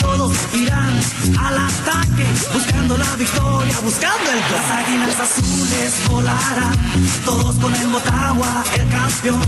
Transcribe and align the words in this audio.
todos 0.00 0.32
irán 0.54 0.98
al 1.38 1.58
ataque 1.58 2.26
buscando 2.52 2.96
la 2.96 3.16
victoria, 3.16 3.78
buscando 3.82 4.30
el 4.30 4.38
gol. 4.38 4.54
Las 4.54 4.70
águilas 4.70 5.20
azules 5.20 5.94
volarán, 6.08 6.78
todos 7.24 7.56
con 7.56 7.74
el 7.74 7.88
Motagua, 7.88 8.64
el 8.74 8.88
campeón. 8.88 9.42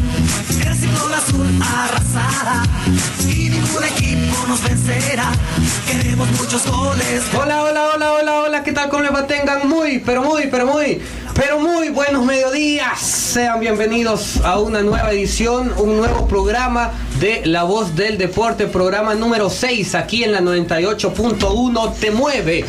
El 0.66 0.74
ciclón 0.74 1.14
azul 1.14 1.46
arrasará 1.62 2.62
y 3.28 3.48
ningún 3.50 3.84
equipo 3.84 4.46
nos 4.48 4.62
vencerá. 4.62 5.30
Queremos 5.86 6.28
muchos 6.32 6.66
goles. 6.66 7.22
Hola, 7.34 7.62
hola, 7.62 7.90
hola, 7.94 8.12
hola, 8.12 8.40
hola, 8.40 8.62
¿qué 8.62 8.72
tal? 8.72 8.88
¿Cómo 8.88 9.02
les 9.02 9.14
va? 9.14 9.26
Tengan 9.26 9.68
muy, 9.68 9.98
pero 9.98 10.22
muy, 10.22 10.48
pero 10.50 10.66
muy, 10.66 11.00
pero 11.36 11.60
muy 11.60 11.90
buenos 11.90 12.24
mediodías. 12.24 12.98
Sean 12.98 13.60
bienvenidos 13.60 14.40
a 14.42 14.58
una 14.58 14.82
nueva 14.82 15.12
edición, 15.12 15.72
un 15.76 15.98
nuevo 15.98 16.26
programa 16.26 16.92
de 17.20 17.42
La 17.44 17.64
Voz 17.64 17.94
del 17.94 18.16
Deporte, 18.16 18.66
programa 18.66 19.14
número 19.14 19.50
6 19.50 19.94
aquí 19.94 20.24
en 20.24 20.32
la 20.32 20.40
98.1 20.40 21.94
Te 22.00 22.10
Mueve. 22.10 22.64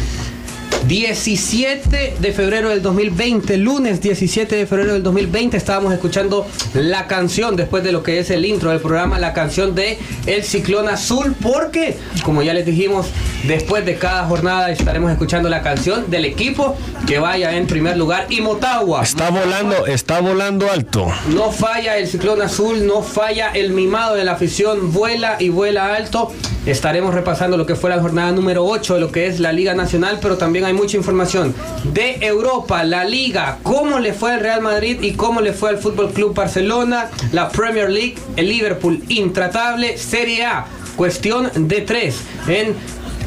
17 0.88 2.16
de 2.18 2.32
febrero 2.32 2.70
del 2.70 2.82
2020, 2.82 3.58
lunes 3.58 4.00
17 4.00 4.56
de 4.56 4.66
febrero 4.66 4.94
del 4.94 5.04
2020, 5.04 5.58
estábamos 5.58 5.92
escuchando 5.92 6.48
la 6.74 7.08
canción, 7.08 7.58
después 7.58 7.84
de 7.84 7.92
lo 7.92 8.04
que 8.04 8.20
es 8.20 8.30
el 8.30 8.46
intro 8.46 8.70
del 8.70 8.80
programa, 8.80 9.20
la 9.20 9.34
canción 9.34 9.76
de 9.76 9.98
El 10.26 10.44
Ciclón 10.44 10.88
Azul, 10.88 11.36
porque, 11.42 11.98
como 12.24 12.42
ya 12.42 12.54
les 12.54 12.66
dijimos, 12.66 13.08
después 13.44 13.86
de 13.86 13.96
cada 13.98 14.26
jornada 14.28 14.72
estaremos 14.72 15.12
escuchando 15.12 15.50
la 15.50 15.62
canción 15.62 16.10
del 16.10 16.24
equipo 16.24 16.78
que 17.06 17.20
vaya 17.20 17.58
en 17.58 17.68
primer 17.68 17.98
lugar 17.98 18.28
y 18.30 18.40
Motagua. 18.40 19.04
Está 19.04 19.30
volando, 19.30 19.88
está 19.88 20.22
volando 20.22 20.72
alto. 20.72 21.08
No 21.34 21.52
falla 21.52 21.98
el 21.98 22.08
Ciclón 22.08 22.42
Azul, 22.42 22.88
no 22.88 23.04
falla 23.04 23.50
el 23.50 23.72
mimado 23.72 24.16
de 24.16 24.24
la 24.24 24.34
afición, 24.34 24.94
vuela 24.94 25.36
y 25.38 25.50
vuela 25.50 25.96
alto. 25.96 26.32
Estaremos 26.66 27.14
repasando 27.14 27.58
lo 27.58 27.66
que 27.66 27.76
fue 27.76 27.90
la 27.90 28.00
jornada 28.00 28.32
número 28.32 28.66
8 28.66 28.96
de 28.96 29.00
lo 29.00 29.12
que 29.12 29.28
es 29.28 29.40
la 29.40 29.54
Liga 29.54 29.74
Nacional, 29.74 30.20
pero 30.22 30.38
también 30.38 30.66
hay 30.66 30.77
mucha 30.78 30.96
información. 30.96 31.54
De 31.94 32.20
Europa, 32.22 32.84
la 32.84 33.04
Liga, 33.04 33.58
cómo 33.64 34.00
le 34.00 34.14
fue 34.14 34.34
al 34.34 34.40
Real 34.40 34.62
Madrid 34.62 35.00
y 35.02 35.14
cómo 35.14 35.42
le 35.42 35.52
fue 35.52 35.70
al 35.72 35.78
Fútbol 35.80 36.14
Club 36.14 36.34
Barcelona, 36.34 37.10
la 37.34 37.50
Premier 37.50 37.90
League, 37.90 38.16
el 38.36 38.48
Liverpool 38.48 39.04
intratable, 39.10 39.98
Serie 39.98 40.46
A, 40.46 40.66
cuestión 40.96 41.50
de 41.56 41.82
tres 41.82 42.22
en 42.48 42.76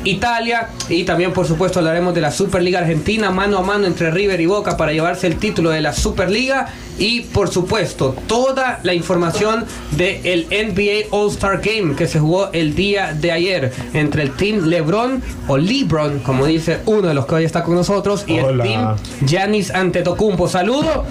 Italia 0.05 0.69
y 0.88 1.05
también 1.05 1.33
por 1.33 1.47
supuesto 1.47 1.78
hablaremos 1.78 2.15
de 2.15 2.21
la 2.21 2.31
Superliga 2.31 2.81
Argentina 2.81 3.31
mano 3.31 3.59
a 3.59 3.62
mano 3.62 3.87
entre 3.87 4.11
River 4.11 4.41
y 4.41 4.47
Boca 4.47 4.77
para 4.77 4.93
llevarse 4.93 5.27
el 5.27 5.37
título 5.37 5.71
de 5.71 5.81
la 5.81 5.93
Superliga 5.93 6.69
y 6.99 7.22
por 7.22 7.49
supuesto 7.49 8.15
toda 8.27 8.81
la 8.83 8.94
información 8.94 9.65
del 9.93 10.47
NBA 10.47 11.16
All 11.16 11.31
Star 11.31 11.60
Game 11.60 11.94
que 11.97 12.06
se 12.06 12.19
jugó 12.19 12.50
el 12.53 12.75
día 12.75 13.15
de 13.15 13.33
ayer 13.33 13.72
entre 13.94 14.22
el 14.22 14.33
team 14.33 14.66
LeBron 14.66 15.22
o 15.49 15.56
LeBron 15.56 16.21
como 16.21 16.47
dice 16.47 16.81
uno 16.87 17.09
de 17.09 17.15
los 17.15 17.27
que 17.27 17.37
hoy 17.37 17.44
está 17.44 17.62
con 17.62 17.75
nosotros 17.75 18.25
y 18.27 18.39
Hola. 18.39 18.65
el 18.65 18.71
team 18.71 18.97
Giannis 19.27 19.71
Antetokounmpo. 19.71 20.49
Saludo 20.49 21.05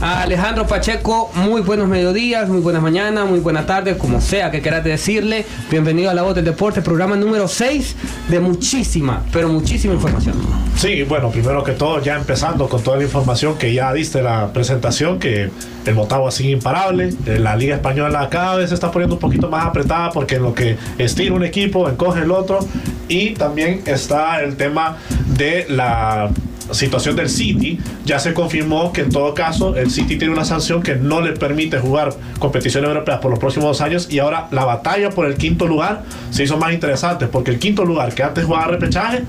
a 0.00 0.22
Alejandro 0.22 0.66
Pacheco, 0.66 1.30
muy 1.34 1.60
buenos 1.60 1.86
mediodías, 1.86 2.48
muy 2.48 2.60
buenas 2.60 2.82
mañanas, 2.82 3.28
muy 3.28 3.38
buenas 3.38 3.66
tardes, 3.66 3.96
como 3.96 4.20
sea 4.20 4.50
que 4.50 4.62
quieras 4.62 4.82
decirle. 4.82 5.44
Bienvenido 5.70 6.10
a 6.10 6.14
La 6.14 6.22
Voz 6.22 6.34
del 6.34 6.46
Deporte, 6.46 6.80
programa 6.80 7.16
número 7.16 7.46
6 7.46 7.96
de 8.28 8.40
muchísima, 8.40 9.22
pero 9.30 9.48
muchísima 9.48 9.92
información. 9.92 10.36
Sí, 10.76 11.02
bueno, 11.02 11.30
primero 11.30 11.62
que 11.62 11.72
todo, 11.72 12.00
ya 12.00 12.16
empezando 12.16 12.66
con 12.66 12.82
toda 12.82 12.96
la 12.96 13.02
información 13.02 13.58
que 13.58 13.74
ya 13.74 13.92
diste 13.92 14.22
la 14.22 14.50
presentación, 14.54 15.18
que 15.18 15.50
el 15.84 15.94
Motagua 15.94 16.30
sigue 16.30 16.52
imparable, 16.52 17.12
eh, 17.26 17.38
la 17.38 17.54
Liga 17.56 17.74
Española 17.74 18.28
cada 18.30 18.56
vez 18.56 18.70
se 18.70 18.74
está 18.74 18.90
poniendo 18.90 19.16
un 19.16 19.20
poquito 19.20 19.50
más 19.50 19.66
apretada 19.66 20.10
porque 20.10 20.36
en 20.36 20.44
lo 20.44 20.54
que 20.54 20.78
estira 20.96 21.34
un 21.34 21.44
equipo, 21.44 21.90
encoge 21.90 22.22
el 22.22 22.30
otro, 22.30 22.60
y 23.08 23.34
también 23.34 23.82
está 23.84 24.40
el 24.40 24.56
tema 24.56 24.96
de 25.36 25.66
la 25.68 26.30
situación 26.72 27.16
del 27.16 27.28
City, 27.28 27.78
ya 28.04 28.18
se 28.18 28.34
confirmó 28.34 28.92
que 28.92 29.02
en 29.02 29.10
todo 29.10 29.34
caso 29.34 29.76
el 29.76 29.90
City 29.90 30.16
tiene 30.16 30.32
una 30.34 30.44
sanción 30.44 30.82
que 30.82 30.96
no 30.96 31.20
le 31.20 31.32
permite 31.32 31.78
jugar 31.78 32.14
competiciones 32.38 32.88
europeas 32.88 33.18
por 33.20 33.30
los 33.30 33.38
próximos 33.38 33.66
dos 33.68 33.80
años 33.80 34.08
y 34.10 34.18
ahora 34.18 34.48
la 34.50 34.64
batalla 34.64 35.10
por 35.10 35.26
el 35.26 35.34
quinto 35.36 35.66
lugar 35.66 36.02
se 36.30 36.44
hizo 36.44 36.56
más 36.56 36.72
interesante 36.72 37.26
porque 37.26 37.50
el 37.50 37.58
quinto 37.58 37.84
lugar 37.84 38.14
que 38.14 38.22
antes 38.22 38.44
jugaba 38.44 38.66
repechaje 38.68 39.22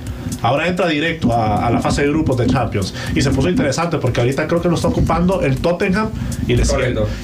ahora 0.44 0.68
entra 0.68 0.88
directo 0.88 1.32
a, 1.34 1.68
a 1.68 1.70
la 1.70 1.82
fase 1.82 2.02
de 2.02 2.08
grupos 2.10 2.36
de 2.38 2.48
Champions. 2.48 2.96
Y 3.16 3.22
se 3.22 3.30
puso 3.30 3.48
interesante 3.48 3.98
porque 4.00 4.22
ahorita 4.22 4.48
creo 4.48 4.60
que 4.60 4.70
lo 4.70 4.76
está 4.76 4.88
ocupando 4.88 5.42
el 5.44 5.58
Tottenham 5.58 6.10
y 6.48 6.56
le, 6.56 6.66
sigue, 6.66 6.78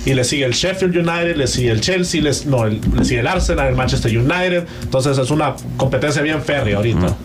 y 0.06 0.14
le 0.14 0.24
sigue 0.24 0.46
el 0.46 0.52
Sheffield 0.54 0.96
United, 0.98 1.36
le 1.36 1.48
sigue 1.48 1.72
el 1.72 1.82
Chelsea, 1.82 2.22
les- 2.22 2.46
no, 2.46 2.66
el- 2.66 2.80
le 2.96 3.04
sigue 3.06 3.22
el 3.22 3.28
Arsenal, 3.28 3.70
el 3.70 3.76
Manchester 3.76 4.16
United, 4.16 4.66
entonces 4.84 5.18
es 5.18 5.32
una 5.32 5.56
competencia 5.78 6.22
bien 6.22 6.44
férrea 6.44 6.78
ahorita. 6.78 7.16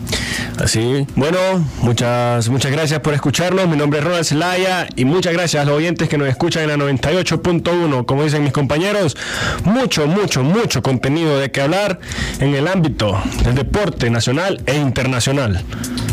Así, 0.57 1.07
bueno, 1.15 1.37
muchas, 1.81 2.47
muchas 2.49 2.71
gracias 2.71 2.99
por 2.99 3.13
escucharnos. 3.13 3.67
Mi 3.67 3.75
nombre 3.75 3.99
es 3.99 4.05
Ronald 4.05 4.25
Zelaya 4.25 4.87
y 4.95 5.05
muchas 5.05 5.33
gracias 5.33 5.63
a 5.63 5.65
los 5.65 5.75
oyentes 5.75 6.07
que 6.07 6.17
nos 6.17 6.27
escuchan 6.27 6.69
en 6.69 6.69
la 6.69 6.85
98.1. 6.85 8.05
Como 8.05 8.23
dicen 8.23 8.43
mis 8.43 8.53
compañeros, 8.53 9.17
mucho, 9.63 10.07
mucho, 10.07 10.43
mucho 10.43 10.83
contenido 10.83 11.39
de 11.39 11.51
que 11.51 11.61
hablar 11.61 11.99
en 12.39 12.53
el 12.53 12.67
ámbito 12.67 13.19
del 13.43 13.55
deporte 13.55 14.09
nacional 14.09 14.61
e 14.65 14.75
internacional. 14.77 15.63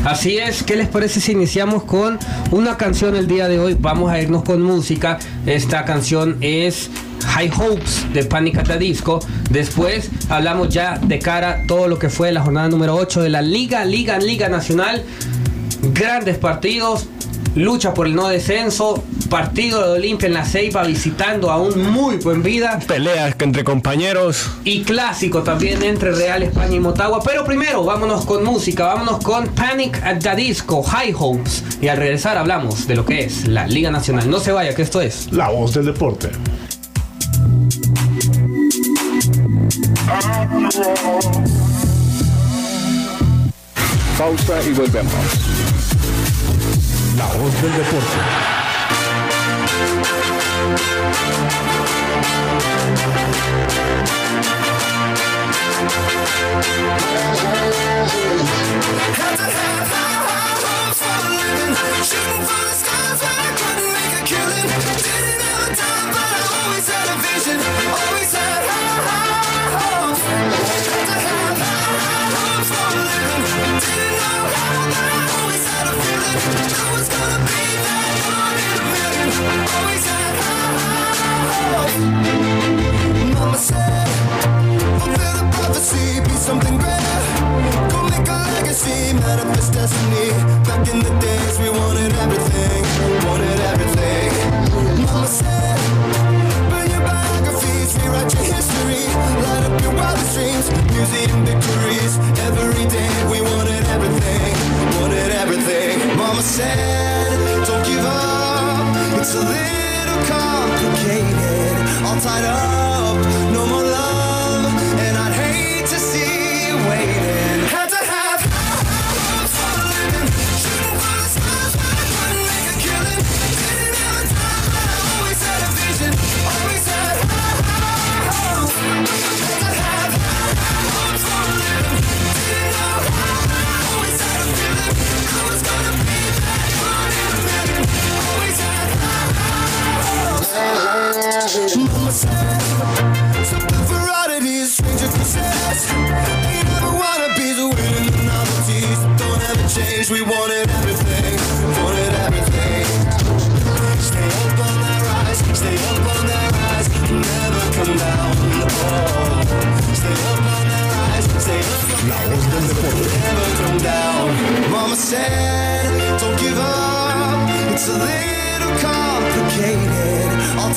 Así 0.04 0.38
es, 0.38 0.62
¿qué 0.62 0.76
les 0.76 0.88
parece 0.88 1.20
si 1.20 1.32
iniciamos 1.32 1.84
con 1.84 2.19
una 2.50 2.76
canción 2.76 3.16
el 3.16 3.26
día 3.26 3.48
de 3.48 3.58
hoy? 3.58 3.76
Vamos 3.78 4.10
a 4.10 4.20
irnos 4.20 4.43
con 4.44 4.62
música. 4.62 5.19
Esta 5.44 5.84
canción 5.84 6.38
es 6.40 6.90
High 7.26 7.50
Hopes 7.56 8.12
de 8.12 8.25
Panic 8.25 8.58
at 8.58 8.67
the 8.67 8.78
Disco. 8.78 9.20
Después 9.50 10.11
hablamos 10.28 10.69
ya 10.69 10.99
de 10.99 11.19
cara 11.19 11.50
a 11.50 11.67
todo 11.67 11.88
lo 11.88 11.99
que 11.99 12.08
fue 12.08 12.32
la 12.32 12.43
jornada 12.43 12.69
número 12.69 12.94
8 12.96 13.22
de 13.22 13.31
la 13.31 13.43
Liga, 13.43 13.84
Liga, 13.84 14.19
Liga 14.19 14.49
Nacional. 14.49 15.02
Grandes 15.94 16.37
partidos, 16.38 17.06
lucha 17.55 17.94
por 17.94 18.06
el 18.06 18.14
no 18.14 18.28
descenso, 18.28 19.02
partido 19.31 19.87
de 19.87 19.99
Olimpia 19.99 20.26
en 20.26 20.34
la 20.34 20.44
Ceiba 20.44 20.82
visitando 20.82 21.50
a 21.50 21.56
un 21.56 21.90
muy 21.90 22.17
buen 22.17 22.43
vida. 22.43 22.78
Peleas 22.87 23.34
que 23.34 23.44
entre 23.44 23.64
compañeros. 23.64 24.50
y 24.64 24.82
clásico 24.82 25.43
también 25.43 25.82
entre 25.82 26.12
Real 26.12 26.43
España 26.43 26.75
y 26.75 26.81
Motagua. 26.81 27.20
Pero 27.25 27.44
primero, 27.44 27.84
vámonos 27.84 28.26
con 28.26 28.44
música, 28.44 28.87
vámonos 28.87 29.22
con 29.25 29.46
Panic 29.49 30.02
at 30.05 30.19
the 30.19 30.34
Disco, 30.34 30.82
High 30.82 31.14
Hopes. 31.17 31.64
Y 31.81 31.88
al 31.88 31.96
regresar 31.96 32.37
hablamos 32.37 32.87
de 32.87 32.96
lo 32.96 33.06
que 33.06 33.25
es 33.25 33.46
la 33.46 33.67
Liga 33.67 33.90
Nacional. 33.90 34.28
No 34.28 34.40
se 34.40 34.52
vaya, 34.52 34.75
que 34.75 34.82
esto 34.82 35.00
es. 35.00 35.32
La 35.32 35.49
voz 35.49 35.72
del 35.72 35.87
deporte. 35.87 36.31
Pausa 44.18 44.62
y 44.62 44.72
volvemos. 44.72 45.12
La 47.16 47.26
voz 47.26 47.62
del 47.62 47.72
deporte. 47.72 48.59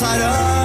Complicated, 0.04 0.28
all 0.28 0.63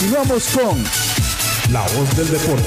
Continuamos 0.00 0.44
con 0.54 0.82
La 1.74 1.82
Voz 1.82 2.16
del 2.16 2.30
Deporte. 2.30 2.64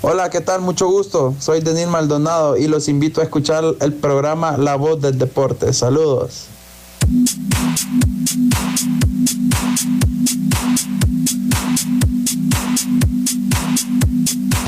Hola, 0.00 0.30
¿qué 0.30 0.40
tal? 0.40 0.62
Mucho 0.62 0.88
gusto. 0.88 1.34
Soy 1.38 1.60
Denis 1.60 1.86
Maldonado 1.86 2.56
y 2.56 2.66
los 2.66 2.88
invito 2.88 3.20
a 3.20 3.24
escuchar 3.24 3.62
el 3.78 3.92
programa 3.92 4.56
La 4.56 4.76
Voz 4.76 5.02
del 5.02 5.18
Deporte. 5.18 5.74
Saludos. 5.74 6.46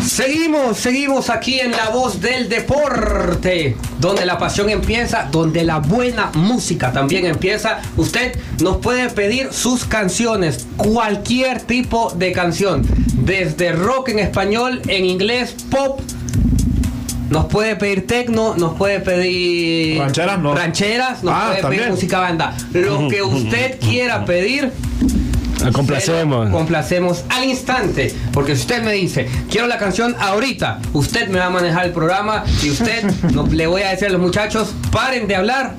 Seguimos, 0.07 0.77
seguimos 0.77 1.31
aquí 1.31 1.59
en 1.59 1.71
La 1.71 1.89
Voz 1.89 2.21
del 2.21 2.51
Deporte, 2.51 3.79
donde 4.03 4.27
la 4.27 4.37
pasión 4.37 4.69
empieza, 4.69 5.29
donde 5.31 5.63
la 5.63 5.79
buena 5.79 6.33
música 6.35 6.93
también 6.93 7.25
empieza. 7.25 7.79
Usted 7.97 8.37
nos 8.61 8.79
puede 8.79 9.09
pedir 9.11 9.53
sus 9.53 9.85
canciones, 9.85 10.67
cualquier 10.77 11.61
tipo 11.61 12.11
de 12.17 12.33
canción, 12.33 12.83
desde 13.15 13.71
rock 13.71 14.09
en 14.09 14.19
español, 14.19 14.83
en 14.89 15.05
inglés, 15.07 15.55
pop. 15.71 16.01
Nos 17.31 17.47
puede 17.47 17.77
pedir 17.77 18.07
tecno, 18.09 18.57
nos 18.57 18.75
puede 18.77 18.99
pedir 18.99 19.99
Rancheras, 20.01 20.39
no. 20.41 20.53
rancheras, 20.55 21.23
nos 21.23 21.33
Ah, 21.35 21.45
puede 21.51 21.63
también. 21.63 21.81
pedir 21.83 21.95
música 21.95 22.19
banda. 22.19 22.57
Lo 22.73 23.09
que 23.09 23.23
usted 23.23 23.79
quiera 23.79 24.25
pedir, 24.25 24.73
La 25.63 25.73
complacemos. 25.73 26.51
lo 26.51 26.57
Complacemos 26.57 27.25
al 27.29 27.45
instante. 27.45 28.15
Porque 28.33 28.55
si 28.57 28.63
usted 28.63 28.83
me 28.83 28.93
dice, 28.93 29.29
quiero 29.51 29.67
la 29.67 29.79
canción 29.79 30.15
ahorita, 30.19 30.81
usted 30.93 31.29
me 31.29 31.39
va 31.39 31.47
a 31.47 31.51
manejar 31.51 31.87
el 31.87 31.93
programa 31.93 32.45
y 32.63 32.71
usted 32.71 33.05
no, 33.33 33.47
le 33.47 33.67
voy 33.67 33.83
a 33.83 33.91
decir 33.91 34.09
a 34.09 34.11
los 34.11 34.21
muchachos, 34.21 34.75
paren 34.91 35.27
de 35.27 35.37
hablar 35.37 35.75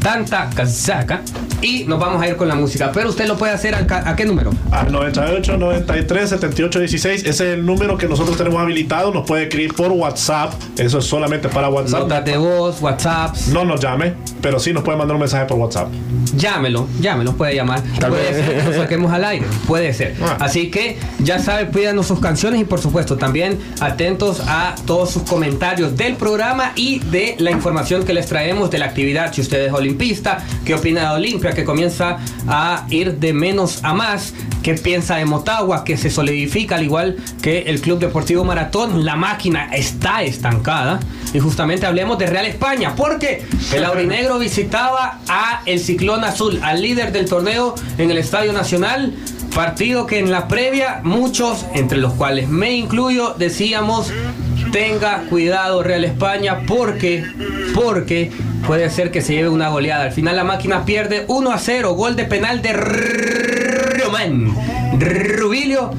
tanta 0.00 0.48
casaca 0.50 1.22
y 1.62 1.84
nos 1.84 1.98
vamos 1.98 2.22
a 2.22 2.28
ir 2.28 2.36
con 2.36 2.48
la 2.48 2.54
música. 2.54 2.90
Pero 2.92 3.10
usted 3.10 3.26
lo 3.26 3.36
puede 3.36 3.52
hacer 3.52 3.74
al 3.74 3.86
a, 3.90 4.16
qué 4.16 4.24
número? 4.24 4.50
Al 4.70 4.90
98 4.90 5.56
93 5.56 6.30
78 6.30 6.78
16. 6.78 7.20
Ese 7.20 7.30
es 7.30 7.40
el 7.40 7.66
número 7.66 7.98
que 7.98 8.08
nosotros 8.08 8.36
tenemos 8.36 8.60
habilitado. 8.60 9.12
Nos 9.12 9.26
puede 9.26 9.44
escribir 9.44 9.74
por 9.74 9.92
WhatsApp. 9.92 10.54
Eso 10.78 10.98
es 10.98 11.04
solamente 11.04 11.48
para 11.48 11.68
WhatsApp. 11.68 12.00
Notas 12.00 12.24
de 12.24 12.36
voz, 12.36 12.80
WhatsApp. 12.80 13.36
No 13.52 13.64
nos 13.64 13.80
llame, 13.80 14.14
pero 14.42 14.58
sí 14.58 14.72
nos 14.72 14.82
puede 14.82 14.98
mandar 14.98 15.14
un 15.14 15.20
mensaje 15.20 15.46
por 15.46 15.58
WhatsApp. 15.58 15.88
Llámelo, 16.36 16.86
llámelo, 17.00 17.34
puede 17.34 17.54
llamar. 17.54 17.82
Tal 17.98 18.10
puede 18.10 18.32
vez. 18.32 18.46
ser 18.46 18.56
que 18.56 18.70
lo 18.70 18.82
saquemos 18.82 19.12
al 19.12 19.24
aire, 19.24 19.46
puede 19.66 19.92
ser. 19.92 20.16
Ah. 20.22 20.36
Así 20.40 20.70
que 20.70 20.98
ya 21.18 21.38
sabe, 21.38 21.66
pídanos 21.66 22.06
sus 22.06 22.20
canciones 22.20 22.60
y 22.60 22.64
por 22.64 22.80
supuesto 22.80 23.16
también 23.16 23.58
atentos 23.80 24.40
a 24.46 24.74
todos 24.86 25.10
sus 25.10 25.22
comentarios 25.22 25.96
del 25.96 26.16
programa 26.16 26.72
y 26.76 27.00
de 27.00 27.36
la 27.38 27.50
información 27.50 28.04
que 28.04 28.12
les 28.12 28.26
traemos 28.26 28.70
de 28.70 28.78
la 28.78 28.86
actividad. 28.86 29.32
Si 29.32 29.40
usted 29.40 29.66
es 29.66 29.72
olimpista, 29.72 30.38
qué 30.64 30.74
opina 30.74 31.02
de 31.10 31.16
Olimpia, 31.16 31.52
que 31.52 31.64
comienza 31.64 32.18
a 32.48 32.86
ir 32.90 33.16
de 33.18 33.32
menos 33.32 33.82
a 33.82 33.94
más. 33.94 34.34
¿Qué 34.62 34.74
piensa 34.74 35.16
de 35.16 35.24
Motagua? 35.24 35.84
Que 35.84 35.96
se 35.96 36.10
solidifica 36.10 36.76
al 36.76 36.84
igual 36.84 37.16
que 37.40 37.62
el 37.62 37.80
Club 37.80 37.98
Deportivo 37.98 38.44
Maratón. 38.44 39.06
La 39.06 39.16
máquina 39.16 39.70
está 39.72 40.22
estancada. 40.22 41.00
Y 41.32 41.38
justamente 41.38 41.86
hablemos 41.86 42.18
de 42.18 42.26
Real 42.26 42.44
España, 42.44 42.94
porque 42.96 43.44
el 43.72 43.84
aurinegro 43.84 44.29
visitaba 44.38 45.18
a 45.28 45.62
el 45.66 45.80
Ciclón 45.80 46.24
Azul, 46.24 46.60
al 46.62 46.82
líder 46.82 47.12
del 47.12 47.28
torneo 47.28 47.74
en 47.98 48.10
el 48.10 48.18
Estadio 48.18 48.52
Nacional. 48.52 49.14
Partido 49.54 50.06
que 50.06 50.18
en 50.18 50.30
la 50.30 50.46
previa 50.46 51.00
muchos, 51.02 51.66
entre 51.74 51.98
los 51.98 52.12
cuales 52.14 52.48
me 52.48 52.72
incluyo, 52.72 53.34
decíamos 53.36 54.12
tenga 54.70 55.22
cuidado 55.28 55.82
Real 55.82 56.04
España 56.04 56.60
porque 56.66 57.24
porque 57.74 58.30
puede 58.66 58.88
ser 58.90 59.10
que 59.10 59.22
se 59.22 59.32
lleve 59.32 59.48
una 59.48 59.68
goleada. 59.68 60.04
Al 60.04 60.12
final 60.12 60.36
la 60.36 60.44
máquina 60.44 60.84
pierde 60.84 61.24
1 61.26 61.50
a 61.50 61.58
0, 61.58 61.94
gol 61.94 62.14
de 62.14 62.24
penal 62.24 62.62
de 62.62 62.72
Román 62.72 64.54
Rubilio 64.98 65.90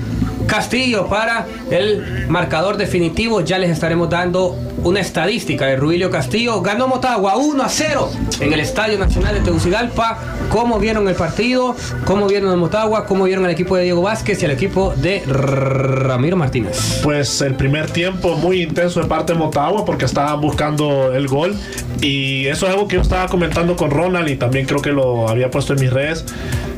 Castillo 0.51 1.07
para 1.07 1.47
el 1.69 2.27
marcador 2.27 2.75
definitivo. 2.75 3.39
Ya 3.39 3.57
les 3.57 3.69
estaremos 3.69 4.09
dando 4.09 4.57
una 4.83 4.99
estadística 4.99 5.65
de 5.65 5.77
Rubilio 5.77 6.11
Castillo. 6.11 6.61
Ganó 6.61 6.89
Motagua 6.89 7.37
1 7.37 7.63
a 7.63 7.69
0 7.69 8.09
en 8.41 8.51
el 8.51 8.59
Estadio 8.59 8.99
Nacional 8.99 9.35
de 9.35 9.39
Tegucigalpa. 9.39 10.19
¿Cómo 10.49 10.77
vieron 10.77 11.07
el 11.07 11.15
partido? 11.15 11.73
¿Cómo 12.03 12.27
vieron 12.27 12.51
el 12.51 12.57
Motagua? 12.57 13.05
¿Cómo 13.05 13.23
vieron 13.23 13.45
el 13.45 13.51
equipo 13.51 13.77
de 13.77 13.83
Diego 13.83 14.01
Vázquez 14.01 14.41
y 14.41 14.45
el 14.45 14.51
equipo 14.51 14.93
de 14.97 15.23
Ramiro 15.25 16.35
Martínez? 16.35 16.99
Pues 17.01 17.39
el 17.39 17.55
primer 17.55 17.89
tiempo 17.89 18.35
muy 18.35 18.61
intenso 18.61 18.99
de 18.99 19.07
parte 19.07 19.31
de 19.31 19.39
Motagua 19.39 19.85
porque 19.85 20.03
estaban 20.03 20.41
buscando 20.41 21.13
el 21.13 21.29
gol 21.29 21.55
y 22.01 22.47
eso 22.47 22.67
es 22.67 22.73
algo 22.73 22.89
que 22.89 22.95
yo 22.95 23.01
estaba 23.01 23.27
comentando 23.27 23.77
con 23.77 23.89
Ronald 23.89 24.27
y 24.27 24.35
también 24.35 24.65
creo 24.65 24.81
que 24.81 24.91
lo 24.91 25.29
había 25.29 25.49
puesto 25.49 25.71
en 25.71 25.79
mis 25.79 25.93
redes 25.93 26.25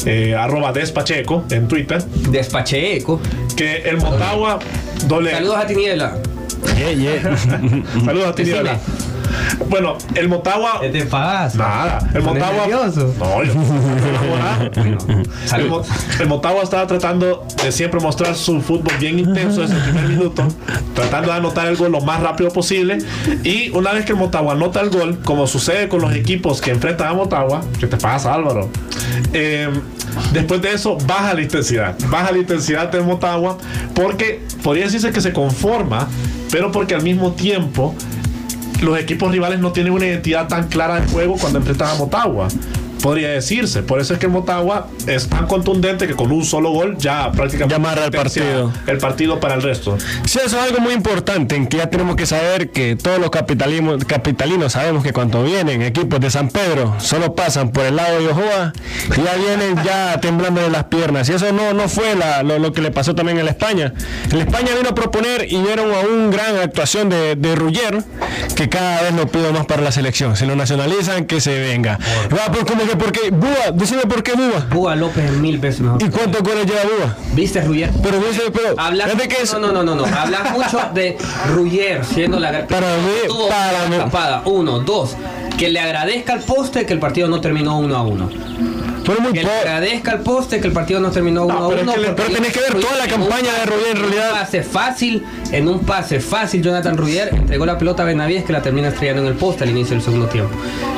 eh, 0.06 0.36
arroba 0.36 0.72
despacheco 0.74 1.46
en 1.52 1.68
Twitter 1.68 2.04
Despacheco. 2.30 3.20
que 3.56 3.78
el 3.90 3.98
Motagua 3.98 4.60
doble 5.08 5.32
Saludos 5.32 5.58
a 5.58 5.68
Tiniebla. 5.68 6.18
Yeah, 6.78 6.92
yeah. 6.94 7.38
saludos 8.06 8.28
a 8.30 8.36
ti 8.36 8.44
Decime. 8.44 8.72
Bueno, 9.70 9.98
el 10.16 10.30
Motagua. 10.30 10.80
¿Qué 10.82 10.90
te 10.90 11.06
pasa? 11.06 11.58
Nada, 11.58 12.00
el 12.08 12.14
¿Te 12.14 12.22
pones 12.22 12.44
Motagua. 12.44 12.68
No, 13.20 13.44
yo 13.44 13.54
el, 15.56 16.22
el 16.22 16.28
Motagua 16.28 16.64
estaba 16.64 16.88
tratando 16.88 17.46
de 17.64 17.72
siempre 17.72 18.00
mostrar 18.00 18.36
su 18.36 18.62
fútbol 18.62 18.94
bien 19.00 19.20
intenso 19.20 19.62
desde 19.62 19.76
el 19.76 19.82
primer 19.84 20.08
minuto, 20.10 20.48
tratando 20.94 21.32
de 21.32 21.38
anotar 21.38 21.68
el 21.68 21.76
gol 21.76 21.92
lo 21.92 22.02
más 22.02 22.22
rápido 22.22 22.52
posible. 22.52 23.00
Y 23.44 23.70
una 23.72 23.94
vez 23.94 24.06
que 24.06 24.14
el 24.14 24.18
Motagua 24.18 24.54
anota 24.54 24.82
el 24.82 24.90
gol, 24.90 25.20
como 25.24 25.48
sucede 25.48 25.88
con 25.88 26.02
los 26.02 26.14
equipos 26.14 26.62
que 26.62 26.72
enfrentan 26.72 27.08
a 27.08 27.14
Motagua, 27.14 27.62
¿qué 27.80 27.88
te 27.88 27.98
pasa, 27.98 28.34
Álvaro? 28.34 28.70
Eh, 29.34 29.70
después 30.32 30.62
de 30.62 30.74
eso, 30.74 30.98
baja 31.08 31.34
la 31.34 31.42
intensidad. 31.42 31.96
Baja 32.10 32.32
la 32.32 32.38
intensidad 32.38 32.92
del 32.92 33.04
Motagua 33.04 33.58
porque 33.94 34.42
podría 34.64 34.86
decirse 34.86 35.12
que 35.12 35.22
se 35.22 35.34
conforma, 35.34 36.08
pero 36.52 36.72
porque 36.72 36.96
al 36.96 37.04
mismo 37.04 37.32
tiempo 37.34 37.96
los 38.84 38.98
equipos 39.00 39.32
rivales 39.32 39.60
no 39.60 39.72
tienen 39.72 39.94
una 39.94 40.06
identidad 40.06 40.48
tan 40.48 40.68
clara 40.68 41.00
de 41.00 41.08
juego 41.08 41.38
cuando 41.38 41.60
enfrentan 41.60 41.90
a 41.90 41.96
Motagua. 41.96 42.48
Podría 43.04 43.30
decirse. 43.30 43.84
Por 43.84 44.00
eso 44.00 44.14
es 44.14 44.20
que 44.20 44.28
Motagua 44.30 44.88
es 45.08 45.28
tan 45.28 45.46
contundente 45.46 46.08
que 46.08 46.16
con 46.16 46.32
un 46.32 46.46
solo 46.46 46.72
gol 46.72 46.96
ya 46.98 47.32
prácticamente 47.34 47.76
el 47.76 47.84
sentencia 48.02 48.44
partido. 48.44 48.74
el 48.88 48.98
partido 48.98 49.40
para 49.42 49.56
el 49.56 49.62
resto. 49.62 49.98
Sí, 50.26 50.40
eso 50.44 50.58
es 50.58 50.64
algo 50.64 50.80
muy 50.80 50.94
importante, 50.94 51.56
en 51.58 51.68
que 51.68 51.78
ya 51.78 51.90
tenemos 51.90 52.16
que 52.16 52.26
saber 52.26 52.70
que 52.72 52.96
todos 52.96 53.20
los 53.20 53.30
capitalinos 53.30 54.72
sabemos 54.72 55.04
que 55.04 55.12
cuando 55.12 55.44
vienen 55.44 55.82
equipos 55.82 56.20
de 56.22 56.32
San 56.32 56.48
Pedro, 56.50 56.96
solo 57.00 57.36
pasan 57.36 57.72
por 57.72 57.84
el 57.86 57.98
lado 57.98 58.20
de 58.20 58.30
Ojoa 58.30 58.72
y 59.18 59.22
ya 59.22 59.34
vienen 59.36 59.84
ya 59.84 60.20
temblando 60.22 60.62
de 60.62 60.70
las 60.70 60.86
piernas. 60.86 61.28
Y 61.28 61.34
eso 61.34 61.52
no, 61.52 61.74
no 61.74 61.90
fue 61.90 62.16
la- 62.16 62.42
lo, 62.42 62.58
lo 62.58 62.72
que 62.72 62.82
le 62.82 62.92
pasó 62.92 63.14
también 63.16 63.38
en 63.38 63.44
la 63.46 63.52
España. 63.52 63.94
En 64.32 64.38
la 64.38 64.46
España 64.46 64.70
vino 64.78 64.90
a 64.90 64.96
proponer 64.96 65.46
y 65.52 65.62
vieron 65.62 65.92
a 65.94 66.00
un 66.00 66.32
gran 66.32 66.56
actuación 66.58 67.10
de, 67.10 67.36
de 67.36 67.56
Ruggier, 67.56 68.02
que 68.56 68.70
cada 68.70 69.02
vez 69.02 69.14
lo 69.14 69.28
pido 69.28 69.52
más 69.52 69.66
para 69.66 69.82
la 69.82 69.92
selección. 69.92 70.38
Si 70.38 70.46
lo 70.46 70.56
nacionalizan, 70.56 71.26
que 71.26 71.42
se 71.42 71.60
venga. 71.60 72.00
Va, 72.32 72.52
pues, 72.52 72.64
como 72.64 72.86
que 72.88 72.93
porque, 72.98 73.30
Búa, 73.32 73.72
decime 73.74 74.02
por 74.04 74.24
qué 74.24 74.34
Búa. 74.34 74.66
Búa 74.72 74.96
López 74.96 75.26
es 75.26 75.32
mil 75.38 75.58
veces 75.58 75.82
mejor. 75.82 76.02
¿Y 76.04 76.10
cuántos 76.10 76.42
goles 76.42 76.66
lleva 76.66 76.82
Búa? 76.84 77.18
¿Viste, 77.34 77.62
Ruyer? 77.62 77.90
Pero 78.02 78.20
dice, 78.20 78.42
pero, 78.54 78.76
Hablas, 78.78 79.18
de 79.18 79.28
que 79.28 79.42
es- 79.44 79.54
no, 79.54 79.60
no, 79.60 79.72
no, 79.72 79.84
no, 79.84 79.96
no. 79.96 80.06
Hablas 80.06 80.52
mucho 80.52 80.80
de 80.94 81.18
Ruyer 81.54 82.04
siendo 82.06 82.40
la 82.40 82.68
Para 82.68 82.88
mí, 82.98 83.34
para 83.50 83.88
mí. 83.90 83.98
tapada. 83.98 84.42
Uno, 84.46 84.80
dos. 84.80 85.16
Que 85.58 85.70
le 85.70 85.80
agradezca 85.80 86.34
al 86.34 86.40
poste 86.42 86.86
que 86.86 86.94
el 86.94 87.00
partido 87.00 87.28
no 87.28 87.40
terminó 87.40 87.78
uno 87.78 87.96
a 87.96 88.02
uno. 88.04 88.30
pero 89.06 89.20
muy 89.22 89.34
Que 89.34 89.44
le 89.44 89.52
agradezca 89.52 90.12
al 90.12 90.20
poste 90.22 90.60
que 90.60 90.68
el 90.68 90.74
partido 90.74 91.00
no 91.00 91.12
terminó 91.12 91.44
uno 91.46 91.66
a 91.66 91.70
pero 91.70 91.82
es 91.82 91.88
uno. 91.88 91.94
que 91.94 92.00
pero 92.14 92.30
tenés 92.34 92.52
que 92.54 92.60
ver 92.62 92.74
toda 92.80 92.98
la 92.98 93.08
campaña 93.08 93.54
de 93.60 93.66
Ruyer, 93.66 93.88
en 93.92 93.98
realidad. 94.02 94.32
pase 94.32 94.64
fácil, 94.64 95.24
en 95.54 95.68
un 95.70 95.80
pase 95.80 96.20
fácil, 96.20 96.62
Jonathan 96.62 96.98
Ruyer 96.98 97.30
entregó 97.34 97.66
la 97.66 97.78
pelota 97.78 98.04
a 98.04 98.06
Benavides 98.06 98.44
que 98.44 98.52
la 98.54 98.62
termina 98.62 98.90
estrellando 98.90 99.22
en 99.22 99.28
el 99.30 99.36
poste 99.36 99.64
al 99.64 99.70
inicio 99.70 99.92
del 99.96 100.02
segundo 100.04 100.26
tiempo. 100.28 100.52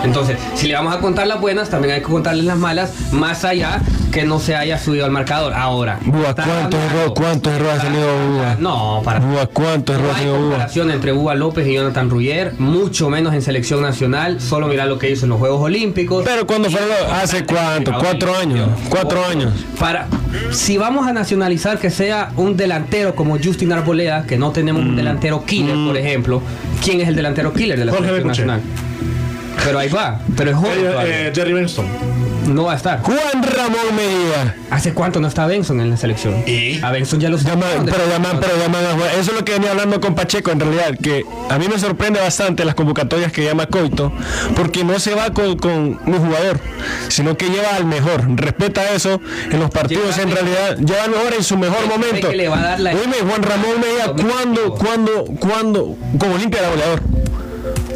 Entonces, 0.04 0.38
si 0.56 0.68
le 0.68 0.74
vamos 0.76 0.96
a 0.96 1.00
contar 1.00 1.28
las 1.28 1.40
buenas, 1.42 1.70
también 1.70 1.94
hay 1.96 2.00
que 2.02 2.08
contarles 2.08 2.46
las 2.46 2.58
malas, 2.58 2.92
más 3.12 3.44
allá 3.46 3.82
que 4.12 4.24
no 4.24 4.40
se 4.40 4.56
haya 4.56 4.78
subido 4.80 5.04
al 5.06 5.12
marcador. 5.12 5.54
Ahora, 5.54 6.00
Búa, 6.06 6.34
¿cuántos 6.34 6.80
errores- 7.52 7.80
ha 7.80 7.82
tenido 7.84 8.08
Búa? 8.30 8.56
No, 8.60 9.02
para 9.04 9.20
Búa, 9.20 9.48
¿cuántos 9.52 9.96
errores 9.96 10.16
ha 10.16 10.20
tenido 10.20 10.36
Búa? 10.38 10.46
comparación 10.50 10.92
entre 10.92 11.12
Búa 11.12 11.36
López 11.36 11.68
y 11.68 11.74
Jonathan 11.74 12.10
Ruyer, 12.10 12.54
mucho 12.58 13.10
menos 13.10 13.34
en 13.34 13.42
selección 13.42 13.82
nacional. 13.82 14.40
Solo 14.40 14.68
mira 14.68 14.86
lo 14.86 14.98
que 14.98 15.10
hizo 15.12 15.26
en 15.26 15.32
los 15.32 15.40
Juegos 15.40 15.62
Olímpicos. 15.62 16.24
Pero 16.26 16.48
cuando 16.48 16.70
fue 16.70 16.80
lo- 16.82 17.14
hace 17.14 17.46
cuánto, 17.46 17.92
cuatro 18.00 18.36
años, 18.38 18.70
cuatro 18.90 19.26
años. 19.26 19.52
Para, 19.78 20.08
si 20.52 20.78
vamos 20.78 21.08
a 21.08 21.14
nacionalizar 21.14 21.80
que 21.80 21.90
sea 21.90 22.32
un 22.36 22.56
delantero 22.58 23.16
como 23.16 23.38
Justin 23.44 23.72
Arboleda, 23.74 24.26
que 24.26 24.38
no 24.38 24.52
tenemos 24.52 24.84
Mm. 24.84 24.90
un 24.90 24.96
delantero 24.96 25.44
killer, 25.46 25.76
por 25.76 25.98
ejemplo, 25.98 26.42
¿quién 26.84 27.02
es 27.02 27.08
el 27.08 27.16
delantero 27.16 27.54
killer 27.54 27.78
de 27.80 27.86
la 27.86 27.92
Jorge 27.92 28.08
selección 28.08 28.28
nacional? 28.28 28.62
Pero 29.64 29.80
ahí 29.80 29.90
va, 29.90 30.20
pero 30.36 30.52
es 30.52 30.58
joven 30.58 30.72
Eh, 30.80 30.94
eh, 31.28 31.32
Jerry 31.34 31.54
Benston. 31.54 31.86
No 32.48 32.66
va 32.66 32.74
a 32.74 32.76
estar. 32.76 33.02
Juan 33.02 33.44
Ramón 33.44 33.96
Mejía. 33.96 34.56
¿Hace 34.70 34.94
cuánto 34.94 35.20
no 35.20 35.28
está 35.28 35.46
Benson 35.46 35.80
en 35.82 35.90
la 35.90 35.98
selección? 35.98 36.44
¿Y? 36.48 36.80
A 36.84 36.92
Benson 36.92 37.20
ya 37.20 37.30
lo 37.30 37.38
Llama- 37.38 37.64
sacaron 37.64 37.86
de- 37.86 37.92
pero 37.92 38.04
llaman, 38.10 38.40
pero 38.40 38.58
llaman 38.58 38.86
a 38.86 38.90
Juan. 38.92 39.10
Eso 39.20 39.32
es 39.32 39.38
lo 39.40 39.46
que 39.46 39.54
venía 39.54 39.72
hablando 39.72 40.00
con 40.02 40.16
Pacheco 40.16 40.52
en 40.52 40.60
realidad, 40.60 40.96
que 41.02 41.24
a 41.50 41.58
mí 41.58 41.68
me 41.68 41.80
sorprende 41.80 42.20
bastante 42.20 42.66
las 42.66 42.76
convocatorias 42.76 43.32
que 43.32 43.44
llama 43.44 43.66
Coito, 43.68 44.12
porque 44.56 44.84
no 44.84 45.00
se 45.00 45.14
va 45.16 45.32
con, 45.34 45.58
con 45.58 46.00
un 46.06 46.18
jugador, 46.26 46.60
sino 47.10 47.38
que 47.38 47.50
lleva 47.50 47.76
al 47.76 47.86
mejor. 47.86 48.24
Respeta 48.36 48.92
eso 48.94 49.20
en 49.52 49.60
los 49.60 49.70
partidos, 49.72 50.16
Lleva 50.16 50.22
en 50.24 50.30
al 50.30 50.36
realidad, 50.36 50.78
lleva 50.78 51.04
al 51.04 51.10
mejor 51.12 51.34
en 51.34 51.44
su 51.44 51.58
mejor 51.58 51.88
momento. 51.88 52.30
que 52.30 52.36
le 52.36 52.48
va 52.48 52.60
a 52.60 52.64
dar 52.64 52.80
la- 52.80 52.92
Dime, 52.92 53.16
Juan 53.28 53.44
Ramón 53.44 53.72
Mejía, 53.80 54.06
¿cuándo, 54.34 54.76
cuándo, 54.76 55.26
cuándo, 55.40 55.98
como 56.20 56.38
limpia 56.38 56.60
era 56.62 56.70
goleador? 56.70 57.02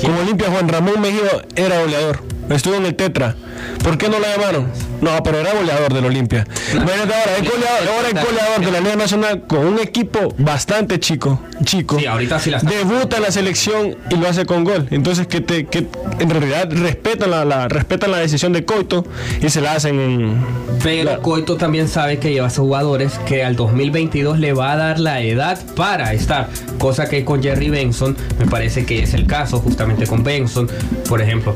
Como 0.01 0.21
limpia 0.23 0.49
Juan 0.49 0.67
Ramón 0.69 1.01
Mejía 1.01 1.45
era 1.55 1.79
goleador. 1.81 2.21
Estuvo 2.49 2.75
en 2.75 2.85
el 2.85 2.95
Tetra. 2.95 3.35
¿Por 3.83 3.97
qué 3.97 4.09
no 4.09 4.19
lo 4.19 4.25
llamaron? 4.25 4.67
No, 5.01 5.21
pero 5.23 5.39
era 5.39 5.53
goleador 5.53 5.93
del 5.93 6.05
Olimpia. 6.05 6.45
Imagínate 6.73 7.13
ahora, 7.13 7.37
es 7.37 7.49
goleador, 7.49 7.87
ahora 7.95 8.07
es 8.07 8.13
goleador 8.25 8.65
de 8.65 8.71
la 8.71 8.79
Liga 8.81 8.95
Nacional 8.97 9.43
con 9.47 9.65
un 9.65 9.79
equipo 9.79 10.33
bastante 10.37 10.99
chico. 10.99 11.39
chico. 11.63 11.97
Sí, 11.99 12.05
ahorita 12.05 12.39
sí 12.39 12.49
la 12.51 12.57
está- 12.57 12.69
Debuta 12.69 13.17
en 13.17 13.23
la 13.23 13.31
selección 13.31 13.95
y 14.09 14.15
lo 14.15 14.27
hace 14.27 14.45
con 14.45 14.63
gol. 14.63 14.87
Entonces, 14.91 15.27
que, 15.27 15.39
te, 15.41 15.65
que 15.65 15.87
en 16.19 16.29
realidad 16.29 16.69
respetan 16.71 17.31
la, 17.31 17.45
la- 17.45 17.67
respetan 17.67 18.11
la 18.11 18.17
decisión 18.17 18.51
de 18.53 18.65
Coito 18.65 19.05
y 19.41 19.49
se 19.49 19.61
la 19.61 19.73
hacen 19.73 19.99
en. 19.99 20.45
Pero 20.83 21.11
la- 21.11 21.17
Coito 21.19 21.55
también 21.55 21.87
sabe 21.87 22.17
que 22.19 22.31
lleva 22.31 22.47
a 22.47 22.49
sus 22.49 22.59
jugadores 22.59 23.13
que 23.25 23.43
al 23.43 23.55
2022 23.55 24.39
le 24.39 24.53
va 24.53 24.73
a 24.73 24.75
dar 24.77 24.99
la 24.99 25.21
edad 25.21 25.59
para 25.75 26.13
estar. 26.13 26.49
Cosa 26.77 27.07
que 27.09 27.23
con 27.25 27.41
Jerry 27.41 27.69
Benson 27.69 28.15
me 28.37 28.45
parece 28.45 28.85
que 28.85 29.03
es 29.03 29.13
el 29.13 29.25
caso, 29.27 29.59
justamente 29.59 30.05
con 30.07 30.23
Benson, 30.23 30.69
por 31.07 31.21
ejemplo. 31.21 31.53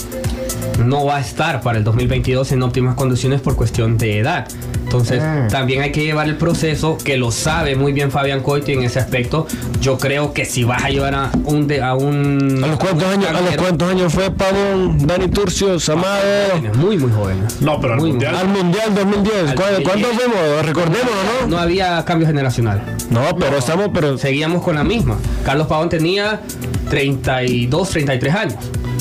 No 0.85 1.05
va 1.05 1.17
a 1.17 1.19
estar 1.21 1.61
para 1.61 1.77
el 1.77 1.83
2022 1.83 2.51
en 2.51 2.63
óptimas 2.63 2.95
condiciones 2.95 3.41
por 3.41 3.55
cuestión 3.55 3.97
de 3.97 4.19
edad. 4.19 4.47
Entonces, 4.83 5.23
también 5.49 5.81
hay 5.81 5.91
que 5.91 6.03
llevar 6.03 6.27
el 6.27 6.35
proceso, 6.35 6.97
que 7.03 7.17
lo 7.17 7.31
sabe 7.31 7.75
muy 7.75 7.93
bien 7.93 8.11
Fabián 8.11 8.41
Coito 8.41 8.69
en 8.71 8.83
ese 8.83 8.99
aspecto. 8.99 9.47
Yo 9.81 9.97
creo 9.97 10.33
que 10.33 10.45
si 10.45 10.63
vas 10.65 10.83
a 10.83 10.89
llevar 10.89 11.15
a 11.15 11.31
un. 11.45 11.67
de- 11.67 11.81
a, 11.81 11.95
un 11.95 12.61
¿A 12.63 12.67
los 12.67 12.77
cuántos 12.77 13.07
años, 13.07 13.27
a 13.29 13.41
los 13.41 13.55
cuántos 13.55 13.89
años 13.89 14.13
fue 14.13 14.29
Pavón, 14.29 14.99
Dani 15.07 15.29
Turcio, 15.29 15.79
Samado? 15.79 16.19
jóvenes, 16.51 16.77
Muy, 16.77 16.97
muy 16.97 17.11
jóvenes. 17.11 17.59
No, 17.61 17.79
pero 17.81 17.93
al 17.93 17.99
Muy, 18.01 18.11
mundial. 18.11 18.35
Al 18.35 18.47
Mundial 18.49 18.93
2010. 18.93 19.35
Al 19.49 19.55
¿Cuándo, 19.55 19.79
2010. 19.79 19.83
¿Cuándo 19.89 20.07
fuimos? 20.19 20.65
Recordémoslo, 20.65 21.11
¿no? 21.41 21.47
No 21.47 21.57
había 21.57 22.05
cambio 22.05 22.27
generacional. 22.27 22.83
No, 23.09 23.35
pero 23.39 23.57
estamos, 23.57 23.89
pero 23.93 24.17
Seguíamos 24.19 24.61
con 24.61 24.75
la 24.75 24.83
misma. 24.83 25.15
Carlos 25.43 25.65
Pavón 25.67 25.89
tenía 25.89 26.41
32, 26.89 27.89
33 27.89 28.35
años. 28.35 28.55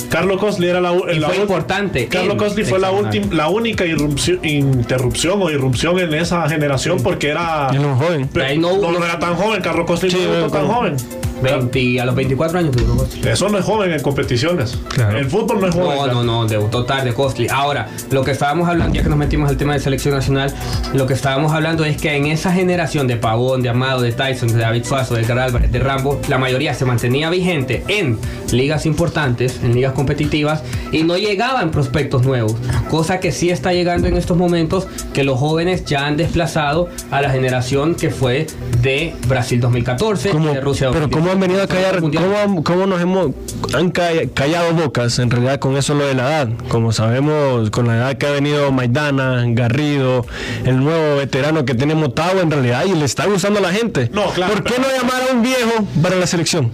Carlos 0.08 0.38
Cosli 0.38 0.68
era 0.68 0.80
la, 0.80 0.92
Y 1.12 1.18
la 1.18 1.28
fue 1.28 1.38
importante 1.38 2.06
Carlos 2.08 2.36
Cosli 2.36 2.64
fue 2.64 2.78
la, 2.78 2.90
última, 2.90 3.26
la 3.34 3.48
única 3.48 3.84
irrupción- 3.86 4.40
interrupción 4.44 5.40
o 5.42 5.50
irrupción 5.50 5.98
en 5.98 6.14
esa 6.14 6.48
generación 6.48 7.02
porque 7.02 7.28
era. 7.30 7.68
era 7.72 7.80
un 7.80 7.96
joven. 7.96 8.28
No- 8.60 8.76
no, 8.78 8.92
no 8.92 9.04
era 9.04 9.18
tan 9.18 9.34
joven. 9.36 9.62
Carlos 9.62 9.86
Cosli 9.86 10.10
Sí, 10.10 10.18
no 10.24 10.32
era 10.34 10.48
tan 10.48 10.62
como- 10.62 10.74
joven. 10.74 10.96
20, 11.42 12.00
a 12.00 12.04
los 12.06 12.14
24 12.14 12.58
años 12.58 12.76
Costly. 12.76 13.28
Eso 13.28 13.48
no 13.48 13.58
es 13.58 13.64
joven 13.64 13.92
en 13.92 14.00
competiciones. 14.02 14.78
Claro. 14.88 15.18
El 15.18 15.26
fútbol 15.28 15.60
no 15.60 15.66
es 15.68 15.74
joven. 15.74 15.96
No, 15.98 16.06
no, 16.06 16.22
no, 16.24 16.46
debutó 16.46 16.84
tarde 16.84 17.12
Costly. 17.12 17.48
Ahora, 17.50 17.88
lo 18.10 18.24
que 18.24 18.30
estábamos 18.32 18.68
hablando, 18.68 18.94
ya 18.94 19.02
que 19.02 19.08
nos 19.08 19.18
metimos 19.18 19.48
al 19.50 19.56
tema 19.56 19.74
de 19.74 19.80
selección 19.80 20.14
nacional, 20.14 20.54
lo 20.94 21.06
que 21.06 21.14
estábamos 21.14 21.52
hablando 21.52 21.84
es 21.84 21.96
que 22.00 22.14
en 22.16 22.26
esa 22.26 22.52
generación 22.52 23.06
de 23.06 23.16
Pavón, 23.16 23.62
de 23.62 23.68
Amado, 23.68 24.00
de 24.02 24.12
Tyson, 24.12 24.48
de 24.48 24.58
David 24.58 24.84
Suazo, 24.84 25.14
de 25.14 25.22
Edgar 25.22 25.38
Álvarez, 25.38 25.70
de 25.72 25.78
Rambo, 25.78 26.20
la 26.28 26.38
mayoría 26.38 26.74
se 26.74 26.84
mantenía 26.84 27.30
vigente 27.30 27.82
en 27.88 28.18
ligas 28.50 28.86
importantes, 28.86 29.60
en 29.62 29.74
ligas 29.74 29.92
competitivas, 29.92 30.62
y 30.92 31.02
no 31.04 31.16
llegaban 31.16 31.70
prospectos 31.70 32.22
nuevos. 32.24 32.54
Cosa 32.90 33.20
que 33.20 33.32
sí 33.32 33.50
está 33.50 33.72
llegando 33.72 34.08
en 34.08 34.16
estos 34.16 34.36
momentos, 34.36 34.86
que 35.14 35.24
los 35.24 35.38
jóvenes 35.38 35.84
ya 35.84 36.06
han 36.06 36.16
desplazado 36.16 36.88
a 37.10 37.20
la 37.22 37.30
generación 37.30 37.94
que 37.94 38.10
fue 38.10 38.46
de 38.82 39.14
Brasil 39.28 39.60
2014, 39.60 40.30
¿Cómo- 40.30 40.52
de 40.52 40.60
Rusia 40.60 40.88
pero 40.92 41.02
2018. 41.06 41.18
cómo 41.18 41.31
han 41.32 41.40
venido 41.40 41.62
a 41.62 41.66
callar, 41.66 42.00
cómo, 42.00 42.62
cómo 42.64 42.86
nos 42.86 43.00
hemos 43.00 43.30
han 43.74 43.90
ca- 43.90 44.10
callado 44.34 44.72
bocas 44.74 45.18
en 45.18 45.30
realidad 45.30 45.58
con 45.58 45.76
eso 45.76 45.94
lo 45.94 46.06
de 46.06 46.14
la 46.14 46.22
edad. 46.28 46.48
Como 46.68 46.92
sabemos, 46.92 47.70
con 47.70 47.86
la 47.86 47.96
edad 47.96 48.16
que 48.18 48.26
ha 48.26 48.30
venido 48.30 48.70
Maidana, 48.72 49.42
Garrido, 49.48 50.26
el 50.64 50.78
nuevo 50.82 51.16
veterano 51.16 51.64
que 51.64 51.74
tiene 51.74 51.94
Motagua 51.94 52.42
en 52.42 52.50
realidad 52.50 52.84
y 52.84 52.94
le 52.94 53.04
está 53.04 53.26
gustando 53.26 53.58
a 53.58 53.62
la 53.62 53.72
gente. 53.72 54.10
No, 54.12 54.26
claro, 54.30 54.54
¿Por 54.54 54.64
qué 54.64 54.74
pero- 54.76 54.88
no 54.88 54.96
llamar 54.96 55.22
a 55.30 55.34
un 55.34 55.42
viejo 55.42 55.84
para 56.02 56.16
la 56.16 56.26
selección? 56.26 56.70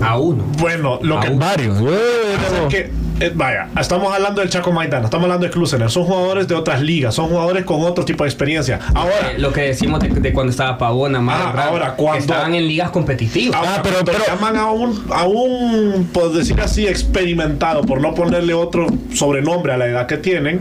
A 0.00 0.18
uno. 0.18 0.44
Bueno, 0.58 0.98
lo 1.02 1.20
que 1.20 1.30
Varios. 1.30 1.78
Eh, 1.80 2.34
es 2.34 2.68
que, 2.74 2.90
eh, 3.20 3.30
vaya, 3.34 3.68
estamos 3.80 4.12
hablando 4.12 4.40
del 4.40 4.50
Chaco 4.50 4.72
Maidana, 4.72 5.04
estamos 5.04 5.24
hablando 5.24 5.46
de 5.46 5.52
Klusener, 5.52 5.90
son 5.90 6.04
jugadores 6.04 6.48
de 6.48 6.54
otras 6.54 6.82
ligas, 6.82 7.14
son 7.14 7.28
jugadores 7.28 7.64
con 7.64 7.82
otro 7.82 8.04
tipo 8.04 8.24
de 8.24 8.30
experiencia. 8.30 8.80
Ahora, 8.94 9.32
Eh, 9.32 9.38
lo 9.38 9.52
que 9.52 9.62
decimos 9.62 10.00
de, 10.00 10.08
de 10.08 10.32
cuando 10.32 10.50
estaba 10.50 10.76
Pavón, 10.78 11.14
Amado, 11.14 11.44
Ah, 11.54 11.64
ahora, 11.68 11.90
que 11.96 12.02
cuando- 12.02 12.20
estaban 12.20 12.54
en 12.54 12.66
ligas 12.66 12.90
competitivas. 12.90 13.56
ahora, 13.56 13.74
Ah, 13.76 13.80
pero- 13.82 13.94
cuando 13.96 14.12
pero- 14.12 14.24
llaman 14.26 14.56
a 14.56 14.70
un, 14.70 15.04
a 15.12 15.24
un, 15.26 16.08
por 16.12 16.32
decir 16.32 16.60
así, 16.60 16.86
experimentado, 16.86 17.82
por 17.82 18.00
no 18.00 18.14
ponerle 18.14 18.54
otro 18.54 18.86
sobrenombre 19.12 19.72
a 19.72 19.76
la 19.76 19.86
edad 19.86 20.06
que 20.06 20.16
tienen, 20.16 20.60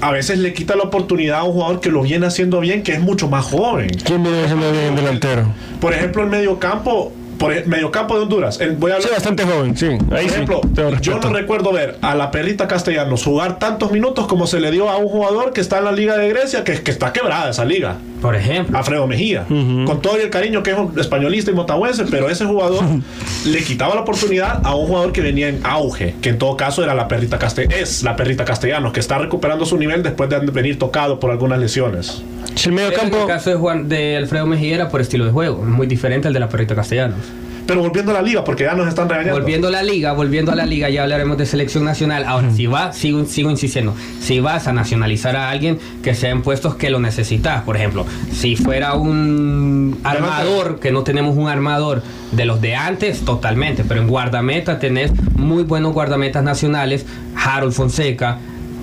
a 0.00 0.10
veces 0.10 0.38
le 0.38 0.52
quita 0.52 0.76
la 0.76 0.82
oportunidad 0.84 1.38
a 1.40 1.44
un 1.44 1.52
jugador 1.52 1.80
que 1.80 1.90
lo 1.90 2.02
viene 2.02 2.26
haciendo 2.26 2.60
bien, 2.60 2.82
que 2.82 2.92
es 2.92 3.00
mucho 3.00 3.28
más 3.28 3.44
joven. 3.46 3.88
¿Quién 4.04 4.22
viene 4.22 4.46
siendo 4.46 4.70
bien 4.72 4.94
delantero? 4.96 5.46
Por 5.80 5.92
ejemplo, 5.94 6.22
el 6.22 6.28
medio 6.28 6.58
campo, 6.58 7.12
por 7.38 7.52
ej- 7.52 7.66
mediocampo 7.66 8.16
de 8.16 8.22
Honduras. 8.22 8.60
En- 8.60 8.78
voy 8.80 8.90
a 8.92 8.96
Sí, 8.96 9.02
hablar, 9.04 9.12
bastante 9.18 9.44
joven, 9.44 9.76
sí. 9.76 9.88
Por 10.08 10.18
ejemplo, 10.18 10.60
yo 11.00 11.18
no 11.18 11.30
recuerdo 11.32 11.72
ver 11.72 11.96
a 12.02 12.14
la 12.14 12.30
perrita 12.30 12.66
Castellanos 12.68 13.24
jugar 13.24 13.58
tantos 13.58 13.92
minutos 13.92 14.26
como 14.26 14.46
se 14.46 14.60
le 14.60 14.70
dio 14.70 14.88
a 14.88 14.96
un 14.96 15.08
jugador 15.08 15.52
que 15.52 15.60
está 15.60 15.78
en 15.78 15.84
la 15.84 15.92
Liga 15.92 16.16
de 16.16 16.28
Grecia, 16.28 16.64
que, 16.64 16.82
que 16.82 16.90
está 16.90 17.12
quebrada 17.12 17.50
esa 17.50 17.64
liga. 17.64 17.96
Por 18.20 18.34
ejemplo. 18.34 18.76
Alfredo 18.76 19.06
Mejía, 19.06 19.44
con 19.46 20.00
todo 20.00 20.16
el 20.16 20.30
cariño 20.30 20.62
que 20.62 20.70
es 20.70 20.78
un 20.78 20.98
españolista 20.98 21.50
y 21.50 21.54
motahuense, 21.54 22.04
pero 22.10 22.28
ese 22.28 22.44
jugador 22.44 22.84
le 23.46 23.62
quitaba 23.62 23.94
la 23.94 24.00
oportunidad 24.02 24.60
a 24.64 24.74
un 24.74 24.86
jugador 24.86 25.12
que 25.12 25.20
venía 25.20 25.48
en 25.48 25.60
auge, 25.64 26.14
que 26.20 26.30
en 26.30 26.38
todo 26.38 26.56
caso 26.56 26.82
era 26.82 26.94
la 26.94 27.08
perrita 27.08 27.38
Caste 27.38 27.68
es 27.70 28.02
la 28.02 28.16
perrita 28.16 28.44
Castellanos, 28.44 28.92
que 28.92 29.00
está 29.00 29.18
recuperando 29.18 29.66
su 29.66 29.76
nivel 29.76 30.02
después 30.02 30.30
de 30.30 30.38
venir 30.38 30.78
tocado 30.78 31.20
por 31.20 31.30
algunas 31.30 31.58
lesiones. 31.58 32.22
Si 32.54 32.68
el 32.68 32.74
medio 32.74 32.92
campo. 32.94 33.20
el 33.20 33.26
caso 33.26 33.50
de, 33.50 33.56
Juan, 33.56 33.88
de 33.88 34.16
Alfredo 34.16 34.46
Mejía 34.46 34.74
era 34.74 34.88
por 34.88 35.00
estilo 35.00 35.26
de 35.26 35.32
juego, 35.32 35.62
muy 35.62 35.86
diferente 35.86 36.28
al 36.28 36.34
de 36.34 36.40
la 36.40 36.48
perrita 36.48 36.74
Castellanos. 36.74 37.18
Pero 37.66 37.80
volviendo 37.80 38.12
a 38.12 38.14
la 38.14 38.22
liga, 38.22 38.44
porque 38.44 38.64
ya 38.64 38.74
nos 38.74 38.86
están 38.86 39.08
regañando. 39.08 39.38
Volviendo 39.38 39.68
a 39.68 39.70
la 39.70 39.82
liga, 39.82 40.12
volviendo 40.12 40.52
a 40.52 40.54
la 40.54 40.66
liga, 40.66 40.88
ya 40.88 41.02
hablaremos 41.02 41.36
de 41.36 41.46
selección 41.46 41.84
nacional. 41.84 42.24
Ahora, 42.24 42.50
si 42.52 42.66
vas, 42.66 42.96
sigo, 42.96 43.24
sigo 43.24 43.50
insistiendo, 43.50 43.94
si 44.20 44.38
vas 44.38 44.68
a 44.68 44.72
nacionalizar 44.72 45.34
a 45.34 45.50
alguien 45.50 45.78
que 46.02 46.14
sea 46.14 46.30
en 46.30 46.42
puestos 46.42 46.76
que 46.76 46.90
lo 46.90 47.00
necesitas, 47.00 47.62
por 47.62 47.76
ejemplo, 47.76 48.06
si 48.32 48.54
fuera 48.54 48.94
un 48.94 49.98
armador, 50.04 50.78
que 50.78 50.92
no 50.92 51.02
tenemos 51.02 51.36
un 51.36 51.48
armador 51.48 52.02
de 52.30 52.44
los 52.44 52.60
de 52.60 52.76
antes, 52.76 53.24
totalmente, 53.24 53.82
pero 53.82 54.00
en 54.00 54.06
guardameta 54.06 54.78
tenés 54.78 55.12
muy 55.34 55.64
buenos 55.64 55.92
guardametas 55.92 56.44
nacionales, 56.44 57.04
Harold 57.34 57.72
Fonseca. 57.72 58.38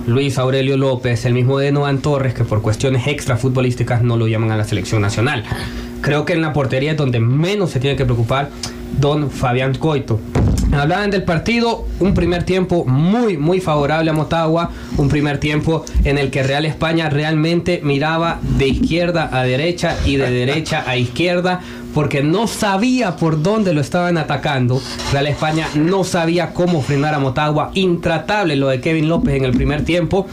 Luis 0.06 0.38
Aurelio 0.38 0.76
López, 0.76 1.24
el 1.24 1.34
mismo 1.34 1.60
de 1.60 1.72
Noan 1.72 2.00
Torres, 2.00 2.34
que 2.34 2.44
por 2.44 2.62
cuestiones 2.62 3.08
extra 3.08 3.38
futbolísticas 3.38 4.02
no 4.02 4.18
lo 4.18 4.28
llaman 4.28 4.52
a 4.52 4.58
la 4.58 4.66
selección 4.66 5.02
nacional. 5.02 5.46
Creo 6.04 6.26
que 6.26 6.34
en 6.34 6.42
la 6.42 6.52
portería 6.52 6.92
es 6.92 6.98
donde 6.98 7.22
menos 7.22 7.72
se 7.72 7.80
tiene 7.80 7.96
que 7.96 8.04
preocupar 8.04 8.50
don 9.00 9.32
Fabián 9.32 9.74
Coito. 9.76 10.20
Hablaban 10.74 11.12
del 11.12 11.24
partido, 11.24 11.88
un 12.02 12.14
primer 12.14 12.44
tiempo 12.44 12.84
muy, 12.84 13.38
muy 13.38 13.62
favorable 13.62 14.10
a 14.10 14.14
Motagua, 14.14 14.70
un 14.98 15.08
primer 15.08 15.38
tiempo 15.38 15.86
en 16.04 16.18
el 16.18 16.30
que 16.30 16.44
Real 16.44 16.66
España 16.66 17.10
realmente 17.10 17.80
miraba 17.86 18.42
de 18.58 18.68
izquierda 18.68 19.30
a 19.32 19.44
derecha 19.44 19.96
y 20.06 20.18
de 20.18 20.30
derecha 20.30 20.84
a 20.86 20.98
izquierda, 20.98 21.62
porque 21.94 22.22
no 22.22 22.48
sabía 22.48 23.16
por 23.16 23.42
dónde 23.42 23.74
lo 23.74 23.80
estaban 23.80 24.18
atacando. 24.18 24.82
Real 25.14 25.28
España 25.28 25.70
no 25.74 26.04
sabía 26.04 26.54
cómo 26.54 26.82
frenar 26.82 27.14
a 27.14 27.20
Motagua, 27.20 27.72
intratable 27.76 28.58
lo 28.58 28.68
de 28.68 28.82
Kevin 28.82 29.08
López 29.08 29.36
en 29.36 29.46
el 29.46 29.54
primer 29.54 29.86
tiempo. 29.86 30.28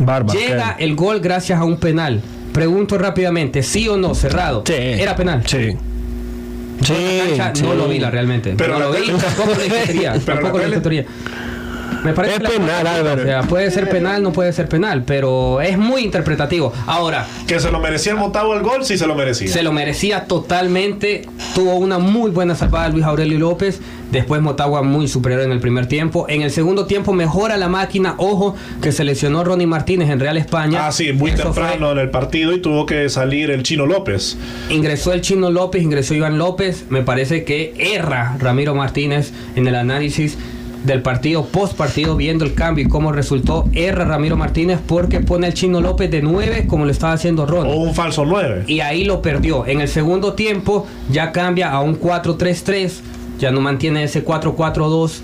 Barba. 0.00 0.34
Llega 0.34 0.74
el 0.76 0.96
gol 0.96 1.20
gracias 1.20 1.60
a 1.60 1.64
un 1.64 1.76
penal. 1.76 2.20
Pregunto 2.52 2.98
rápidamente, 2.98 3.62
¿sí 3.62 3.88
o 3.88 3.96
no? 3.96 4.14
Cerrado. 4.14 4.62
Sí. 4.66 4.74
Era 4.74 5.16
penal. 5.16 5.42
Sí. 5.46 5.76
Sí, 6.82 6.94
cancha 7.38 7.52
sí. 7.54 7.62
no 7.62 7.74
lo 7.74 7.88
vi 7.88 7.98
la 7.98 8.10
realmente. 8.10 8.54
Pero 8.56 8.74
no 8.74 8.80
la 8.80 8.86
lo 8.86 8.92
vi, 8.92 9.06
tampoco 9.06 9.52
lo. 9.54 10.12
Pero 10.24 10.24
tampoco 10.24 10.58
la. 10.58 11.06
Me 12.04 12.12
parece 12.12 12.36
Es 12.42 12.50
penal, 12.50 12.86
Álvaro. 12.86 13.22
O 13.22 13.24
sea, 13.24 13.42
puede 13.42 13.70
ser 13.70 13.88
penal, 13.88 14.22
no 14.22 14.32
puede 14.32 14.52
ser 14.52 14.68
penal, 14.68 15.04
pero 15.04 15.60
es 15.60 15.78
muy 15.78 16.02
interpretativo. 16.02 16.72
Ahora, 16.86 17.26
Que 17.46 17.60
se 17.60 17.70
lo 17.70 17.78
merecía 17.80 18.12
el 18.12 18.18
Motagua 18.18 18.56
el 18.56 18.62
gol, 18.62 18.84
sí 18.84 18.98
se 18.98 19.06
lo 19.06 19.14
merecía. 19.14 19.48
se 19.48 19.62
lo 19.62 19.72
merecía 19.72 20.24
totalmente. 20.26 21.22
Tuvo 21.54 21.74
una 21.76 21.98
muy 21.98 22.30
buena 22.30 22.54
salvada 22.54 22.88
Luis 22.88 23.04
Aurelio 23.04 23.38
López. 23.38 23.80
Después 24.10 24.42
Motagua 24.42 24.82
muy 24.82 25.08
superior 25.08 25.40
en 25.40 25.52
el 25.52 25.60
primer 25.60 25.86
tiempo. 25.86 26.26
En 26.28 26.42
el 26.42 26.50
segundo 26.50 26.84
tiempo 26.86 27.12
mejora 27.14 27.56
la 27.56 27.68
máquina. 27.68 28.14
Ojo 28.18 28.54
que 28.82 28.92
se 28.92 29.04
lesionó 29.04 29.42
Ronnie 29.42 29.66
Martínez 29.66 30.10
en 30.10 30.20
Real 30.20 30.36
España. 30.36 30.86
Ah, 30.86 30.92
sí, 30.92 31.12
muy 31.14 31.30
Eso 31.30 31.52
fue- 31.54 31.62
temprano 31.62 31.92
en 31.92 31.98
el 31.98 32.10
partido 32.10 32.52
y 32.52 32.60
tuvo 32.60 32.84
que 32.84 33.08
salir 33.08 33.50
el 33.50 33.62
Chino 33.62 33.86
López. 33.86 34.36
Ingresó 34.68 35.12
el 35.14 35.22
Chino 35.22 35.50
López, 35.50 35.82
ingresó 35.82 36.14
Iván 36.14 36.36
López. 36.36 36.84
Me 36.90 37.02
parece 37.02 37.44
que 37.44 37.72
erra 37.78 38.36
Ramiro 38.38 38.74
Martínez 38.74 39.32
en 39.56 39.66
el 39.66 39.74
análisis 39.76 40.36
del 40.84 41.02
partido, 41.02 41.44
post 41.46 41.76
partido, 41.76 42.16
viendo 42.16 42.44
el 42.44 42.54
cambio 42.54 42.84
y 42.84 42.88
cómo 42.88 43.12
resultó. 43.12 43.68
Erra 43.72 44.04
Ramiro 44.04 44.36
Martínez 44.36 44.80
porque 44.86 45.20
pone 45.20 45.46
al 45.46 45.54
Chino 45.54 45.80
López 45.80 46.10
de 46.10 46.22
9 46.22 46.66
como 46.66 46.84
lo 46.84 46.90
estaba 46.90 47.12
haciendo 47.12 47.46
Ron. 47.46 47.66
O 47.66 47.74
un 47.74 47.94
falso 47.94 48.24
9. 48.24 48.64
Y 48.66 48.80
ahí 48.80 49.04
lo 49.04 49.22
perdió. 49.22 49.66
En 49.66 49.80
el 49.80 49.88
segundo 49.88 50.34
tiempo 50.34 50.86
ya 51.10 51.32
cambia 51.32 51.70
a 51.70 51.80
un 51.80 51.98
4-3-3. 52.00 52.92
Ya 53.38 53.50
no 53.50 53.60
mantiene 53.60 54.04
ese 54.04 54.24
4-4-2. 54.24 55.20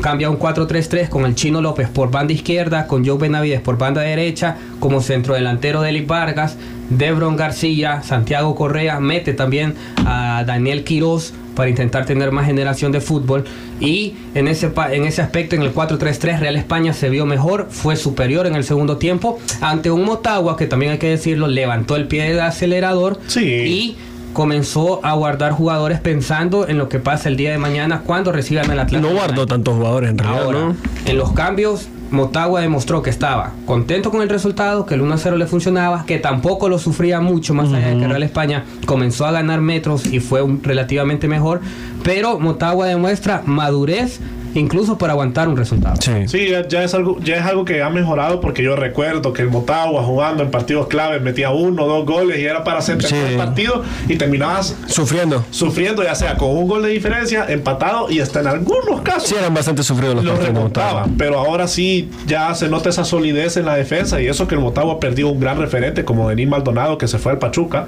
Cambia 0.00 0.28
a 0.28 0.30
un 0.30 0.38
4-3-3 0.38 1.08
con 1.08 1.26
el 1.26 1.34
Chino 1.34 1.60
López 1.60 1.88
por 1.88 2.10
banda 2.10 2.32
izquierda, 2.32 2.86
con 2.86 3.04
Joe 3.04 3.18
Benavides 3.18 3.60
por 3.60 3.78
banda 3.78 4.02
derecha, 4.02 4.56
como 4.78 5.00
centrodelantero 5.00 5.82
de 5.82 5.88
Eli 5.88 6.04
Vargas, 6.04 6.56
Debron 6.88 7.36
García, 7.36 8.00
Santiago 8.04 8.54
Correa, 8.54 9.00
mete 9.00 9.34
también 9.34 9.74
a 10.06 10.44
Daniel 10.46 10.84
Quiroz 10.84 11.34
para 11.54 11.68
intentar 11.68 12.06
tener 12.06 12.32
más 12.32 12.46
generación 12.46 12.92
de 12.92 13.00
fútbol. 13.00 13.44
Y 13.80 14.14
en 14.34 14.48
ese, 14.48 14.70
en 14.92 15.04
ese 15.04 15.22
aspecto, 15.22 15.56
en 15.56 15.62
el 15.62 15.74
4-3-3, 15.74 16.38
Real 16.40 16.56
España 16.56 16.92
se 16.92 17.10
vio 17.10 17.26
mejor, 17.26 17.66
fue 17.70 17.96
superior 17.96 18.46
en 18.46 18.54
el 18.54 18.64
segundo 18.64 18.96
tiempo, 18.96 19.38
ante 19.60 19.90
un 19.90 20.04
Motagua 20.04 20.56
que 20.56 20.66
también 20.66 20.92
hay 20.92 20.98
que 20.98 21.08
decirlo, 21.08 21.46
levantó 21.48 21.96
el 21.96 22.06
pie 22.08 22.24
del 22.28 22.40
acelerador 22.40 23.18
Sí. 23.26 23.44
y 23.44 23.96
comenzó 24.32 25.04
a 25.04 25.12
guardar 25.12 25.52
jugadores 25.52 26.00
pensando 26.00 26.66
en 26.66 26.78
lo 26.78 26.88
que 26.88 26.98
pasa 26.98 27.28
el 27.28 27.36
día 27.36 27.50
de 27.50 27.58
mañana 27.58 28.00
cuando 28.06 28.32
reciban 28.32 28.70
el 28.70 28.78
Atlético. 28.80 29.08
No 29.10 29.14
guardó 29.14 29.46
tantos 29.46 29.74
jugadores 29.76 30.10
en 30.10 30.18
realidad, 30.18 30.42
Ahora, 30.44 30.58
¿no? 30.60 30.76
en 31.04 31.18
los 31.18 31.32
cambios, 31.32 31.88
Motagua 32.12 32.60
demostró 32.60 33.02
que 33.02 33.10
estaba 33.10 33.52
contento 33.66 34.10
con 34.10 34.22
el 34.22 34.28
resultado, 34.28 34.86
que 34.86 34.94
el 34.94 35.00
1-0 35.02 35.36
le 35.36 35.46
funcionaba, 35.46 36.04
que 36.06 36.18
tampoco 36.18 36.68
lo 36.68 36.78
sufría 36.78 37.20
mucho, 37.20 37.54
más 37.54 37.72
allá 37.72 37.88
de 37.88 37.98
que 37.98 38.06
Real 38.08 38.22
España 38.22 38.64
comenzó 38.86 39.24
a 39.26 39.32
ganar 39.32 39.60
metros 39.60 40.06
y 40.06 40.20
fue 40.20 40.42
un- 40.42 40.62
relativamente 40.62 41.26
mejor. 41.28 41.60
Pero 42.02 42.38
Motagua 42.38 42.86
demuestra 42.86 43.42
madurez 43.46 44.20
incluso 44.54 44.98
para 44.98 45.14
aguantar 45.14 45.48
un 45.48 45.56
resultado. 45.56 45.96
Sí. 45.98 46.12
Sí, 46.28 46.50
ya, 46.50 46.68
ya 46.68 46.84
es 46.84 46.92
algo, 46.92 47.18
ya 47.20 47.36
es 47.36 47.42
algo 47.46 47.64
que 47.64 47.82
ha 47.82 47.88
mejorado 47.88 48.42
porque 48.42 48.62
yo 48.62 48.76
recuerdo 48.76 49.32
que 49.32 49.40
el 49.40 49.48
Motagua 49.48 50.02
jugando 50.02 50.42
en 50.42 50.50
partidos 50.50 50.88
claves 50.88 51.22
metía 51.22 51.48
uno 51.50 51.84
o 51.84 51.88
dos 51.88 52.04
goles 52.04 52.38
y 52.38 52.44
era 52.44 52.62
para 52.62 52.80
hacer 52.80 53.02
Sí. 53.02 53.14
el 53.16 53.38
partido 53.38 53.82
y 54.10 54.16
terminabas 54.16 54.76
Sufriendo. 54.88 55.42
sufriendo 55.50 56.02
ya 56.02 56.14
sea 56.14 56.36
con 56.36 56.50
un 56.50 56.68
gol 56.68 56.82
de 56.82 56.90
diferencia, 56.90 57.46
empatado 57.48 58.10
y 58.10 58.20
hasta 58.20 58.40
en 58.40 58.48
algunos 58.48 59.00
casos 59.00 59.30
Sí, 59.30 59.36
eran 59.38 59.54
bastante 59.54 59.82
sufridos 59.82 60.16
los 60.16 60.24
lo 60.24 60.32
partidos 60.32 60.54
de 60.54 60.60
Motagua. 60.60 60.88
remontaban. 60.90 61.16
Pero 61.16 61.38
ahora 61.38 61.66
sí 61.66 62.10
ya 62.26 62.54
se 62.54 62.68
nota 62.68 62.90
esa 62.90 63.04
solidez 63.06 63.56
en 63.56 63.64
la 63.64 63.74
defensa 63.76 64.20
y 64.20 64.26
eso 64.26 64.46
que 64.48 64.54
el 64.54 64.60
Motagua 64.60 65.00
perdió 65.00 65.28
un 65.28 65.40
gran 65.40 65.56
referente 65.58 66.04
como 66.04 66.28
Denis 66.28 66.48
Maldonado 66.48 66.98
que 66.98 67.08
se 67.08 67.16
fue 67.18 67.32
al 67.32 67.38
Pachuca. 67.38 67.86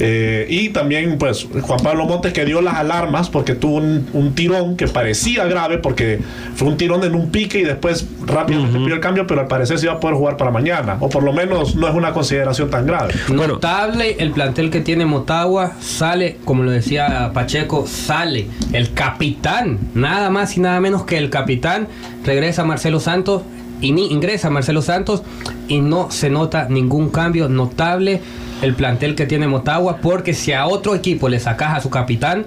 Eh, 0.00 0.46
y 0.48 0.70
también 0.70 1.18
pues 1.18 1.46
Juan 1.62 1.80
Pablo 1.80 2.06
Montes 2.06 2.32
que 2.32 2.44
dio 2.44 2.60
las 2.60 2.74
alarmas 2.74 3.30
porque 3.30 3.54
tuvo 3.54 3.76
un, 3.76 4.08
un 4.12 4.34
tirón 4.34 4.76
que 4.76 4.88
parecía 4.88 5.44
grave 5.44 5.78
porque 5.78 6.18
fue 6.56 6.68
un 6.68 6.76
tirón 6.76 7.04
en 7.04 7.14
un 7.14 7.30
pique 7.30 7.60
y 7.60 7.62
después 7.62 8.06
rápidamente 8.26 8.78
pidió 8.78 8.94
el 8.94 9.00
cambio, 9.00 9.26
pero 9.26 9.42
al 9.42 9.46
parecer 9.46 9.78
se 9.78 9.86
iba 9.86 9.94
a 9.94 10.00
poder 10.00 10.16
jugar 10.16 10.36
para 10.36 10.50
mañana. 10.50 10.96
O 11.00 11.08
por 11.08 11.22
lo 11.22 11.32
menos 11.32 11.76
no 11.76 11.88
es 11.88 11.94
una 11.94 12.12
consideración 12.12 12.70
tan 12.70 12.86
grave. 12.86 13.14
Bueno. 13.28 13.54
Notable 13.54 14.16
el 14.18 14.32
plantel 14.32 14.70
que 14.70 14.80
tiene 14.80 15.06
Motagua, 15.06 15.72
sale, 15.80 16.38
como 16.44 16.62
lo 16.62 16.70
decía 16.70 17.30
Pacheco, 17.32 17.86
sale 17.86 18.46
el 18.72 18.92
capitán, 18.94 19.78
nada 19.94 20.30
más 20.30 20.56
y 20.56 20.60
nada 20.60 20.80
menos 20.80 21.04
que 21.04 21.18
el 21.18 21.30
capitán, 21.30 21.88
regresa 22.24 22.64
Marcelo 22.64 23.00
Santos 23.00 23.42
y 23.80 23.92
ni 23.92 24.06
ingresa 24.06 24.50
Marcelo 24.50 24.82
Santos 24.82 25.22
y 25.68 25.80
no 25.80 26.10
se 26.10 26.30
nota 26.30 26.68
ningún 26.68 27.10
cambio 27.10 27.48
notable 27.48 28.20
el 28.62 28.74
plantel 28.74 29.14
que 29.14 29.26
tiene 29.26 29.46
Motagua, 29.46 29.98
porque 29.98 30.32
si 30.32 30.52
a 30.52 30.66
otro 30.66 30.94
equipo 30.94 31.28
le 31.28 31.38
sacas 31.38 31.76
a 31.76 31.80
su 31.80 31.90
capitán, 31.90 32.46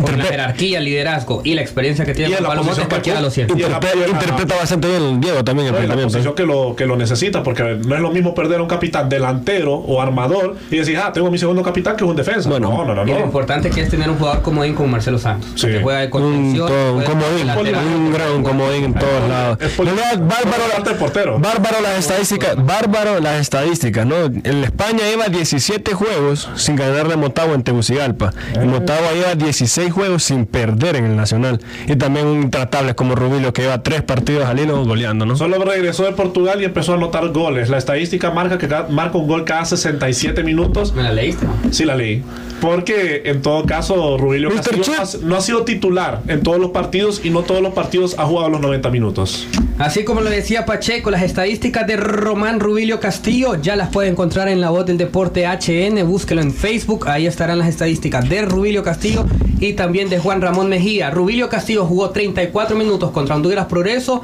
con 0.00 0.12
la 0.18 0.24
Interpre- 0.24 0.30
jerarquía, 0.30 0.78
el 0.78 0.84
liderazgo 0.84 1.40
y 1.44 1.54
la 1.54 1.62
experiencia 1.62 2.04
que 2.04 2.14
tiene 2.14 2.36
en 2.36 2.42
la 2.42 2.50
que 2.62 2.88
cualquiera 2.88 3.20
lo 3.20 3.30
siente. 3.30 3.52
En 3.52 3.60
la- 3.62 3.68
interpre- 3.80 3.92
en 3.94 4.00
la- 4.00 4.08
interpreta 4.08 4.54
bastante 4.56 4.88
bien 4.88 5.02
el 5.02 5.20
Diego 5.20 5.44
también 5.44 5.68
el 5.68 5.74
No, 5.88 5.94
la 5.96 6.02
posición 6.04 6.34
que 6.34 6.44
lo, 6.46 6.74
que 6.76 6.86
lo 6.86 6.96
necesita, 6.96 7.42
porque 7.42 7.62
no 7.84 7.94
es 7.94 8.00
lo 8.00 8.10
mismo 8.10 8.34
perder 8.34 8.60
a 8.60 8.62
un 8.62 8.68
capitán 8.68 9.08
delantero 9.08 9.74
o 9.74 10.00
armador 10.00 10.56
y 10.70 10.76
decir, 10.76 10.96
ah, 10.98 11.12
tengo 11.12 11.30
mi 11.30 11.38
segundo 11.38 11.62
capitán 11.62 11.96
que 11.96 12.04
es 12.04 12.10
un 12.10 12.16
defensa. 12.16 12.48
Bueno. 12.48 12.70
no, 12.70 12.84
no, 12.84 12.94
no. 12.94 13.02
Y 13.04 13.12
lo 13.12 13.18
no. 13.20 13.24
importante 13.26 13.70
que 13.70 13.82
es 13.82 13.88
tener 13.90 14.08
un 14.10 14.16
jugador 14.18 14.42
comodín 14.42 14.74
como 14.74 14.88
Marcelo 14.88 15.18
Santos, 15.18 15.50
Sí. 15.56 15.66
que 15.68 15.80
juega 15.80 16.00
de 16.00 16.06
Un, 16.06 16.10
contención, 16.10 16.98
de 16.98 17.04
comodín, 17.04 17.50
un 17.96 18.12
gran 18.12 18.42
comodín 18.42 18.84
en 18.84 18.94
todos 18.94 19.28
lados. 19.28 19.58
La 19.78 20.16
bárbaro, 20.18 20.84
de 20.84 20.94
portero. 20.94 21.38
bárbaro 21.38 21.80
las 21.82 21.98
estadísticas, 21.98 22.56
bárbaro 22.56 23.20
las 23.20 23.40
estadísticas, 23.40 24.06
¿no? 24.06 24.16
En 24.26 24.64
España 24.64 25.00
lleva 25.10 25.28
17 25.28 25.92
juegos 25.94 26.48
sin 26.56 26.76
ganarle 26.76 27.14
a 27.14 27.16
Motagua 27.16 27.54
en 27.54 27.62
Tegucigalpa. 27.62 28.32
Y 28.54 28.66
Motagua 28.66 29.12
lleva 29.12 29.34
16 29.34 29.81
seis 29.82 29.92
juegos 29.92 30.22
sin 30.22 30.46
perder 30.46 30.96
en 30.96 31.04
el 31.06 31.16
Nacional. 31.16 31.60
Y 31.88 31.96
también 31.96 32.26
un 32.26 32.42
intratable 32.42 32.94
como 32.94 33.14
Rubilio 33.14 33.52
que 33.52 33.62
lleva 33.62 33.82
tres 33.82 34.02
partidos 34.02 34.44
al 34.46 34.58
hilo 34.60 34.84
goleando, 34.84 35.26
¿no? 35.26 35.36
Solo 35.36 35.58
regresó 35.64 36.04
de 36.04 36.12
Portugal 36.12 36.60
y 36.60 36.64
empezó 36.64 36.92
a 36.92 36.96
anotar 36.96 37.28
goles. 37.30 37.68
La 37.68 37.78
estadística 37.78 38.30
marca 38.30 38.58
que 38.58 38.68
ca- 38.68 38.86
marca 38.88 39.18
un 39.18 39.26
gol 39.26 39.44
cada 39.44 39.64
67 39.64 40.42
minutos. 40.44 40.94
¿Me 40.94 41.02
la 41.02 41.12
leíste? 41.12 41.46
Sí, 41.70 41.84
la 41.84 41.96
leí. 41.96 42.22
Porque 42.62 43.22
en 43.24 43.42
todo 43.42 43.66
caso, 43.66 44.16
Rubilio 44.16 44.48
Mr. 44.50 44.56
Castillo 44.56 44.82
Chip. 44.84 44.94
no 44.94 45.02
ha- 45.02 45.26
no 45.30 45.36
ha 45.36 45.40
sido 45.40 45.62
titular 45.64 46.22
en 46.28 46.44
todos 46.44 46.60
los 46.60 46.70
partidos 46.70 47.20
y 47.24 47.30
no 47.30 47.42
todos 47.42 47.60
los 47.60 47.74
partidos 47.74 48.14
ha 48.18 48.24
jugado 48.24 48.50
los 48.50 48.60
90 48.60 48.88
minutos. 48.88 49.48
Así 49.78 50.04
como 50.04 50.20
lo 50.20 50.30
decía 50.30 50.64
Pacheco, 50.64 51.10
las 51.10 51.22
estadísticas 51.22 51.88
de 51.88 51.96
Román 51.96 52.60
Rubilio 52.60 53.00
Castillo 53.00 53.60
ya 53.60 53.74
las 53.74 53.88
puede 53.88 54.08
encontrar 54.08 54.46
en 54.46 54.60
la 54.60 54.70
voz 54.70 54.86
del 54.86 54.96
deporte 54.96 55.44
HN. 55.44 56.04
Búsquelo 56.04 56.40
en 56.40 56.52
Facebook, 56.54 57.08
ahí 57.08 57.26
estarán 57.26 57.58
las 57.58 57.66
estadísticas 57.68 58.28
de 58.28 58.42
Rubilio 58.42 58.84
Castillo 58.84 59.26
y 59.58 59.72
también 59.72 60.08
de 60.08 60.20
Juan 60.20 60.40
Ramón 60.40 60.68
Mejía. 60.68 61.10
Rubilio 61.10 61.48
Castillo 61.48 61.84
jugó 61.84 62.10
34 62.10 62.76
minutos 62.76 63.10
contra 63.10 63.34
Honduras 63.34 63.66
Progreso, 63.66 64.22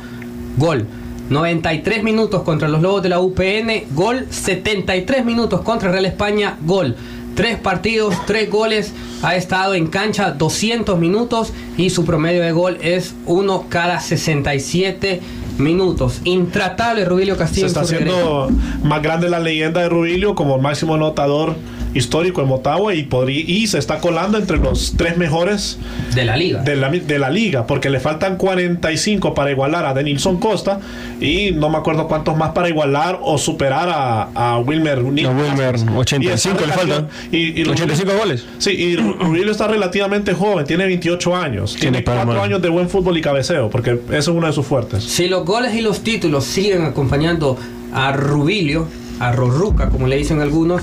gol. 0.57 0.87
93 1.29 2.03
minutos 2.05 2.43
contra 2.43 2.69
los 2.69 2.81
Lobos 2.81 3.03
de 3.03 3.09
la 3.11 3.21
UPN, 3.21 3.85
gol. 3.95 4.27
73 4.31 5.25
minutos 5.25 5.61
contra 5.63 5.91
Real 5.91 6.07
España, 6.07 6.57
gol. 6.63 6.95
Tres 7.39 7.57
partidos, 7.57 8.17
tres 8.27 8.51
goles. 8.51 8.93
Ha 9.23 9.37
estado 9.37 9.75
en 9.75 9.87
cancha 9.87 10.33
200 10.33 10.99
minutos 10.99 11.53
y 11.77 11.91
su 11.91 12.05
promedio 12.05 12.43
de 12.43 12.51
gol 12.51 12.79
es 12.81 13.15
uno 13.27 13.67
cada 13.69 14.01
67 14.01 15.21
minutos. 15.57 16.21
Intratable 16.25 17.05
Rubilio 17.05 17.35
Se 17.35 17.39
Castillo. 17.39 17.67
en 17.67 17.69
está 17.69 17.83
haciendo 17.83 18.51
más 18.83 19.03
grande 19.03 19.31
la 19.31 19.39
leyenda 19.39 19.83
de 19.83 19.89
Rubilio 19.89 20.35
como 20.35 20.59
máximo 20.59 20.97
anotador 20.97 21.55
histórico 21.95 22.41
en 22.43 22.49
Motagua 22.49 22.95
y, 22.95 23.05
podría, 23.05 23.41
y 23.47 23.67
se 23.67 23.79
está 23.79 23.99
colando 23.99 24.39
entre 24.39 24.59
los 24.59 24.95
tres 24.97 25.17
mejores 25.17 25.79
de 26.15 26.25
la 26.25 26.37
liga. 26.37 26.63
de 26.63 26.77
la, 26.77 26.91
de 26.91 27.19
la 27.19 27.31
liga, 27.31 27.67
porque 27.67 27.91
le 27.91 28.01
faltan 28.01 28.37
45 28.37 29.35
para 29.35 29.51
igualar 29.51 29.87
a 29.87 29.95
Denilson 29.95 30.39
Costa 30.39 30.81
y 31.21 31.51
no 31.53 31.69
me 31.71 31.79
acuerdo 31.79 32.07
cuántos 32.09 32.37
más 32.37 32.51
para 32.53 32.69
igualar 32.69 33.19
o 33.23 33.39
superar 33.39 33.89
a, 33.89 34.23
a 34.55 34.59
Wilmer. 34.59 35.03
No, 35.03 35.31
Wilmer, 35.31 35.77
85 35.97 36.21
Y 36.21 36.29
está 36.29 36.67
le 36.67 36.73
faltan. 36.73 37.09
y- 37.33 37.61
y 37.61 37.69
85 37.69 38.13
goles. 38.19 38.45
Sí, 38.59 38.71
y 38.71 38.97
Ru- 38.97 39.19
Rubilio 39.19 39.51
está 39.53 39.67
relativamente 39.69 40.35
joven, 40.35 40.67
tiene 40.67 40.87
28 40.87 41.37
años, 41.37 41.73
Tiene 41.75 41.99
tiene 41.99 42.03
para 42.03 42.25
4 42.25 42.35
más. 42.41 42.45
años 42.49 42.63
de 42.63 42.69
buen 42.69 42.89
fútbol 42.89 43.17
y 43.19 43.21
cabeceo, 43.23 43.71
porque 43.71 43.99
ese 44.09 44.19
es 44.19 44.29
uno 44.29 44.47
de 44.47 44.53
sus 44.53 44.67
fuertes. 44.67 45.05
Si 45.05 45.29
los 45.29 45.45
goles 45.45 45.75
y 45.75 45.81
los 45.81 46.01
títulos 46.01 46.45
siguen 46.45 46.83
acompañando 46.83 47.57
a 47.93 48.13
Rubilio, 48.13 48.87
a 49.21 49.33
Rorruca, 49.33 49.89
como 49.89 50.07
le 50.07 50.17
dicen 50.17 50.41
algunos, 50.41 50.83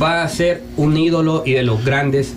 va 0.00 0.22
a 0.22 0.28
ser 0.28 0.62
un 0.76 0.96
ídolo 0.96 1.42
y 1.44 1.52
de 1.52 1.62
los 1.62 1.84
grandes 1.84 2.34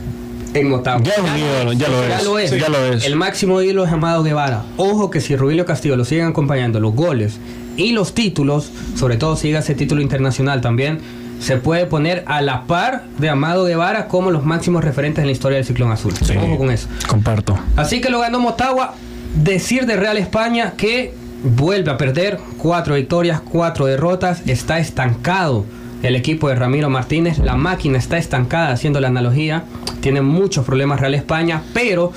en 0.54 0.70
Motagua. 0.70 1.04
Ya 1.04 1.14
es 1.14 1.20
un 1.20 1.38
ídolo, 1.38 1.74
ya 1.74 1.88
lo 1.88 2.04
es. 2.04 2.24
lo 2.24 2.40
es. 2.40 2.52
Ya 2.52 2.70
lo 2.70 2.86
es. 2.86 3.06
El 3.06 3.16
máximo 3.16 3.62
ídolo 3.62 3.86
es 3.86 3.92
Amado 3.92 4.24
Guevara. 4.24 4.64
Ojo 4.78 5.10
que 5.10 5.22
si 5.22 5.36
Rubilio 5.36 5.66
Castillo 5.66 5.96
lo 5.96 6.06
siguen 6.06 6.28
acompañando 6.28 6.80
los 6.80 6.94
goles 6.94 7.38
y 7.78 7.94
los 7.94 8.14
títulos, 8.14 8.72
sobre 8.96 9.18
todo 9.18 9.36
si 9.36 9.48
llega 9.48 9.60
ese 9.60 9.76
título 9.76 10.02
internacional 10.02 10.62
también, 10.62 11.00
se 11.40 11.58
puede 11.58 11.86
poner 11.88 12.24
a 12.28 12.42
la 12.42 12.66
par 12.66 13.04
de 13.18 13.30
Amado 13.30 13.66
Guevara 13.66 14.08
como 14.08 14.30
los 14.30 14.46
máximos 14.46 14.84
referentes 14.84 15.22
en 15.22 15.28
la 15.28 15.32
historia 15.32 15.58
del 15.58 15.66
Ciclón 15.66 15.92
Azul. 15.92 16.14
Ojo 16.38 16.58
con 16.58 16.70
eso. 16.70 16.88
Comparto. 17.08 17.58
Así 17.76 18.00
que 18.02 18.10
lo 18.10 18.20
ganó 18.20 18.40
Motagua. 18.40 18.94
Decir 19.34 19.86
de 19.86 19.96
Real 19.96 20.18
España 20.18 20.74
que 20.76 21.14
vuelve 21.44 21.92
a 21.92 21.98
perder 21.98 22.40
cuatro 22.58 22.96
victorias, 22.96 23.42
cuatro 23.42 23.86
derrotas. 23.86 24.42
Está 24.48 24.80
estancado 24.80 25.66
el 26.04 26.16
equipo 26.16 26.50
de 26.50 26.56
Ramiro 26.56 26.90
Martínez. 26.90 27.38
La 27.40 27.56
máquina 27.56 27.98
está 27.98 28.18
estancada, 28.18 28.72
haciendo 28.72 29.00
la 29.00 29.08
analogía. 29.08 29.64
Tiene 30.02 30.22
muchos 30.22 30.66
problemas 30.66 31.00
Real 31.00 31.14
España, 31.14 31.62
pero, 31.74 32.12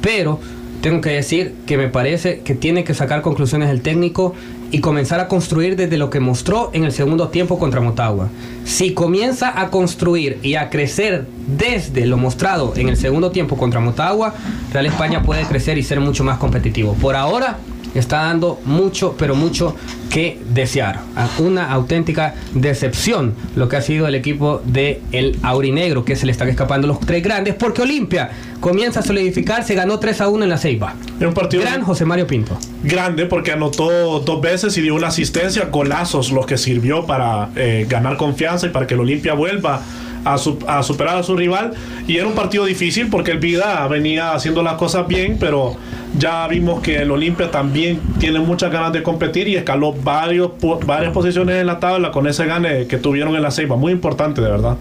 pero 0.00 0.40
tengo 0.80 1.00
que 1.00 1.10
decir 1.10 1.54
que 1.66 1.76
me 1.76 1.88
parece 1.88 2.40
que 2.40 2.54
tiene 2.54 2.84
que 2.84 2.94
sacar 2.94 3.22
conclusiones 3.22 3.70
el 3.70 3.82
técnico 3.82 4.34
y 4.72 4.80
comenzar 4.80 5.20
a 5.20 5.28
construir 5.28 5.76
desde 5.76 5.98
lo 5.98 6.10
que 6.10 6.20
mostró 6.20 6.70
en 6.72 6.84
el 6.84 6.92
segundo 6.92 7.28
tiempo 7.28 7.58
contra 7.58 7.80
Motagua. 7.80 8.28
Si 8.64 8.94
comienza 8.94 9.60
a 9.60 9.68
construir 9.70 10.38
y 10.42 10.54
a 10.54 10.70
crecer 10.70 11.26
desde 11.46 12.06
lo 12.06 12.16
mostrado 12.16 12.72
en 12.76 12.88
el 12.88 12.96
segundo 12.96 13.30
tiempo 13.30 13.56
contra 13.56 13.80
Motagua, 13.80 14.34
Real 14.72 14.86
España 14.86 15.22
puede 15.22 15.42
crecer 15.42 15.76
y 15.76 15.82
ser 15.82 16.00
mucho 16.00 16.24
más 16.24 16.38
competitivo. 16.38 16.94
Por 16.94 17.16
ahora 17.16 17.58
está 17.94 18.22
dando 18.22 18.60
mucho, 18.64 19.14
pero 19.18 19.34
mucho 19.34 19.74
que 20.10 20.38
desear. 20.52 21.00
A 21.16 21.28
Una 21.38 21.70
auténtica 21.70 22.34
decepción 22.54 23.34
lo 23.56 23.68
que 23.68 23.76
ha 23.76 23.82
sido 23.82 24.06
el 24.06 24.14
equipo 24.14 24.60
de 24.64 25.00
el 25.12 25.38
Aurinegro, 25.42 26.04
que 26.04 26.16
se 26.16 26.26
le 26.26 26.32
están 26.32 26.48
escapando 26.48 26.86
los 26.86 27.00
tres 27.00 27.22
grandes, 27.22 27.54
porque 27.54 27.82
Olimpia 27.82 28.30
comienza 28.60 29.00
a 29.00 29.02
solidificarse, 29.02 29.74
ganó 29.74 29.98
3 29.98 30.20
a 30.20 30.28
1 30.28 30.44
en 30.44 30.50
la 30.50 30.58
Ceiba. 30.58 30.94
Es 31.18 31.26
un 31.26 31.34
partido 31.34 31.62
Gran 31.62 31.82
José 31.82 32.04
Mario 32.04 32.26
Pinto. 32.26 32.58
grande 32.82 33.26
porque 33.26 33.52
anotó 33.52 34.20
dos 34.20 34.40
veces 34.40 34.76
y 34.76 34.82
dio 34.82 34.94
una 34.94 35.08
asistencia, 35.08 35.66
golazos, 35.66 36.30
los 36.30 36.46
que 36.46 36.58
sirvió 36.58 37.06
para 37.06 37.50
eh, 37.56 37.86
ganar 37.88 38.16
confianza 38.16 38.66
y 38.66 38.70
para 38.70 38.86
que 38.86 38.94
el 38.94 39.00
Olimpia 39.00 39.34
vuelva 39.34 39.82
a, 40.24 40.38
su- 40.38 40.58
a 40.66 40.82
superar 40.82 41.16
a 41.18 41.22
su 41.22 41.36
rival. 41.36 41.72
Y 42.06 42.16
era 42.16 42.26
un 42.26 42.34
partido 42.34 42.64
difícil 42.64 43.08
porque 43.08 43.30
el 43.32 43.38
Vida 43.38 43.86
venía 43.88 44.32
haciendo 44.32 44.62
las 44.62 44.74
cosas 44.74 45.06
bien, 45.06 45.36
pero 45.38 45.76
ya 46.18 46.46
vimos 46.48 46.80
que 46.82 46.96
el 47.02 47.10
Olimpia 47.10 47.50
también 47.50 48.00
tiene 48.18 48.40
muchas 48.40 48.70
ganas 48.72 48.92
de 48.92 49.02
competir 49.02 49.48
y 49.48 49.56
escaló 49.56 49.92
varios, 49.92 50.50
varias 50.86 51.12
posiciones 51.12 51.56
en 51.60 51.66
la 51.66 51.78
tabla 51.78 52.10
con 52.10 52.26
ese 52.26 52.46
gane 52.46 52.86
que 52.86 52.96
tuvieron 52.98 53.34
en 53.36 53.42
la 53.42 53.50
Ceiba. 53.50 53.76
Muy 53.76 53.92
importante, 53.92 54.40
de 54.40 54.50
verdad. 54.50 54.76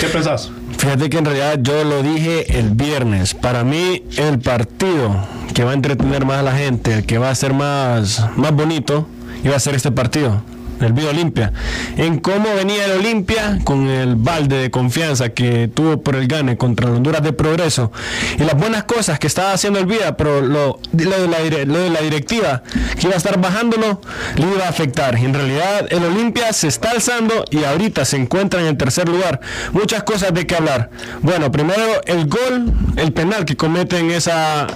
¿Qué 0.00 0.06
pensás? 0.06 0.50
Fíjate 0.78 1.10
que 1.10 1.18
en 1.18 1.24
realidad 1.24 1.58
yo 1.60 1.82
lo 1.82 2.02
dije 2.04 2.58
el 2.58 2.70
viernes. 2.70 3.34
Para 3.34 3.64
mí, 3.64 4.04
el 4.16 4.38
partido 4.38 5.16
que 5.52 5.64
va 5.64 5.72
a 5.72 5.74
entretener 5.74 6.24
más 6.24 6.36
a 6.38 6.42
la 6.44 6.52
gente, 6.52 6.94
el 6.94 7.04
que 7.04 7.18
va 7.18 7.30
a 7.30 7.34
ser 7.34 7.52
más, 7.52 8.24
más 8.36 8.52
bonito, 8.52 9.08
iba 9.42 9.56
a 9.56 9.58
ser 9.60 9.74
este 9.74 9.90
partido. 9.90 10.40
El 10.80 10.92
Vida 10.92 11.10
Olimpia. 11.10 11.52
En 11.96 12.18
cómo 12.18 12.54
venía 12.54 12.84
el 12.86 12.92
Olimpia 12.92 13.58
con 13.64 13.86
el 13.88 14.16
balde 14.16 14.56
de 14.58 14.70
confianza 14.70 15.30
que 15.30 15.68
tuvo 15.68 16.02
por 16.02 16.16
el 16.16 16.28
gane 16.28 16.56
contra 16.56 16.88
el 16.88 16.94
Honduras 16.96 17.22
de 17.22 17.32
Progreso 17.32 17.90
y 18.38 18.44
las 18.44 18.54
buenas 18.56 18.84
cosas 18.84 19.18
que 19.18 19.26
estaba 19.26 19.52
haciendo 19.52 19.78
el 19.78 19.86
Vida, 19.86 20.16
pero 20.16 20.40
lo, 20.40 20.78
lo 20.92 21.20
de, 21.20 21.28
la, 21.28 21.40
dire- 21.40 21.64
lo 21.66 21.78
de 21.78 21.90
la 21.90 22.00
directiva 22.00 22.62
que 22.98 23.06
iba 23.06 23.14
a 23.14 23.18
estar 23.18 23.40
bajándolo 23.40 24.00
le 24.36 24.42
iba 24.46 24.66
a 24.66 24.68
afectar. 24.68 25.18
Y 25.18 25.24
en 25.24 25.34
realidad 25.34 25.86
el 25.90 26.04
Olimpia 26.04 26.52
se 26.52 26.68
está 26.68 26.90
alzando 26.90 27.44
y 27.50 27.64
ahorita 27.64 28.04
se 28.04 28.16
encuentra 28.16 28.60
en 28.60 28.66
el 28.66 28.76
tercer 28.76 29.08
lugar. 29.08 29.40
Muchas 29.72 30.02
cosas 30.04 30.32
de 30.34 30.46
qué 30.46 30.56
hablar. 30.56 30.90
Bueno, 31.22 31.50
primero 31.50 32.00
el 32.06 32.26
gol, 32.28 32.72
el 32.96 33.12
penal 33.12 33.44
que 33.44 33.56
cometen 33.56 34.10
esa 34.10 34.66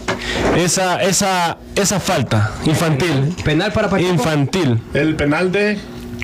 esa 0.57 1.03
esa 1.03 1.59
esa 1.75 2.01
falta 2.01 2.53
infantil. 2.65 3.35
Penal 3.45 3.73
para 3.73 3.89
Pacheco. 3.89 4.11
Infantil 4.13 4.81
El 4.95 5.17
penal 5.17 5.51
de... 5.53 5.79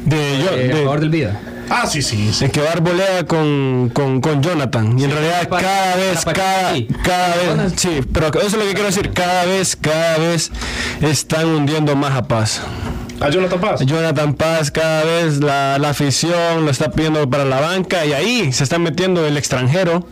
de, 0.09 0.39
yo- 0.43 0.51
Eh, 0.57 0.87
a 0.89 0.93
de- 0.95 1.01
del 1.01 1.11
Vida. 1.11 1.41
Ah, 1.71 1.87
sí, 1.87 2.01
sí. 2.01 2.31
sí. 2.33 2.47
el 2.47 2.51
que 2.51 2.61
va 2.61 2.67
a 2.67 2.69
dar 2.71 2.81
volea 2.81 3.27
con, 3.27 3.91
con, 3.93 4.21
con 4.23 4.43
Jonathan. 4.43 4.99
Y 4.99 5.05
en 5.05 5.11
realidad 5.11 5.49
para- 5.49 5.63
cada 5.63 5.97
vez, 5.97 6.25
para 6.25 6.37
cada, 6.37 6.73
cada 7.03 7.37
vez, 7.37 7.73
sí, 7.77 8.01
pero 8.13 8.29
eso 8.29 8.39
es 8.47 8.53
lo 8.55 8.61
que 8.61 8.73
quiero 8.73 8.87
decir, 8.87 9.11
cada 9.13 9.45
vez, 9.45 9.77
cada 9.77 10.17
vez 10.19 10.51
están 11.03 11.47
hundiendo 11.47 11.95
más 11.95 12.13
a 12.17 12.23
Paz. 12.27 12.63
A 13.21 13.29
Jonathan 13.31 13.61
Paz. 13.61 13.81
Jonathan 13.85 14.33
Paz 14.35 14.71
cada 14.71 15.03
vez 15.05 15.39
la, 15.41 15.77
la 15.79 15.91
afición 15.91 16.65
lo 16.65 16.71
está 16.71 16.91
pidiendo 16.91 17.29
para 17.29 17.45
la 17.45 17.61
banca 17.61 18.07
y 18.07 18.13
ahí 18.13 18.53
se 18.53 18.63
está 18.65 18.79
metiendo 18.79 19.27
el 19.27 19.37
extranjero 19.37 20.07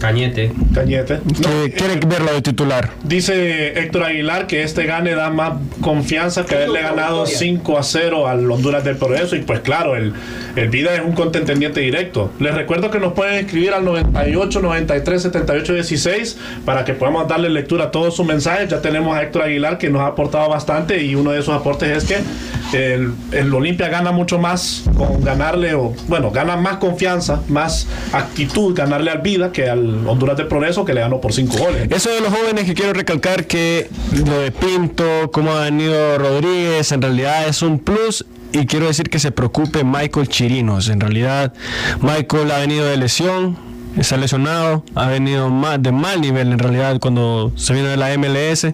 Cañete. 0.00 0.52
Cañete. 0.74 1.20
No, 1.24 1.64
que 1.64 1.72
quiere 1.72 2.00
verlo 2.06 2.32
de 2.32 2.42
titular. 2.42 2.90
Dice 3.04 3.78
Héctor 3.78 4.04
Aguilar 4.04 4.46
que 4.46 4.62
este 4.62 4.84
gane 4.84 5.14
da 5.14 5.30
más 5.30 5.54
confianza 5.80 6.44
que 6.44 6.54
haberle 6.54 6.82
ganado 6.82 7.26
5 7.26 7.78
a 7.78 7.82
0 7.82 8.28
al 8.28 8.50
Honduras 8.50 8.84
del 8.84 8.96
Progreso. 8.96 9.36
Y 9.36 9.40
pues 9.40 9.60
claro, 9.60 9.96
el, 9.96 10.12
el 10.56 10.68
Vida 10.68 10.94
es 10.94 11.00
un 11.00 11.12
contendiente 11.12 11.80
directo. 11.80 12.30
Les 12.40 12.54
recuerdo 12.54 12.90
que 12.90 12.98
nos 12.98 13.12
pueden 13.12 13.44
escribir 13.44 13.72
al 13.72 13.84
98 13.84 14.60
93 14.60 15.22
78 15.22 15.74
16 15.74 16.38
para 16.64 16.84
que 16.84 16.94
podamos 16.94 17.28
darle 17.28 17.48
lectura 17.48 17.84
a 17.84 17.90
todos 17.90 18.16
sus 18.16 18.26
mensajes. 18.26 18.68
Ya 18.68 18.80
tenemos 18.80 19.16
a 19.16 19.22
Héctor 19.22 19.42
Aguilar 19.42 19.78
que 19.78 19.90
nos 19.90 20.02
ha 20.02 20.06
aportado 20.08 20.48
bastante 20.48 21.02
y 21.02 21.14
uno 21.14 21.32
de 21.32 21.40
esos 21.40 21.54
aportes 21.54 21.90
es 21.90 22.04
que 22.04 22.94
el, 22.94 23.12
el 23.32 23.54
Olimpia 23.54 23.88
gana 23.88 24.12
mucho 24.12 24.38
más 24.38 24.84
con 24.96 25.22
ganarle, 25.22 25.74
o 25.74 25.94
bueno, 26.08 26.30
gana 26.30 26.56
más 26.56 26.76
confianza, 26.78 27.42
más 27.48 27.86
actitud 28.12 28.74
ganarle 28.74 29.10
al 29.10 29.18
Vida 29.18 29.52
que 29.52 29.68
al 29.68 29.83
Honduras 30.06 30.36
del 30.36 30.48
Progreso 30.48 30.84
que 30.84 30.94
le 30.94 31.00
ganó 31.00 31.20
por 31.20 31.32
5 31.32 31.56
goles. 31.56 31.88
Eso 31.90 32.10
de 32.10 32.20
los 32.20 32.32
jóvenes 32.32 32.64
que 32.64 32.74
quiero 32.74 32.92
recalcar 32.92 33.46
que 33.46 33.88
lo 34.26 34.38
de 34.38 34.50
Pinto, 34.50 35.30
cómo 35.32 35.52
ha 35.52 35.64
venido 35.64 36.18
Rodríguez, 36.18 36.92
en 36.92 37.02
realidad 37.02 37.48
es 37.48 37.62
un 37.62 37.78
plus. 37.78 38.24
Y 38.52 38.66
quiero 38.66 38.86
decir 38.86 39.10
que 39.10 39.18
se 39.18 39.32
preocupe 39.32 39.82
Michael 39.82 40.28
Chirinos. 40.28 40.88
En 40.88 41.00
realidad, 41.00 41.52
Michael 42.00 42.52
ha 42.52 42.58
venido 42.58 42.86
de 42.86 42.96
lesión, 42.96 43.58
está 43.96 44.16
lesionado, 44.16 44.84
ha 44.94 45.08
venido 45.08 45.50
más 45.50 45.82
de 45.82 45.92
mal 45.92 46.20
nivel 46.20 46.52
en 46.52 46.58
realidad 46.58 46.98
cuando 47.00 47.52
se 47.56 47.74
vino 47.74 47.86
de 47.86 47.96
la 47.96 48.16
MLS. 48.18 48.64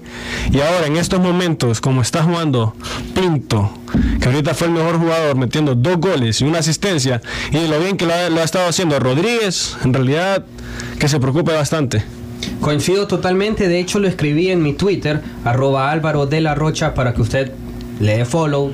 Y 0.50 0.60
ahora, 0.60 0.86
en 0.86 0.96
estos 0.96 1.20
momentos, 1.20 1.80
como 1.80 2.02
está 2.02 2.22
jugando 2.22 2.74
Pinto, 3.14 3.70
que 4.20 4.28
ahorita 4.28 4.54
fue 4.54 4.68
el 4.68 4.74
mejor 4.74 4.98
jugador, 4.98 5.36
metiendo 5.36 5.74
dos 5.74 5.98
goles 5.98 6.40
y 6.40 6.44
una 6.44 6.58
asistencia, 6.58 7.20
y 7.50 7.66
lo 7.66 7.78
bien 7.80 7.96
que 7.96 8.06
lo 8.06 8.14
ha, 8.14 8.30
lo 8.30 8.40
ha 8.40 8.44
estado 8.44 8.68
haciendo 8.68 8.98
Rodríguez, 8.98 9.76
en 9.84 9.92
realidad, 9.92 10.44
que 10.98 11.08
se 11.08 11.20
preocupe 11.20 11.52
bastante. 11.52 12.04
Coincido 12.60 13.06
totalmente, 13.06 13.68
de 13.68 13.80
hecho 13.80 13.98
lo 13.98 14.08
escribí 14.08 14.50
en 14.50 14.62
mi 14.62 14.72
Twitter, 14.72 15.22
arroba 15.44 15.90
Álvaro 15.90 16.26
de 16.26 16.40
la 16.40 16.54
Rocha, 16.54 16.94
para 16.94 17.14
que 17.14 17.22
usted 17.22 17.52
le 18.00 18.18
dé 18.18 18.24
follow, 18.24 18.72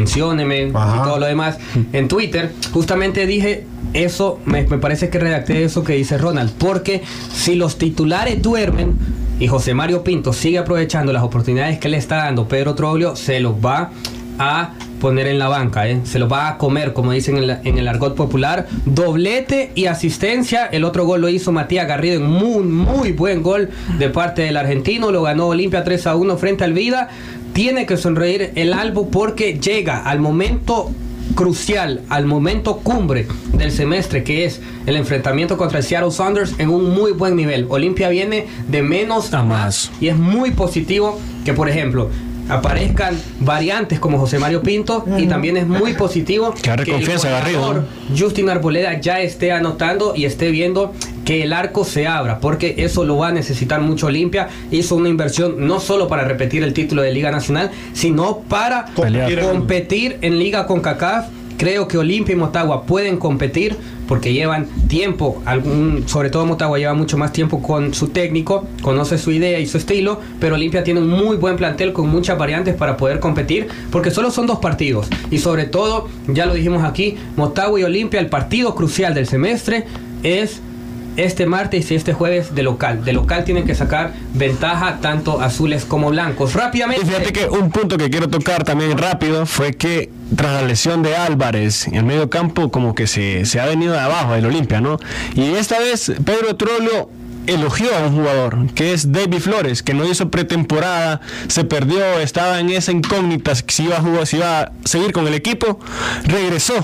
mencióneme 0.00 0.70
Ajá. 0.74 0.96
y 1.00 1.04
todo 1.04 1.18
lo 1.18 1.26
demás. 1.26 1.58
En 1.92 2.08
Twitter 2.08 2.52
justamente 2.72 3.26
dije 3.26 3.64
eso, 3.94 4.38
me, 4.44 4.62
me 4.64 4.78
parece 4.78 5.08
que 5.08 5.18
redacté 5.18 5.64
eso 5.64 5.82
que 5.84 5.94
dice 5.94 6.18
Ronald, 6.18 6.52
porque 6.58 7.02
si 7.32 7.54
los 7.54 7.78
titulares 7.78 8.42
duermen 8.42 8.94
y 9.40 9.48
José 9.48 9.72
Mario 9.74 10.04
Pinto 10.04 10.32
sigue 10.32 10.58
aprovechando 10.58 11.12
las 11.12 11.22
oportunidades 11.22 11.78
que 11.78 11.88
le 11.88 11.96
está 11.96 12.16
dando 12.16 12.46
Pedro 12.48 12.74
Troglio, 12.74 13.16
se 13.16 13.40
los 13.40 13.54
va 13.54 13.90
a 14.38 14.72
poner 15.00 15.26
en 15.28 15.38
la 15.38 15.48
banca, 15.48 15.86
¿eh? 15.88 16.00
se 16.04 16.18
los 16.18 16.30
va 16.30 16.48
a 16.48 16.58
comer, 16.58 16.92
como 16.94 17.12
dicen 17.12 17.36
en, 17.36 17.46
la- 17.46 17.60
en 17.64 17.76
el 17.78 17.86
argot 17.88 18.14
popular. 18.14 18.66
Doblete 18.86 19.70
y 19.74 19.86
asistencia. 19.86 20.66
El 20.66 20.84
otro 20.84 21.04
gol 21.04 21.20
lo 21.20 21.28
hizo 21.28 21.52
Matías 21.52 21.86
Garrido 21.86 22.16
en 22.16 22.26
muy, 22.30 22.62
muy 22.64 23.12
buen 23.12 23.42
gol 23.42 23.68
de 23.98 24.08
parte 24.08 24.42
del 24.42 24.56
argentino. 24.56 25.10
Lo 25.10 25.22
ganó 25.22 25.48
Olimpia 25.48 25.84
3 25.84 26.06
a 26.06 26.16
1 26.16 26.36
frente 26.38 26.64
al 26.64 26.72
Vida. 26.72 27.08
Tiene 27.56 27.86
que 27.86 27.96
sonreír 27.96 28.52
el 28.54 28.74
Albo 28.74 29.08
porque 29.08 29.58
llega 29.58 30.02
al 30.02 30.20
momento 30.20 30.90
crucial, 31.34 32.02
al 32.10 32.26
momento 32.26 32.80
cumbre 32.80 33.26
del 33.54 33.72
semestre, 33.72 34.22
que 34.24 34.44
es 34.44 34.60
el 34.84 34.94
enfrentamiento 34.94 35.56
contra 35.56 35.78
el 35.78 35.84
Seattle 35.84 36.10
Sounders 36.10 36.52
en 36.58 36.68
un 36.68 36.90
muy 36.94 37.12
buen 37.12 37.34
nivel. 37.34 37.64
Olimpia 37.70 38.10
viene 38.10 38.46
de 38.68 38.82
menos 38.82 39.32
A 39.32 39.42
más. 39.42 39.90
y 40.02 40.08
es 40.08 40.18
muy 40.18 40.50
positivo 40.50 41.18
que, 41.46 41.54
por 41.54 41.70
ejemplo, 41.70 42.10
aparezcan 42.50 43.18
variantes 43.40 44.00
como 44.00 44.18
José 44.18 44.38
Mario 44.38 44.62
Pinto 44.62 45.06
y 45.16 45.26
también 45.26 45.56
es 45.56 45.66
muy 45.66 45.94
positivo 45.94 46.52
Que 46.60 46.70
agarre 46.70 46.92
el 46.92 47.06
goleador 47.56 47.86
Justin 48.16 48.50
Arboleda 48.50 49.00
ya 49.00 49.20
esté 49.20 49.50
anotando 49.50 50.14
y 50.14 50.26
esté 50.26 50.50
viendo 50.50 50.92
que 51.26 51.42
el 51.42 51.52
arco 51.52 51.84
se 51.84 52.06
abra, 52.06 52.38
porque 52.40 52.76
eso 52.78 53.04
lo 53.04 53.18
va 53.18 53.28
a 53.28 53.32
necesitar 53.32 53.80
mucho 53.82 54.06
Olimpia. 54.06 54.48
Hizo 54.70 54.94
una 54.96 55.10
inversión 55.10 55.66
no 55.66 55.80
solo 55.80 56.08
para 56.08 56.24
repetir 56.24 56.62
el 56.62 56.72
título 56.72 57.02
de 57.02 57.12
Liga 57.12 57.30
Nacional, 57.30 57.70
sino 57.92 58.38
para 58.48 58.86
Competir 58.94 59.38
en- 59.40 59.44
competir 59.44 60.18
en 60.22 60.38
Liga 60.38 60.66
con 60.66 60.80
CACAF. 60.80 61.26
Creo 61.58 61.88
que 61.88 61.96
Olimpia 61.98 62.34
y 62.34 62.36
Motagua 62.36 62.84
pueden 62.84 63.16
competir 63.16 63.76
porque 64.06 64.32
llevan 64.32 64.66
tiempo, 64.88 65.42
algún, 65.46 66.04
sobre 66.06 66.28
todo 66.30 66.46
Motagua 66.46 66.78
lleva 66.78 66.94
mucho 66.94 67.16
más 67.18 67.32
tiempo 67.32 67.60
con 67.60 67.92
su 67.94 68.08
técnico, 68.08 68.68
conoce 68.82 69.18
su 69.18 69.32
idea 69.32 69.58
y 69.58 69.66
su 69.66 69.78
estilo, 69.78 70.20
pero 70.38 70.54
Olimpia 70.54 70.84
tiene 70.84 71.00
un 71.00 71.08
muy 71.08 71.36
buen 71.38 71.56
plantel 71.56 71.92
con 71.92 72.08
muchas 72.08 72.38
variantes 72.38 72.74
para 72.76 72.96
poder 72.96 73.18
competir, 73.20 73.66
porque 73.90 74.10
solo 74.12 74.30
son 74.30 74.46
dos 74.46 74.58
partidos 74.60 75.08
y 75.30 75.38
sobre 75.38 75.64
todo, 75.64 76.08
ya 76.28 76.46
lo 76.46 76.54
dijimos 76.54 76.84
aquí, 76.84 77.16
Motagua 77.36 77.80
y 77.80 77.82
Olimpia, 77.84 78.20
el 78.20 78.28
partido 78.28 78.74
crucial 78.76 79.12
del 79.14 79.26
semestre 79.26 79.86
es 80.22 80.60
este 81.16 81.46
martes 81.46 81.90
y 81.90 81.94
este 81.94 82.12
jueves 82.12 82.54
de 82.54 82.62
local. 82.62 83.04
De 83.04 83.12
local 83.12 83.44
tienen 83.44 83.66
que 83.66 83.74
sacar 83.74 84.12
ventaja 84.34 84.98
tanto 85.00 85.40
azules 85.40 85.84
como 85.84 86.10
blancos. 86.10 86.54
Rápidamente. 86.54 87.04
Y 87.04 87.08
fíjate 87.08 87.32
que 87.32 87.46
un 87.48 87.70
punto 87.70 87.96
que 87.96 88.10
quiero 88.10 88.28
tocar 88.28 88.64
también 88.64 88.96
rápido 88.96 89.46
fue 89.46 89.74
que 89.74 90.10
tras 90.34 90.60
la 90.60 90.68
lesión 90.68 91.02
de 91.02 91.16
Álvarez 91.16 91.86
en 91.86 91.94
el 91.94 92.04
medio 92.04 92.28
campo 92.30 92.70
como 92.70 92.94
que 92.94 93.06
se, 93.06 93.44
se 93.46 93.60
ha 93.60 93.66
venido 93.66 93.92
de 93.92 94.00
abajo 94.00 94.34
el 94.34 94.44
Olimpia, 94.46 94.80
¿no? 94.80 94.98
Y 95.34 95.54
esta 95.54 95.78
vez 95.78 96.12
Pedro 96.24 96.56
Trollo 96.56 97.08
elogió 97.46 97.94
a 97.94 98.06
un 98.06 98.16
jugador 98.16 98.72
que 98.74 98.92
es 98.92 99.12
David 99.12 99.38
Flores, 99.38 99.82
que 99.82 99.94
no 99.94 100.04
hizo 100.08 100.30
pretemporada, 100.30 101.20
se 101.48 101.64
perdió, 101.64 102.18
estaba 102.18 102.60
en 102.60 102.70
esa 102.70 102.92
incógnita 102.92 103.54
si 103.54 103.84
iba 103.84 103.96
a 103.96 104.00
jugar, 104.00 104.26
si 104.26 104.36
iba 104.36 104.60
a 104.60 104.72
seguir 104.84 105.12
con 105.12 105.26
el 105.26 105.34
equipo, 105.34 105.78
regresó 106.24 106.74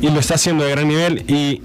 y 0.00 0.10
lo 0.10 0.20
está 0.20 0.34
haciendo 0.34 0.64
de 0.64 0.70
gran 0.70 0.88
nivel 0.88 1.24
y 1.28 1.62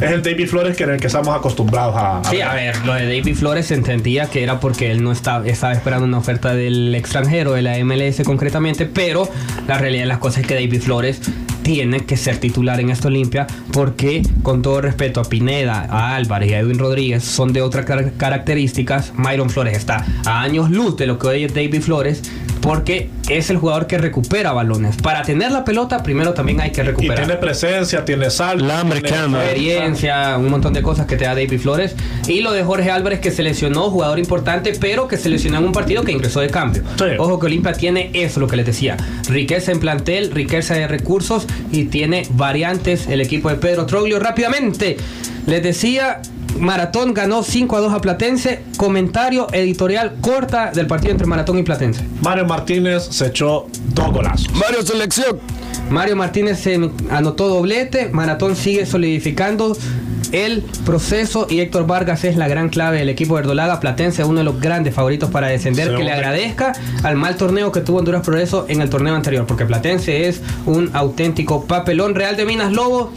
Es 0.00 0.10
el 0.10 0.22
David 0.22 0.48
Flores 0.48 0.76
que 0.76 0.84
en 0.84 0.90
el 0.90 1.00
que 1.00 1.06
estamos 1.06 1.34
acostumbrados 1.36 1.94
a. 1.96 2.18
a 2.20 2.24
Sí, 2.24 2.40
a 2.40 2.52
ver, 2.52 2.76
lo 2.84 2.94
de 2.94 3.04
David 3.04 3.34
Flores 3.36 3.66
se 3.66 3.74
entendía 3.74 4.26
que 4.26 4.42
era 4.42 4.58
porque 4.60 4.90
él 4.90 5.02
no 5.02 5.12
estaba, 5.12 5.46
estaba 5.46 5.72
esperando 5.72 6.04
una 6.06 6.18
oferta 6.18 6.52
del 6.54 6.94
extranjero, 6.94 7.52
de 7.52 7.62
la 7.62 7.78
MLS 7.84 8.22
concretamente, 8.24 8.86
pero 8.86 9.28
la 9.68 9.78
realidad 9.78 10.02
de 10.02 10.08
las 10.08 10.18
cosas 10.18 10.40
es 10.42 10.46
que 10.48 10.54
David 10.54 10.80
Flores 10.82 11.20
tiene 11.62 12.00
que 12.04 12.16
ser 12.18 12.36
titular 12.38 12.78
en 12.80 12.90
esta 12.90 13.08
Olimpia 13.08 13.46
porque, 13.72 14.22
con 14.42 14.60
todo 14.60 14.80
respeto 14.82 15.20
a 15.20 15.24
Pineda, 15.24 15.86
a 15.88 16.14
Álvarez 16.16 16.50
y 16.50 16.54
a 16.54 16.58
Edwin 16.58 16.78
Rodríguez, 16.78 17.24
son 17.24 17.52
de 17.54 17.62
otras 17.62 17.86
car- 17.86 18.12
características. 18.18 19.12
Myron 19.16 19.48
Flores 19.48 19.76
está 19.78 20.04
a 20.26 20.42
años 20.42 20.70
luz 20.70 20.96
de 20.96 21.06
lo 21.06 21.18
que 21.18 21.28
hoy 21.28 21.44
es 21.44 21.54
David 21.54 21.80
Flores 21.80 22.22
porque 22.64 23.10
es 23.28 23.50
el 23.50 23.58
jugador 23.58 23.86
que 23.86 23.98
recupera 23.98 24.52
balones. 24.52 24.96
Para 24.96 25.22
tener 25.22 25.52
la 25.52 25.64
pelota, 25.64 26.02
primero 26.02 26.32
también 26.32 26.62
hay 26.62 26.72
que 26.72 26.80
Y 26.80 26.84
recuperar 26.84 27.26
tiene 27.26 27.36
presencia, 27.36 28.04
tiene 28.06 28.28
hambre 28.72 29.02
tiene 29.02 29.26
experiencia, 29.26 30.38
un 30.38 30.48
montón 30.48 30.72
de 30.72 30.80
cosas 30.80 31.06
que 31.06 31.16
te 31.16 31.24
da 31.24 31.34
David 31.34 31.60
Flores. 31.60 31.94
Y 32.26 32.40
lo 32.40 32.52
de 32.52 32.64
Jorge 32.64 32.90
Álvarez 32.90 33.20
que 33.20 33.30
se 33.30 33.42
lesionó, 33.42 33.90
jugador 33.90 34.18
importante, 34.18 34.72
pero 34.80 35.08
que 35.08 35.18
se 35.18 35.28
lesionó 35.28 35.58
en 35.58 35.64
un 35.64 35.72
partido 35.72 36.04
que 36.04 36.12
ingresó 36.12 36.40
de 36.40 36.48
cambio. 36.48 36.82
Sí. 36.96 37.04
Ojo 37.18 37.38
que 37.38 37.46
Olimpia 37.46 37.74
tiene 37.74 38.10
eso, 38.14 38.40
lo 38.40 38.46
que 38.46 38.56
les 38.56 38.64
decía. 38.64 38.96
Riqueza 39.28 39.70
en 39.70 39.78
plantel, 39.80 40.30
riqueza 40.30 40.74
de 40.74 40.88
recursos 40.88 41.46
y 41.70 41.84
tiene 41.84 42.26
variantes 42.30 43.06
el 43.08 43.20
equipo 43.20 43.50
de 43.50 43.56
Pedro 43.56 43.84
Troglio. 43.84 44.18
Rápidamente, 44.18 44.96
les 45.46 45.62
decía... 45.62 46.22
Maratón 46.58 47.14
ganó 47.14 47.42
5 47.42 47.76
a 47.76 47.80
2 47.80 47.92
a 47.92 48.00
Platense. 48.00 48.62
Comentario 48.76 49.46
editorial 49.52 50.16
corta 50.20 50.70
del 50.72 50.86
partido 50.86 51.12
entre 51.12 51.26
Maratón 51.26 51.58
y 51.58 51.62
Platense. 51.62 52.04
Mario 52.22 52.46
Martínez 52.46 53.08
se 53.10 53.26
echó 53.26 53.66
dos 53.94 54.12
golazos. 54.12 54.52
Mario 54.54 54.82
Selección. 54.82 55.38
Mario 55.90 56.16
Martínez 56.16 56.60
se 56.60 56.90
anotó 57.10 57.48
doblete, 57.48 58.08
Maratón 58.08 58.56
sigue 58.56 58.86
solidificando 58.86 59.76
el 60.32 60.62
proceso 60.84 61.46
y 61.48 61.60
Héctor 61.60 61.86
Vargas 61.86 62.24
es 62.24 62.36
la 62.36 62.48
gran 62.48 62.68
clave 62.68 62.98
del 62.98 63.08
equipo 63.08 63.34
verdolaga 63.34 63.78
Platense, 63.78 64.24
uno 64.24 64.38
de 64.38 64.44
los 64.44 64.60
grandes 64.60 64.92
favoritos 64.94 65.30
para 65.30 65.46
descender, 65.46 65.94
que 65.94 66.02
le 66.02 66.10
agradezca 66.10 66.72
al 67.04 67.14
mal 67.16 67.36
torneo 67.36 67.70
que 67.70 67.80
tuvo 67.80 67.98
Honduras 67.98 68.22
Progreso 68.22 68.66
en 68.68 68.80
el 68.80 68.90
torneo 68.90 69.14
anterior, 69.14 69.46
porque 69.46 69.64
Platense 69.64 70.28
es 70.28 70.42
un 70.66 70.90
auténtico 70.92 71.66
papelón. 71.66 72.14
Real 72.14 72.36
de 72.36 72.46
Minas 72.46 72.72
Lobos 72.72 73.10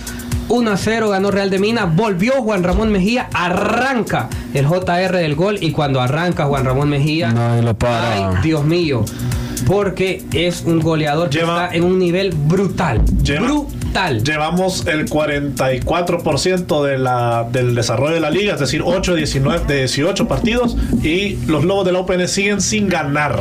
1 0.49 0.71
a 0.71 0.77
0 0.77 1.09
ganó 1.09 1.29
Real 1.31 1.49
de 1.49 1.59
Minas, 1.59 1.93
volvió 1.95 2.33
Juan 2.41 2.63
Ramón 2.63 2.91
Mejía, 2.91 3.29
arranca 3.33 4.29
el 4.53 4.65
JR 4.65 5.15
del 5.17 5.35
gol 5.35 5.57
y 5.61 5.71
cuando 5.71 5.99
arranca 6.01 6.45
Juan 6.45 6.63
Ramón 6.65 6.89
Mejía, 6.89 7.31
Nadie 7.31 7.61
lo 7.61 7.77
para. 7.77 8.13
ay 8.13 8.23
Dios 8.43 8.63
mío, 8.63 9.03
porque 9.65 10.23
es 10.33 10.63
un 10.65 10.79
goleador 10.79 11.29
que 11.29 11.39
está 11.39 11.69
en 11.73 11.83
un 11.83 11.99
nivel 11.99 12.31
brutal, 12.33 13.03
Lleva- 13.23 13.47
brutal. 13.47 14.23
Llevamos 14.23 14.85
el 14.87 15.09
44% 15.09 16.83
de 16.85 16.97
la, 16.97 17.47
del 17.51 17.73
desarrollo 17.75 18.13
de 18.13 18.19
la 18.19 18.29
liga, 18.29 18.53
es 18.53 18.59
decir, 18.59 18.81
8 18.85 19.11
de 19.13 19.17
19, 19.17 19.65
de 19.65 19.77
18 19.79 20.27
partidos. 20.27 20.77
Y 21.03 21.37
los 21.47 21.63
Lobos 21.63 21.85
de 21.85 21.91
la 21.93 21.99
UPN 22.01 22.27
siguen 22.27 22.61
sin 22.61 22.87
ganar. 22.89 23.39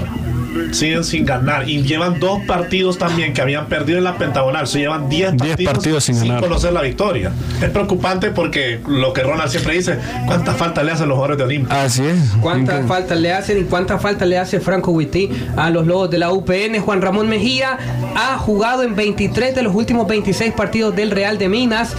Siguen 0.73 1.05
sin 1.05 1.25
ganar. 1.25 1.69
Y 1.69 1.83
llevan 1.83 2.19
dos 2.21 2.41
partidos 2.47 2.99
también 2.99 3.33
que 3.35 3.41
habían 3.43 3.67
perdido 3.67 3.99
en 3.99 4.05
la 4.05 4.17
pentagonal. 4.17 4.67
Se 4.67 4.79
llevan 4.79 5.09
10 5.09 5.37
10 5.37 5.49
partidos, 5.51 5.73
partidos 5.73 6.05
sin 6.05 6.19
ganar. 6.19 6.41
conocer 6.41 6.73
la 6.73 6.83
victoria. 6.83 7.33
Es 7.63 7.71
preocupante 7.71 8.31
porque 8.31 8.81
lo 8.87 9.13
que 9.13 9.23
Ronald 9.23 9.51
siempre 9.51 9.75
dice: 9.75 9.99
¿cuánta 10.27 10.53
falta 10.55 10.83
le 10.83 10.93
hacen 10.93 11.09
los 11.09 11.17
jugadores 11.17 11.39
de 11.39 11.45
Olimpia? 11.45 11.83
Así 11.85 12.05
es. 12.05 12.19
¿Cuántas 12.41 12.77
Increíble. 12.77 12.89
faltas 12.89 13.19
le 13.21 13.33
hacen 13.33 13.59
y 13.61 13.65
cuántas 13.65 14.01
faltas 14.03 14.29
le 14.29 14.39
hace 14.39 14.61
Franco 14.61 14.93
Witty 14.93 15.31
a 15.57 15.71
los 15.71 15.87
Lobos 15.87 16.11
de 16.11 16.19
la 16.19 16.31
UPN? 16.33 16.79
Juan 16.81 17.03
Ramón 17.03 17.29
Mejía 17.29 17.79
ha 18.15 18.39
jugado 18.39 18.83
en 18.83 18.95
23 18.97 19.55
de 19.55 19.63
los 19.63 19.75
últimos 19.75 20.07
26 20.09 20.53
partidos 20.55 20.95
del 20.97 21.11
Real 21.11 21.39
de 21.39 21.49
Minas. 21.49 21.95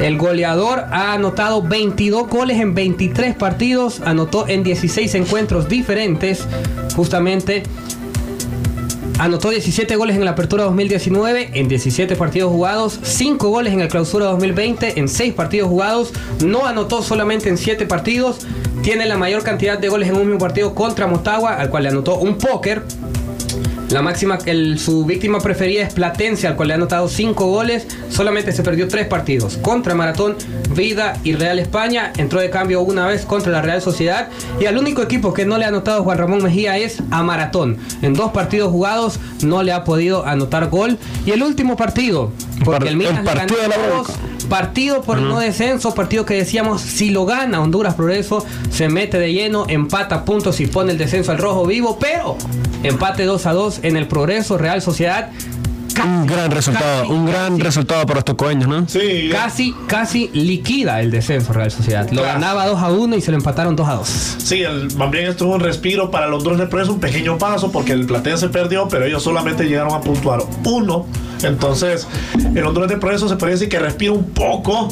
El 0.00 0.16
goleador 0.16 0.86
ha 0.90 1.12
anotado 1.12 1.62
22 1.62 2.28
goles 2.28 2.58
en 2.58 2.74
23 2.74 3.34
partidos, 3.36 4.00
anotó 4.04 4.48
en 4.48 4.62
16 4.62 5.14
encuentros 5.14 5.68
diferentes. 5.68 6.46
Justamente 6.96 7.62
Anotó 9.20 9.50
17 9.50 9.96
goles 9.96 10.16
en 10.16 10.24
la 10.24 10.30
apertura 10.30 10.64
2019 10.64 11.50
en 11.52 11.68
17 11.68 12.16
partidos 12.16 12.50
jugados, 12.50 12.98
5 13.02 13.50
goles 13.50 13.74
en 13.74 13.80
el 13.80 13.88
clausura 13.88 14.24
2020 14.24 14.98
en 14.98 15.10
6 15.10 15.34
partidos 15.34 15.68
jugados, 15.68 16.14
no 16.42 16.64
anotó 16.64 17.02
solamente 17.02 17.50
en 17.50 17.58
7 17.58 17.84
partidos, 17.84 18.46
tiene 18.82 19.04
la 19.04 19.18
mayor 19.18 19.42
cantidad 19.42 19.78
de 19.78 19.90
goles 19.90 20.08
en 20.08 20.16
un 20.16 20.22
mismo 20.22 20.38
partido 20.38 20.74
contra 20.74 21.06
Motagua, 21.06 21.56
al 21.56 21.68
cual 21.68 21.82
le 21.82 21.88
anotó 21.90 22.16
un 22.16 22.38
póker. 22.38 22.82
La 23.90 24.02
máxima, 24.02 24.38
el- 24.46 24.78
su 24.78 25.04
víctima 25.04 25.40
preferida 25.40 25.82
es 25.82 25.92
Platense, 25.92 26.46
al 26.46 26.54
cual 26.54 26.68
le 26.68 26.74
ha 26.74 26.76
anotado 26.76 27.08
5 27.08 27.46
goles. 27.46 27.88
Solamente 28.08 28.52
se 28.52 28.62
perdió 28.62 28.86
3 28.86 29.06
partidos. 29.08 29.56
Contra 29.56 29.96
Maratón, 29.96 30.36
Vida 30.76 31.14
y 31.24 31.32
Real 31.32 31.58
España. 31.58 32.12
Entró 32.16 32.38
de 32.40 32.50
cambio 32.50 32.82
una 32.82 33.06
vez 33.08 33.24
contra 33.26 33.50
la 33.50 33.62
Real 33.62 33.82
Sociedad. 33.82 34.28
Y 34.60 34.66
al 34.66 34.78
único 34.78 35.02
equipo 35.02 35.32
que 35.32 35.44
no 35.44 35.58
le 35.58 35.64
ha 35.64 35.68
anotado 35.68 36.04
Juan 36.04 36.18
Ramón 36.18 36.42
Mejía 36.42 36.78
es 36.78 36.98
a 37.10 37.24
Maratón. 37.24 37.78
En 38.00 38.14
dos 38.14 38.30
partidos 38.30 38.70
jugados 38.70 39.18
no 39.42 39.62
le 39.64 39.72
ha 39.72 39.82
podido 39.82 40.24
anotar 40.24 40.68
gol. 40.70 40.96
Y 41.26 41.32
el 41.32 41.42
último 41.42 41.76
partido, 41.76 42.30
porque 42.64 42.78
Par- 42.80 42.88
el 42.88 42.96
Minas 42.96 43.18
el 43.18 43.24
le 43.24 43.56
ganó 43.56 44.04
Partido 44.50 45.00
por 45.02 45.20
no 45.20 45.38
descenso, 45.38 45.94
partido 45.94 46.24
que 46.26 46.34
decíamos, 46.34 46.80
si 46.80 47.10
lo 47.10 47.24
gana 47.24 47.60
Honduras 47.60 47.94
Progreso, 47.94 48.44
se 48.68 48.88
mete 48.88 49.16
de 49.20 49.32
lleno, 49.32 49.64
empata 49.68 50.24
puntos 50.24 50.58
y 50.58 50.66
pone 50.66 50.90
el 50.90 50.98
descenso 50.98 51.30
al 51.30 51.38
rojo 51.38 51.64
vivo, 51.64 51.98
pero 52.00 52.36
empate 52.82 53.26
2 53.26 53.46
a 53.46 53.52
2 53.52 53.80
en 53.84 53.96
el 53.96 54.08
Progreso, 54.08 54.58
Real 54.58 54.82
Sociedad 54.82 55.30
Un 56.04 56.26
gran 56.26 56.50
resultado, 56.50 57.02
casi, 57.02 57.12
un 57.12 57.26
gran 57.26 57.50
casi. 57.52 57.62
resultado 57.62 58.02
para 58.06 58.16
los 58.16 58.24
tocoeños, 58.24 58.68
¿no? 58.68 58.88
Sí, 58.88 59.28
Casi, 59.30 59.74
casi 59.86 60.30
liquida 60.32 61.00
el 61.00 61.10
descenso 61.10 61.52
Real 61.52 61.70
Sociedad. 61.70 62.04
Lo 62.10 62.22
Claro. 62.22 62.40
ganaba 62.40 62.66
2 62.66 62.80
a 62.82 62.90
1 62.92 63.16
y 63.16 63.20
se 63.20 63.30
lo 63.30 63.36
empataron 63.36 63.76
2 63.76 63.88
a 63.88 63.94
2. 63.94 64.08
Sí, 64.38 64.62
el 64.62 64.94
más 64.96 65.10
bien 65.10 65.26
estuvo 65.26 65.54
un 65.54 65.60
respiro 65.60 66.10
para 66.10 66.26
los 66.26 66.38
Honduras 66.38 66.58
de 66.60 66.66
Progreso, 66.66 66.92
un 66.94 67.00
pequeño 67.00 67.38
paso 67.38 67.70
porque 67.72 67.92
el 67.92 68.06
Platense 68.06 68.48
perdió, 68.48 68.88
pero 68.88 69.04
ellos 69.04 69.22
solamente 69.22 69.64
llegaron 69.64 69.92
a 69.94 70.00
puntuar 70.00 70.40
uno. 70.64 71.06
Entonces, 71.42 72.06
el 72.54 72.64
Honduras 72.64 72.90
de 72.90 72.98
Progreso 72.98 73.28
se 73.28 73.36
puede 73.36 73.52
decir 73.52 73.68
que 73.68 73.78
respira 73.78 74.12
un 74.12 74.24
poco, 74.30 74.88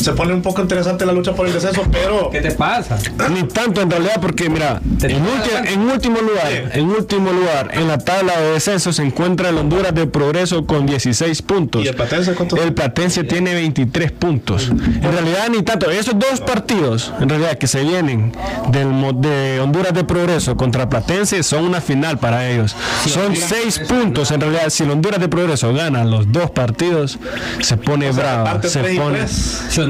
se 0.00 0.12
pone 0.12 0.32
un 0.32 0.42
poco 0.42 0.60
interesante 0.62 1.04
la 1.06 1.12
lucha 1.12 1.34
por 1.34 1.46
el 1.46 1.52
descenso, 1.52 1.82
pero 1.90 2.30
¿Qué 2.30 2.40
te 2.40 2.50
pasa? 2.52 2.98
Ni 3.30 3.42
tanto 3.44 3.80
en 3.82 3.90
realidad 3.90 4.18
porque 4.20 4.48
mira, 4.48 4.80
en, 5.02 5.24
ulti- 5.24 5.92
último 5.92 6.20
lugar, 6.20 6.48
Sí. 6.50 6.78
en 6.80 6.88
último 6.90 7.32
lugar 7.32 7.70
en 7.72 7.88
la 7.88 7.98
tabla 7.98 8.38
de 8.38 8.52
descenso 8.52 8.92
se 8.92 9.02
encuentra 9.02 9.48
el 9.50 9.58
Honduras 9.58 9.94
de 9.94 10.06
Progreso 10.06 10.64
con 10.66 10.86
16 10.86 11.42
puntos. 11.42 11.84
¿Y 11.84 11.88
el 11.88 11.94
Platense 11.94 12.32
cuántos? 12.34 12.58
El 12.60 12.72
Platense 12.74 13.24
tiene 13.24 13.54
23 13.54 14.12
puntos. 14.12 14.68
En 14.70 15.02
realidad 15.12 15.48
ni 15.50 15.62
tanto, 15.62 15.90
esos 15.90 16.14
dos 16.18 16.40
partidos 16.40 17.12
en 17.20 17.28
realidad 17.28 17.58
que 17.58 17.66
se 17.66 17.82
vienen 17.82 18.32
del 18.70 18.88
de 19.20 19.60
Honduras 19.60 19.92
de 19.94 20.04
Progreso 20.04 20.56
contra 20.56 20.88
Platense 20.88 21.42
son 21.42 21.64
una 21.64 21.80
final 21.80 22.18
para 22.18 22.48
ellos. 22.48 22.74
Son 23.06 23.34
6 23.36 23.80
puntos 23.88 24.30
en 24.30 24.40
realidad 24.40 24.68
si 24.68 24.84
el 24.84 24.90
Honduras 24.90 25.20
de 25.20 25.28
Progreso 25.28 25.72
gana 25.74 26.04
los 26.04 26.30
dos 26.32 26.50
partidos 26.50 27.18
se 27.60 27.76
pone 27.76 28.08
o 28.10 28.12
sea, 28.12 28.42
bravo, 28.42 28.68
se 28.68 28.80
pone 28.94 29.26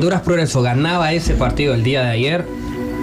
Honduras 0.00 0.22
Progreso 0.22 0.62
ganaba 0.62 1.12
ese 1.12 1.34
partido 1.34 1.74
el 1.74 1.82
día 1.82 2.00
de 2.02 2.08
ayer, 2.08 2.46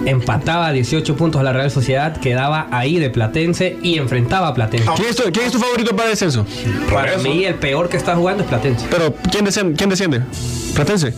empataba 0.04 0.72
18 0.72 1.14
puntos 1.14 1.40
a 1.40 1.44
la 1.44 1.52
Real 1.52 1.70
Sociedad, 1.70 2.16
quedaba 2.16 2.66
ahí 2.72 2.98
de 2.98 3.08
Platense 3.08 3.76
y 3.84 3.98
enfrentaba 3.98 4.48
a 4.48 4.54
Platense. 4.54 4.90
¿Quién 4.96 5.10
es, 5.10 5.14
tu, 5.14 5.22
quién 5.30 5.46
es 5.46 5.52
tu 5.52 5.60
favorito 5.60 5.94
para 5.94 6.08
descenso? 6.08 6.44
Para 6.92 7.12
Progreso. 7.12 7.22
mí 7.22 7.44
el 7.44 7.54
peor 7.54 7.88
que 7.88 7.96
está 7.98 8.16
jugando 8.16 8.42
es 8.42 8.48
Platense. 8.48 8.84
Pero, 8.90 9.14
¿quién 9.30 9.44
desciende? 9.44 9.76
¿Quién 9.76 9.90
desciende? 9.90 10.22
¿Platense? 10.74 11.14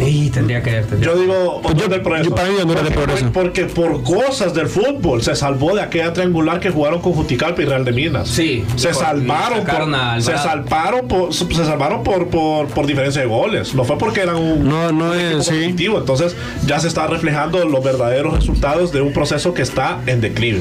Y 0.00 0.30
tendría 0.30 0.62
que 0.62 0.70
tendría- 0.82 1.12
Yo 1.12 1.18
digo 1.18 1.54
Honduras 1.56 1.76
yo- 1.82 1.88
del 1.88 2.02
Progreso. 2.02 2.30
yo 2.30 2.34
para 2.36 2.48
mí 2.48 2.54
Honduras 2.60 2.82
Porque- 2.84 2.94
Progreso. 2.94 3.32
Porque 3.32 3.64
por 3.66 4.02
cosas 4.02 4.54
del 4.54 4.66
fútbol 4.68 5.22
se 5.22 5.34
salvó 5.36 5.74
de 5.74 5.82
aquella 5.82 6.12
triangular 6.12 6.60
que 6.60 6.70
jugaron 6.70 7.00
con 7.00 7.12
Juticalpa 7.12 7.62
y 7.62 7.64
Real 7.64 7.84
de 7.84 7.92
Minas. 7.92 8.28
Sí. 8.28 8.64
Se 8.76 8.88
Por- 8.88 8.96
salvaron 9.02 9.64
por, 9.64 10.22
se 10.22 10.32
salvaron 10.36 11.08
por 11.08 11.32
se 11.34 11.54
salvaron 11.64 12.02
por, 12.02 12.28
por, 12.28 12.66
por 12.68 12.86
diferencia 12.86 13.20
de 13.22 13.28
goles. 13.28 13.74
No 13.74 13.84
fue 13.84 13.96
porque 13.98 14.20
eran 14.20 14.36
un, 14.36 14.68
No, 14.68 14.90
no 14.92 15.10
un 15.12 15.18
es- 15.18 15.44
sí. 15.46 15.50
competitivo. 15.52 15.98
Entonces 15.98 16.34
ya 16.66 16.78
se 16.80 16.88
están 16.88 17.08
reflejando 17.10 17.64
los 17.64 17.82
verdaderos 17.84 18.34
resultados 18.34 18.92
de 18.92 19.00
un 19.00 19.12
proceso 19.12 19.54
que 19.54 19.62
está 19.62 20.00
en 20.06 20.20
declive. 20.20 20.60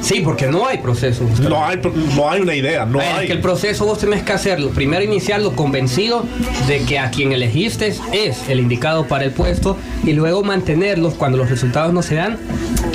Sí, 0.00 0.20
porque 0.24 0.46
no 0.46 0.66
hay 0.66 0.78
proceso. 0.78 1.24
No 1.48 1.64
hay, 1.64 1.80
no 2.16 2.30
hay 2.30 2.40
una 2.40 2.54
idea, 2.54 2.84
no 2.84 3.00
Es 3.00 3.08
hay. 3.08 3.26
que 3.26 3.32
el 3.32 3.40
proceso 3.40 3.84
vos 3.84 3.98
tenés 3.98 4.22
que 4.22 4.32
hacerlo. 4.32 4.70
Primero 4.70 5.02
iniciarlo 5.02 5.52
convencido 5.56 6.24
de 6.66 6.80
que 6.82 6.98
a 6.98 7.10
quien 7.10 7.32
elegiste 7.32 7.88
es 8.12 8.48
el 8.48 8.60
indicado 8.68 9.06
para 9.06 9.24
el 9.24 9.30
puesto 9.30 9.78
y 10.04 10.12
luego 10.12 10.44
mantenerlos 10.44 11.14
cuando 11.14 11.38
los 11.38 11.48
resultados 11.48 11.92
no 11.94 12.02
se 12.02 12.16
dan 12.16 12.36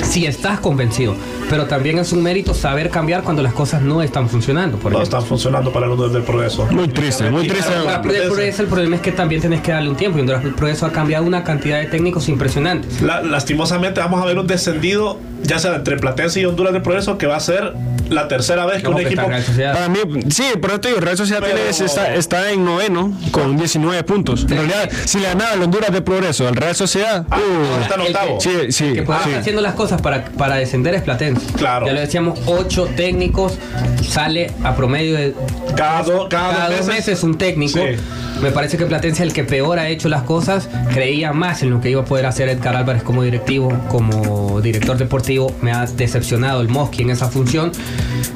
si 0.04 0.26
estás 0.26 0.60
convencido. 0.60 1.16
Pero 1.50 1.66
también 1.66 1.98
es 1.98 2.12
un 2.12 2.22
mérito 2.22 2.54
saber 2.54 2.88
cambiar 2.90 3.22
cuando 3.24 3.42
las 3.42 3.52
cosas 3.52 3.82
no 3.82 4.00
están 4.02 4.28
funcionando. 4.28 4.78
Por 4.78 4.92
no 4.92 4.98
ejemplo. 4.98 5.18
están 5.18 5.28
funcionando 5.28 5.72
para 5.72 5.86
el 5.86 5.92
Honduras 5.92 6.12
del 6.12 6.22
Progreso. 6.22 6.66
Muy 6.70 6.88
triste, 6.88 7.28
muy 7.30 7.48
triste. 7.48 7.72
Honduras 7.74 7.98
Progreso, 8.00 8.62
el 8.62 8.68
problema 8.68 8.96
es 8.96 9.02
que 9.02 9.12
también 9.12 9.40
tenés 9.42 9.60
que 9.60 9.72
darle 9.72 9.90
un 9.90 9.96
tiempo 9.96 10.18
y 10.18 10.20
Honduras 10.20 10.42
Progreso 10.56 10.86
ha 10.86 10.92
cambiado 10.92 11.24
una 11.24 11.42
cantidad 11.42 11.78
de 11.80 11.86
técnicos 11.86 12.28
impresionantes. 12.28 13.02
La- 13.02 13.20
lastimosamente 13.22 14.00
vamos 14.00 14.22
a 14.22 14.26
ver 14.26 14.38
un 14.38 14.46
descendido, 14.46 15.18
ya 15.44 15.58
sea 15.58 15.74
entre 15.76 15.96
Platense 15.96 16.40
y 16.40 16.44
Honduras 16.44 16.72
del 16.72 16.82
Progreso, 16.82 17.16
que 17.18 17.26
va 17.26 17.36
a 17.36 17.40
ser 17.40 17.72
la 18.10 18.28
tercera 18.28 18.66
vez 18.66 18.82
que 18.82 18.88
un 18.88 18.96
que 18.96 19.02
equipo... 19.02 19.22
Real 19.26 19.42
Sociedad. 19.42 19.72
Para 19.74 19.88
mí, 19.88 19.98
sí, 20.30 20.44
por 20.60 20.70
eso 20.70 20.80
te 20.80 20.88
digo, 20.88 21.00
Real 21.00 21.16
Sociedad 21.16 21.40
Pero- 21.40 21.54
tiene- 21.56 21.70
está, 21.70 22.14
está 22.14 22.50
en 22.50 22.64
noveno 22.64 23.12
con 23.30 23.56
19 23.56 24.02
puntos. 24.04 24.42
En 24.42 24.48
realidad, 24.50 24.90
si 25.06 25.18
le 25.18 25.28
ganaba 25.28 25.54
el 25.54 25.62
Honduras 25.62 25.90
de 25.92 26.02
Progreso 26.02 26.46
al 26.46 26.54
Real 26.56 26.74
Sociedad, 26.74 27.26
Ah, 27.30 27.38
uh, 27.38 27.82
está 27.82 27.94
en 27.94 28.00
que- 28.02 28.06
octavo. 28.08 28.40
sí, 28.40 28.50
sí, 28.70 28.92
que 28.92 29.02
puede 29.02 29.18
sí. 29.20 29.24
estar 29.28 29.40
haciendo 29.40 29.62
las 29.62 29.74
cosas 29.74 30.02
para, 30.02 30.24
para 30.26 30.56
descender 30.56 30.94
es 30.94 31.02
Platense. 31.02 31.46
Claro. 31.54 31.86
Ya 31.86 31.92
lo 31.94 32.00
decíamos, 32.00 32.38
ocho 32.46 32.88
técnicos, 32.96 33.58
sale 34.06 34.50
a 34.62 34.74
promedio 34.76 35.16
de 35.16 35.34
Cada, 35.76 36.02
do- 36.02 36.28
cada 36.28 36.50
cada 36.52 36.68
dos 36.68 36.78
dos 36.78 36.86
meses, 36.88 37.06
meses 37.08 37.24
un 37.24 37.38
técnico. 37.38 37.78
Sí. 37.78 37.96
Me 38.42 38.50
parece 38.50 38.76
que 38.76 38.84
Platense 38.84 39.22
es 39.22 39.28
el 39.28 39.32
que 39.32 39.44
peor 39.44 39.78
ha 39.78 39.88
hecho 39.88 40.08
las 40.08 40.22
cosas. 40.24 40.68
Creía 40.92 41.32
más 41.32 41.62
en 41.62 41.70
lo 41.70 41.80
que 41.80 41.88
iba 41.90 42.02
a 42.02 42.04
poder 42.04 42.26
hacer 42.26 42.48
Edgar 42.48 42.76
Álvarez 42.76 43.02
como 43.02 43.22
directivo, 43.22 43.72
como 43.88 44.60
director 44.60 44.98
deportivo. 44.98 45.33
Me 45.62 45.72
ha 45.72 45.86
decepcionado 45.86 46.60
el 46.60 46.68
Mosqui 46.68 47.02
en 47.02 47.10
esa 47.10 47.28
función. 47.28 47.72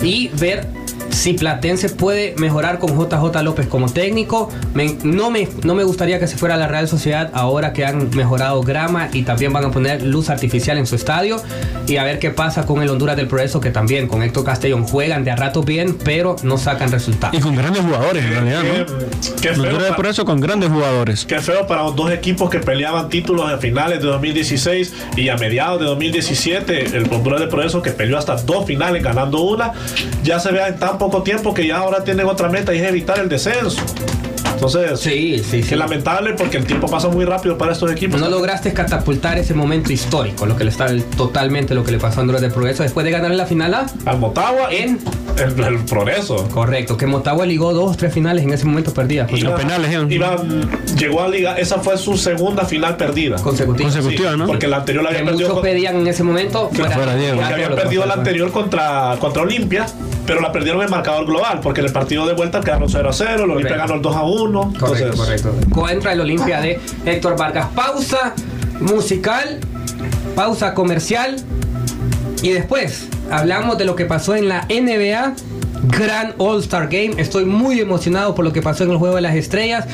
Y 0.02 0.28
ver 0.28 0.68
si 1.10 1.32
Platense 1.34 1.88
puede 1.88 2.34
mejorar 2.38 2.78
con 2.78 2.90
JJ 2.98 3.42
López 3.42 3.66
como 3.66 3.88
técnico. 3.90 4.50
Me- 4.74 4.96
no, 5.04 5.30
me, 5.30 5.48
no 5.64 5.74
me 5.74 5.84
gustaría 5.84 6.18
que 6.18 6.26
se 6.26 6.36
fuera 6.36 6.54
a 6.54 6.58
la 6.58 6.68
Real 6.68 6.88
Sociedad 6.88 7.30
ahora 7.34 7.72
que 7.72 7.84
han 7.86 8.10
mejorado 8.16 8.62
grama 8.62 9.08
y 9.12 9.22
también 9.22 9.52
van 9.52 9.64
a 9.64 9.70
poner 9.70 10.02
luz 10.02 10.30
artificial 10.30 10.78
en 10.78 10.86
su 10.86 10.94
estadio. 10.96 11.40
Y 11.86 11.96
a 11.96 12.04
ver 12.04 12.18
qué 12.18 12.30
pasa 12.30 12.66
con 12.66 12.82
el 12.82 12.88
Honduras 12.90 13.16
del 13.16 13.26
Progreso, 13.28 13.60
que 13.60 13.70
también 13.70 14.06
con 14.08 14.22
Héctor 14.22 14.44
Castellón 14.44 14.84
juegan 14.84 15.24
de 15.24 15.30
a 15.30 15.36
rato 15.36 15.62
bien, 15.62 15.96
pero 16.04 16.36
no 16.42 16.58
sacan 16.58 16.90
resultados. 16.92 17.36
Y 17.36 17.40
con 17.40 17.54
grandes 17.56 17.82
jugadores, 17.82 18.24
en 18.24 18.30
realidad, 18.32 18.62
Qué, 18.62 18.78
¿no? 18.78 18.86
qué 19.40 19.48
El 19.48 19.54
feo 19.54 19.64
Honduras 19.64 19.82
de 19.84 19.88
pa- 19.90 19.96
Progreso 19.96 20.24
con 20.24 20.40
grandes 20.40 20.68
jugadores. 20.70 21.24
qué 21.24 21.38
feo 21.40 21.66
para 21.66 21.82
los 21.84 21.96
dos 21.96 22.10
equipos 22.12 22.50
que 22.50 22.58
peleaban 22.58 23.08
títulos 23.08 23.50
a 23.50 23.58
finales 23.58 24.00
de 24.00 24.06
2016 24.08 24.92
y 25.16 25.28
a 25.30 25.36
mediados 25.36 25.80
de 25.80 25.86
2017. 25.86 26.96
El 26.96 27.04
Honduras 27.12 27.40
de 27.40 27.46
Progreso 27.46 27.82
que 27.82 27.90
peleó 27.90 28.18
hasta 28.18 28.36
dos 28.36 28.66
finales 28.66 29.02
ganando 29.02 29.40
una. 29.40 29.72
Ya 30.22 30.38
se 30.40 30.52
vea 30.52 30.68
en 30.68 30.78
tan 30.78 30.97
poco 30.98 31.22
tiempo 31.22 31.54
que 31.54 31.66
ya 31.66 31.78
ahora 31.78 32.04
tienen 32.04 32.26
otra 32.26 32.48
meta 32.48 32.74
y 32.74 32.78
es 32.78 32.88
evitar 32.88 33.18
el 33.18 33.28
descenso. 33.28 33.80
Entonces, 34.58 34.98
Sí, 35.00 35.38
sí, 35.38 35.62
sí. 35.62 35.68
qué 35.68 35.76
lamentable 35.76 36.34
porque 36.34 36.56
el 36.58 36.64
tiempo 36.66 36.88
pasa 36.88 37.08
muy 37.08 37.24
rápido 37.24 37.56
para 37.56 37.72
estos 37.72 37.90
equipos. 37.92 38.20
No 38.20 38.28
lograste 38.28 38.72
catapultar 38.72 39.38
ese 39.38 39.54
momento 39.54 39.92
histórico, 39.92 40.46
lo 40.46 40.56
que 40.56 40.64
le 40.64 40.70
está 40.70 40.86
totalmente 41.16 41.74
lo 41.74 41.84
que 41.84 41.92
le 41.92 41.98
pasó 41.98 42.18
a 42.18 42.22
Honduras 42.22 42.42
de 42.42 42.50
Progreso 42.50 42.82
después 42.82 43.04
de 43.04 43.10
ganar 43.12 43.30
en 43.30 43.36
la 43.38 43.46
final 43.46 43.74
A. 43.74 43.86
Al 44.06 44.18
Motagua 44.18 44.68
En 44.72 44.98
el, 45.36 45.64
el 45.64 45.78
progreso. 45.84 46.48
correcto, 46.48 46.96
que 46.96 47.06
Motagua 47.06 47.46
ligó 47.46 47.72
dos, 47.72 47.96
tres 47.96 48.12
finales 48.12 48.44
en 48.44 48.52
ese 48.52 48.64
momento 48.64 48.92
perdidas 48.92 49.30
Y- 49.32 49.40
los 49.42 49.58
penales, 49.58 49.90
¿eh? 49.92 50.58
Llegó 50.98 51.22
a 51.22 51.28
liga, 51.28 51.56
esa 51.58 51.78
fue 51.78 51.96
su 51.96 52.16
segunda 52.16 52.64
final 52.64 52.96
perdida. 52.96 53.36
consecutivas. 53.36 53.94
Consecutiva, 53.94 54.36
¿no? 54.36 54.46
Porque 54.46 54.66
la 54.66 54.78
anterior 54.78 55.04
la 55.04 55.10
Que 55.10 55.18
había 55.18 55.26
perdido. 55.30 55.48
muchos 55.48 55.60
con- 55.60 55.70
pedían 55.70 55.96
en 55.96 56.06
ese 56.08 56.22
momento 56.24 56.70
fuera, 56.72 56.90
fuera 56.90 57.14
Diego. 57.14 57.36
porque 57.36 57.54
habían 57.54 57.70
que 57.70 57.76
perdido 57.76 58.06
la 58.06 58.14
anterior 58.14 58.50
contra, 58.50 59.16
contra 59.20 59.42
Olimpia, 59.42 59.86
pero 60.26 60.40
la 60.40 60.50
perdieron 60.52 60.82
en 60.82 60.90
marcador 60.90 61.26
global, 61.26 61.60
porque 61.62 61.80
en 61.80 61.86
el 61.86 61.92
partido 61.92 62.26
de 62.26 62.34
vuelta 62.34 62.60
quedaron 62.60 62.88
0 62.88 63.08
a 63.08 63.12
0, 63.12 63.44
el 63.44 63.50
Olimpia 63.50 63.76
ganó 63.76 63.94
el 63.94 64.02
2 64.02 64.16
a 64.16 64.22
1. 64.24 64.47
Correcto, 64.52 64.96
entonces, 64.96 65.42
correcto. 65.42 65.54
Contra 65.74 66.12
el 66.12 66.20
Olimpia 66.20 66.60
de 66.60 66.80
Héctor 67.04 67.36
Vargas. 67.36 67.68
Pausa 67.74 68.34
musical, 68.80 69.58
pausa 70.34 70.74
comercial 70.74 71.36
y 72.42 72.50
después 72.50 73.08
hablamos 73.30 73.78
de 73.78 73.84
lo 73.84 73.96
que 73.96 74.04
pasó 74.04 74.34
en 74.34 74.48
la 74.48 74.66
NBA. 74.68 75.34
Gran 75.86 76.34
All 76.38 76.60
Star 76.60 76.88
Game. 76.88 77.12
Estoy 77.18 77.44
muy 77.44 77.80
emocionado 77.80 78.34
por 78.34 78.44
lo 78.44 78.52
que 78.52 78.62
pasó 78.62 78.84
en 78.84 78.90
el 78.90 78.96
Juego 78.96 79.14
de 79.14 79.22
las 79.22 79.36
Estrellas. 79.36 79.86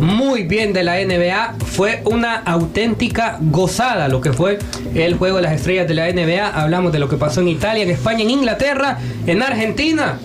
Muy 0.00 0.44
bien 0.44 0.72
de 0.72 0.84
la 0.84 0.96
NBA. 1.04 1.54
Fue 1.64 2.02
una 2.04 2.36
auténtica 2.36 3.38
gozada 3.40 4.08
lo 4.08 4.20
que 4.20 4.32
fue 4.32 4.58
el 4.94 5.16
Juego 5.16 5.36
de 5.36 5.42
las 5.42 5.52
Estrellas 5.52 5.88
de 5.88 5.94
la 5.94 6.10
NBA. 6.10 6.48
Hablamos 6.48 6.92
de 6.92 7.00
lo 7.00 7.08
que 7.08 7.16
pasó 7.16 7.40
en 7.40 7.48
Italia, 7.48 7.82
en 7.82 7.90
España, 7.90 8.22
en 8.22 8.30
Inglaterra, 8.30 8.98
en 9.26 9.42
Argentina. 9.42 10.18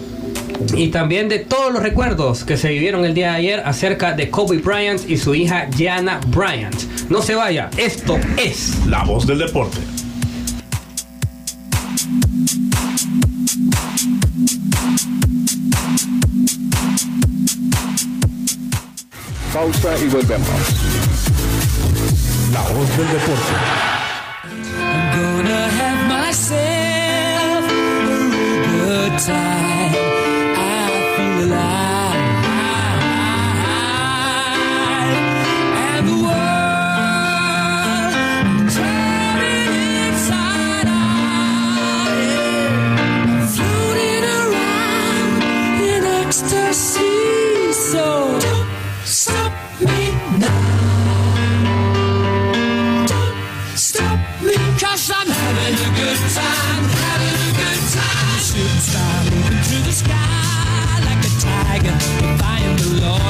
Y 0.76 0.89
también 0.89 1.30
de 1.30 1.39
todos 1.39 1.72
los 1.74 1.82
recuerdos 1.82 2.43
que 2.43 2.57
se 2.57 2.70
vivieron 2.70 3.05
el 3.05 3.14
día 3.14 3.32
de 3.32 3.38
ayer 3.38 3.64
acerca 3.66 4.14
de 4.14 4.30
Kobe 4.30 4.57
Bryant 4.57 5.09
y 5.09 5.18
su 5.18 5.36
hija 5.36 5.70
Gianna 5.70 6.20
Bryant. 6.28 7.09
No 7.09 7.22
se 7.22 7.36
vaya, 7.36 7.70
esto 7.78 8.18
es 8.38 8.86
La 8.86 9.03
voz 9.03 9.28
del 9.28 9.39
deporte. 9.39 9.78
Pausa 19.53 19.97
y 20.03 20.07
volvemos. 20.07 20.47
La 22.53 22.62
voz 22.62 22.97
del 22.97 23.07
deporte. 23.07 23.91
gonna 25.14 25.70
have 25.80 26.07
myself 26.07 27.66
a 28.09 28.68
good 28.72 29.20
time. 29.20 30.21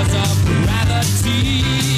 Laws 0.03 0.31
of 0.31 0.45
gravity. 0.45 1.90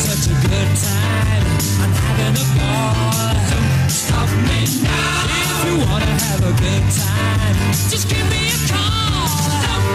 Such 0.00 0.32
a 0.32 0.36
good 0.48 0.70
time. 0.80 1.44
I'm 1.82 1.92
having 1.92 2.36
a 2.40 2.46
ball. 2.56 3.88
Stop 3.88 4.30
me 4.48 4.60
now. 4.80 5.28
If 5.44 5.60
you 5.68 5.76
wanna 5.84 6.14
have 6.24 6.40
a 6.40 6.54
good 6.64 6.86
time, 7.04 7.56
just 7.92 8.08
give 8.08 8.26
me 8.32 8.48
a 8.48 8.58
call. 8.72 9.28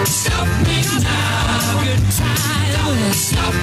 Stop 0.06 0.48
me 0.68 0.78
now. 1.02 1.82
Good 1.84 2.06
time. 2.22 3.14
Stop. 3.14 3.54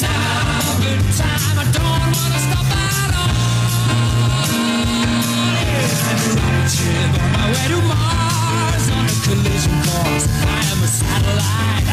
Now. 0.00 0.80
Good 0.80 1.04
time. 1.20 1.56
I 1.58 1.66
don't 1.76 2.04
wanna 2.16 2.40
stop 2.46 2.68
at 2.88 3.10
all. 3.20 3.50
Ship 6.74 7.12
on 7.20 7.28
my 7.32 7.44
way 7.52 7.66
to 7.68 7.78
Mars 7.88 8.29
on 8.90 9.04
a 9.06 9.16
collision 9.24 9.76
course. 9.86 10.26
I 10.26 10.60
am 10.72 10.80
a 10.82 10.88
satellite. 10.88 11.86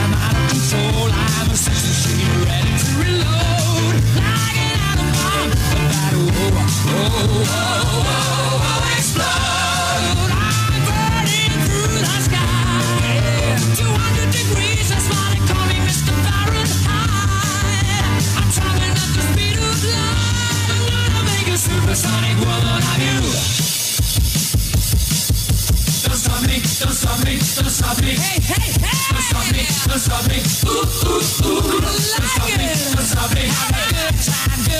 I'm 0.00 0.12
out 0.14 0.36
of 0.36 0.44
control. 0.52 1.08
I'm 1.12 1.48
a 1.50 1.56
sex 1.56 1.78
machine 1.84 2.28
ready 2.48 2.72
to 2.82 2.88
reload. 3.02 3.94
Like 4.16 4.56
an 4.56 4.78
atom 4.88 5.08
bomb 5.16 5.50
about 5.52 6.12
to 6.12 6.20
oh, 6.22 6.48
oh, 6.48 6.70
oh, 6.88 7.22
oh, 7.24 8.08
oh, 8.08 8.68
oh, 8.68 8.94
explode. 8.96 10.32
I'm 10.32 10.82
burning 10.88 11.52
through 11.66 12.00
the 12.00 12.16
sky. 12.24 13.68
200 13.76 14.32
degrees, 14.32 14.88
that's 14.88 15.08
why 15.12 15.24
they 15.34 15.42
call 15.44 15.64
me 15.68 15.76
Mr. 15.84 16.12
Fahrenheit. 16.24 17.02
I'm 18.38 18.48
traveling 18.56 18.96
at 18.96 19.10
the 19.12 19.22
speed 19.28 19.56
of 19.60 19.76
light. 19.92 20.72
I'm 20.72 20.84
gonna 20.88 21.22
make 21.28 21.48
a 21.52 21.58
supersonic 21.58 22.36
woman 22.40 22.82
of 22.82 22.98
you. 23.02 23.27
Stop 26.78 26.84
me, 26.84 26.84
don't 26.84 26.94
stop 26.94 27.24
me, 27.24 27.38
don't 27.56 27.70
stop 27.70 27.98
me. 28.02 28.14
Hey, 28.14 28.38
hey, 28.40 28.70
hey! 28.78 28.98
Don't 29.10 29.22
stop 29.22 29.50
me, 29.50 29.66
don't 29.88 29.98
stop 29.98 30.22
me. 30.28 30.38
Ooh, 30.68 30.86
ooh, 31.08 31.22
ooh. 31.48 31.80
Don't 31.80 31.98
stop 31.98 32.46
me, 32.46 32.70
don't 32.94 33.02
stop 33.02 33.34
me. 33.34 33.42
Have 33.50 33.74
a 33.74 33.98
good 34.70 34.78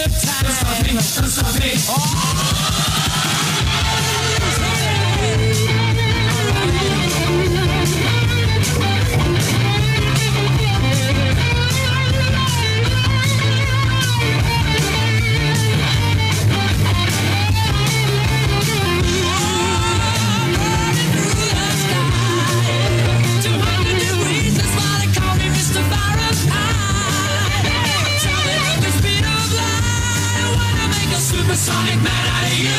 Sonic 31.59 31.97
man 31.97 32.07
out 32.07 32.47
of 32.47 32.55
you. 32.55 32.71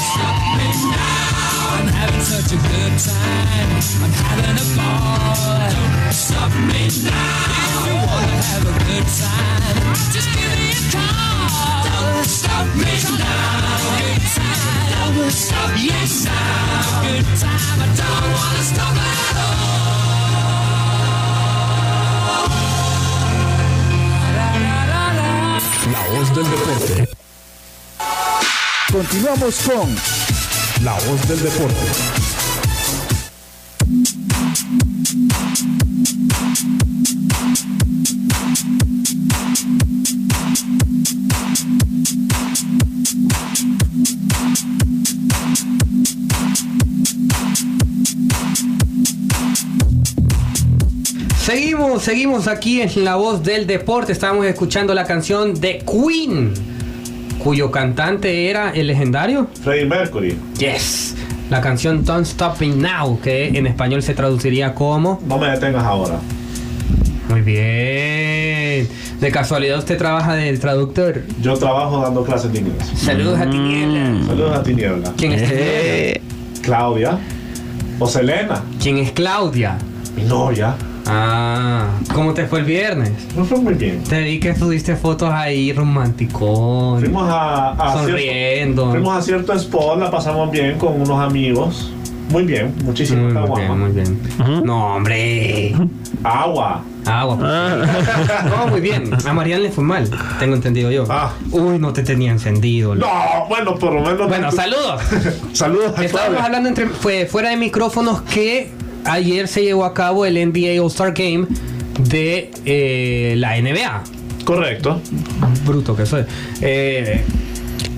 Stop 0.00 0.36
me 0.56 0.68
now. 0.88 1.76
I'm 1.76 1.88
having 1.92 2.24
such 2.24 2.56
a 2.56 2.60
good 2.72 2.94
time. 2.96 3.70
I'm 4.00 4.14
having 4.24 4.56
a 4.56 4.66
ball. 4.80 5.68
Don't 5.76 6.12
stop 6.12 6.48
me 6.72 6.88
now. 7.04 7.52
If 7.68 7.84
you 7.84 7.96
wanna 8.00 8.38
have 8.48 8.64
a 8.64 8.76
good 8.88 9.06
time, 9.12 9.92
just 10.08 10.28
give 10.32 10.56
me 10.56 10.72
a 10.72 10.82
call. 10.88 11.84
Don't 11.84 12.24
stop 12.24 12.66
me 12.72 12.96
now. 13.20 13.60
Don't 15.04 15.30
stop. 15.30 15.70
Yes, 15.76 16.24
now. 16.24 17.02
Good 17.04 17.28
time. 17.44 17.76
I 17.76 17.88
don't 17.92 18.32
wanna 18.32 18.64
stop 18.64 18.96
at 18.96 19.29
del 26.42 26.50
deporte. 26.50 27.08
Continuamos 28.90 29.56
con 29.60 29.96
La 30.84 30.94
voz 30.94 31.28
del 31.28 31.42
deporte. 31.42 32.29
Seguimos, 52.00 52.48
aquí 52.48 52.80
en 52.80 53.04
La 53.04 53.16
Voz 53.16 53.42
del 53.42 53.66
Deporte. 53.66 54.12
Estamos 54.12 54.46
escuchando 54.46 54.94
la 54.94 55.04
canción 55.04 55.60
de 55.60 55.84
Queen, 55.84 56.54
cuyo 57.38 57.70
cantante 57.70 58.48
era 58.48 58.70
el 58.70 58.86
legendario. 58.86 59.48
Freddie 59.62 59.84
Mercury. 59.84 60.38
Yes. 60.58 61.14
La 61.50 61.60
canción 61.60 62.02
Don't 62.04 62.26
Stop 62.26 62.58
Me 62.60 62.68
Now, 62.68 63.20
que 63.20 63.48
en 63.48 63.66
español 63.66 64.02
se 64.02 64.14
traduciría 64.14 64.74
como. 64.74 65.20
No 65.26 65.36
me 65.38 65.48
detengas 65.50 65.84
ahora. 65.84 66.18
Muy 67.28 67.42
bien. 67.42 68.88
De 69.20 69.30
casualidad 69.30 69.78
usted 69.78 69.98
trabaja 69.98 70.34
de 70.34 70.56
traductor. 70.56 71.22
Yo 71.42 71.54
trabajo 71.54 72.00
dando 72.00 72.24
clases 72.24 72.50
de 72.52 72.60
inglés. 72.60 72.82
Saludos 72.96 73.38
a 73.38 73.48
Tiniebla. 73.50 74.26
Saludos 74.26 74.56
a 74.56 74.62
Tiniebla. 74.62 75.12
¿Quién 75.18 75.32
es 75.32 75.42
Eh? 75.52 76.20
Claudia. 76.62 77.18
O 77.98 78.06
Selena. 78.06 78.62
¿Quién 78.82 78.96
es 78.98 79.12
Claudia? 79.12 79.76
Mi 80.16 80.22
novia. 80.24 80.74
Ah, 81.12 81.86
¿cómo 82.14 82.32
te 82.34 82.46
fue 82.46 82.60
el 82.60 82.64
viernes? 82.64 83.10
No 83.36 83.44
fue 83.44 83.58
muy 83.58 83.74
bien. 83.74 84.02
Te 84.04 84.22
vi 84.22 84.38
que 84.38 84.54
subiste 84.54 84.94
fotos 84.96 85.30
ahí 85.32 85.72
románticos. 85.72 87.00
Fuimos 87.00 87.28
a, 87.28 87.70
a 87.72 87.92
Sonriendo. 87.94 88.82
Cierto, 88.82 88.90
fuimos 88.90 89.16
a 89.16 89.22
cierto 89.22 89.52
spot, 89.54 89.98
la 89.98 90.10
pasamos 90.10 90.50
bien 90.50 90.78
con 90.78 91.00
unos 91.00 91.20
amigos. 91.20 91.92
Muy 92.30 92.44
bien, 92.44 92.72
muchísimo. 92.84 93.22
Muy, 93.24 93.32
muy 93.32 93.58
bien, 93.60 93.78
muy 93.80 93.90
bien. 93.90 94.64
No, 94.64 94.94
hombre. 94.94 95.74
Agua. 96.22 96.82
Agua. 97.04 97.36
pues. 97.36 98.50
No, 98.50 98.66
muy 98.68 98.80
bien. 98.80 99.10
A 99.26 99.32
Marian 99.32 99.62
le 99.62 99.70
fue 99.70 99.82
mal, 99.82 100.08
tengo 100.38 100.54
entendido 100.54 100.92
yo. 100.92 101.06
Ah. 101.08 101.32
Uy, 101.50 101.78
no 101.80 101.92
te 101.92 102.04
tenía 102.04 102.30
encendido. 102.30 102.94
No, 102.94 103.08
bueno, 103.48 103.74
por 103.74 103.92
lo 103.94 104.02
menos. 104.02 104.28
Bueno, 104.28 104.52
saludos. 104.52 105.02
Saludos 105.52 105.98
a 105.98 106.04
Estábamos 106.04 106.40
hablando 106.40 106.68
entre, 106.68 106.86
fue 106.86 107.26
fuera 107.26 107.50
de 107.50 107.56
micrófonos 107.56 108.22
que 108.22 108.70
ayer 109.04 109.48
se 109.48 109.62
llevó 109.62 109.84
a 109.84 109.94
cabo 109.94 110.26
el 110.26 110.34
NBA 110.34 110.82
All-Star 110.82 111.12
Game 111.12 111.46
de 111.98 112.50
eh, 112.64 113.34
la 113.36 113.60
NBA. 113.60 114.04
Correcto. 114.44 115.00
Bruto 115.64 115.94
que 115.96 116.06
soy. 116.06 116.24
Eh, 116.60 117.22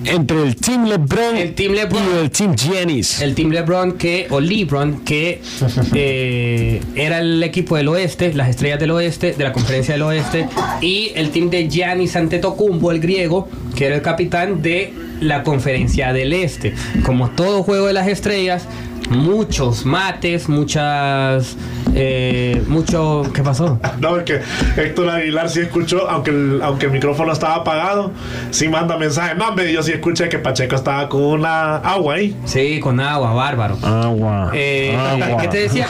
entre 0.04 0.42
el 0.42 0.56
Team 0.56 0.86
LeBron, 0.86 1.36
El 1.36 1.54
Team 1.54 1.74
LeBron. 1.74 2.02
y 2.02 2.18
el 2.24 2.30
Team 2.30 2.56
Giannis. 2.56 3.20
el 3.20 3.34
Team 3.36 3.50
LeBron 3.50 3.92
que 3.92 4.26
o 4.30 4.40
LeBron 4.40 5.04
que 5.04 5.40
eh, 5.94 6.80
era 6.96 7.20
el 7.20 7.42
equipo 7.42 7.76
del 7.76 7.86
oeste, 7.88 8.34
las 8.34 8.48
estrellas 8.48 8.80
del 8.80 8.90
oeste, 8.90 9.32
de 9.32 9.44
la 9.44 9.52
conferencia 9.52 9.94
del 9.94 10.02
oeste 10.02 10.48
y 10.80 11.12
el 11.14 11.30
team 11.30 11.50
de 11.50 11.68
Giannis 11.68 12.16
Antetokounmpo, 12.16 12.90
el 12.90 12.98
griego, 13.00 13.48
que 13.76 13.86
era 13.86 13.94
el 13.94 14.02
capitán 14.02 14.60
de 14.60 14.92
la 15.20 15.44
conferencia 15.44 16.12
del 16.12 16.32
este. 16.32 16.74
Como 17.04 17.30
todo 17.30 17.62
juego 17.62 17.86
de 17.86 17.92
las 17.92 18.08
estrellas, 18.08 18.66
muchos 19.16 19.84
mates, 19.84 20.48
muchas 20.48 21.56
eh, 21.94 22.62
mucho 22.68 23.22
¿qué 23.34 23.42
pasó? 23.42 23.78
No, 24.00 24.16
es 24.18 24.24
que 24.24 24.40
Héctor 24.76 25.10
Aguilar 25.10 25.48
sí 25.48 25.60
escuchó, 25.60 26.08
aunque 26.10 26.30
el, 26.30 26.60
aunque 26.62 26.86
el 26.86 26.92
micrófono 26.92 27.32
estaba 27.32 27.56
apagado, 27.56 28.10
sí 28.50 28.68
manda 28.68 28.96
mensajes. 28.96 29.36
No, 29.36 29.48
hombre, 29.48 29.72
yo 29.72 29.82
sí 29.82 29.92
escuché 29.92 30.28
que 30.28 30.38
Pacheco 30.38 30.74
estaba 30.74 31.08
con 31.08 31.22
una 31.22 31.76
agua 31.76 32.14
ahí. 32.14 32.36
Sí, 32.44 32.80
con 32.80 32.98
agua, 33.00 33.32
bárbaro. 33.32 33.78
Agua. 33.82 34.50
Eh, 34.54 34.96
agua. 34.96 35.40
¿Qué 35.42 35.48
te 35.48 35.58
decía? 35.58 35.86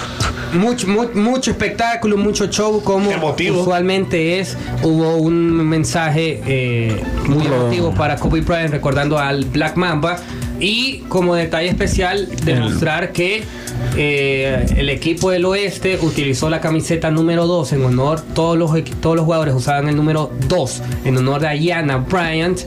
Mucho, 0.52 0.86
mu- 0.88 1.08
mucho 1.14 1.50
espectáculo, 1.50 2.16
mucho 2.18 2.46
show, 2.48 2.82
como 2.82 3.10
Emotivo. 3.10 3.60
usualmente 3.62 4.38
es. 4.40 4.58
Hubo 4.82 5.16
un 5.16 5.66
mensaje 5.66 6.42
eh, 6.46 7.02
muy 7.26 7.46
emotivo 7.46 7.92
para 7.94 8.16
Kobe 8.16 8.42
Bryant 8.42 8.70
recordando 8.72 9.18
al 9.18 9.44
Black 9.46 9.76
Mamba. 9.76 10.16
Y 10.62 10.98
como 11.08 11.34
detalle 11.34 11.68
especial, 11.68 12.28
demostrar 12.44 13.10
que 13.10 13.42
eh, 13.96 14.64
el 14.76 14.88
equipo 14.90 15.32
del 15.32 15.44
oeste 15.44 15.98
utilizó 16.00 16.48
la 16.48 16.60
camiseta 16.60 17.10
número 17.10 17.48
2 17.48 17.72
en 17.72 17.84
honor, 17.84 18.20
todos 18.32 18.56
los, 18.56 18.70
todos 19.00 19.16
los 19.16 19.24
jugadores 19.24 19.54
usaban 19.54 19.88
el 19.88 19.96
número 19.96 20.30
2 20.48 20.82
en 21.04 21.16
honor 21.16 21.40
de 21.40 21.48
Ayana 21.48 21.98
Bryant 21.98 22.60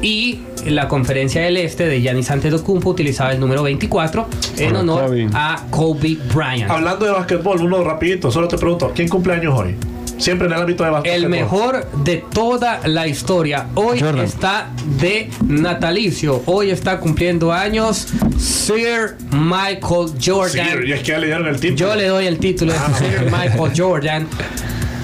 y 0.00 0.40
la 0.64 0.88
conferencia 0.88 1.42
del 1.42 1.58
este 1.58 1.86
de 1.86 2.00
Giannis 2.00 2.30
Antetokounmpo 2.30 2.88
utilizaba 2.88 3.32
el 3.32 3.40
número 3.40 3.62
24 3.64 4.26
en 4.56 4.68
Para 4.70 4.80
honor 4.80 5.16
a 5.34 5.66
Kobe 5.68 6.16
Bryant. 6.34 6.70
Hablando 6.70 7.04
de 7.04 7.12
básquetbol, 7.12 7.60
uno 7.60 7.84
rapidito, 7.84 8.30
solo 8.30 8.48
te 8.48 8.56
pregunto, 8.56 8.92
¿quién 8.94 9.08
cumple 9.08 9.34
años 9.34 9.54
hoy? 9.54 9.76
Siempre 10.22 10.46
en 10.46 10.52
el 10.52 10.60
ámbito 10.60 10.84
de 10.84 10.90
básquetbol. 10.90 11.16
El 11.16 11.28
mejor 11.28 11.90
de 12.04 12.24
toda 12.32 12.80
la 12.86 13.08
historia. 13.08 13.66
Hoy 13.74 13.98
Jordan. 14.00 14.24
está 14.24 14.68
de 15.00 15.28
natalicio. 15.48 16.42
Hoy 16.46 16.70
está 16.70 17.00
cumpliendo 17.00 17.52
años 17.52 18.06
Sir 18.38 19.16
Michael 19.32 20.12
Jordan. 20.24 20.86
y 20.86 20.92
es 20.92 21.00
que 21.00 21.06
ya 21.06 21.18
le 21.18 21.26
dieron 21.26 21.48
el 21.48 21.58
título. 21.58 21.76
Yo 21.76 21.96
le 21.96 22.06
doy 22.06 22.26
el 22.26 22.38
título 22.38 22.72
de 22.72 22.78
Sir 22.98 23.24
Michael 23.32 23.72
Jordan. 23.76 24.28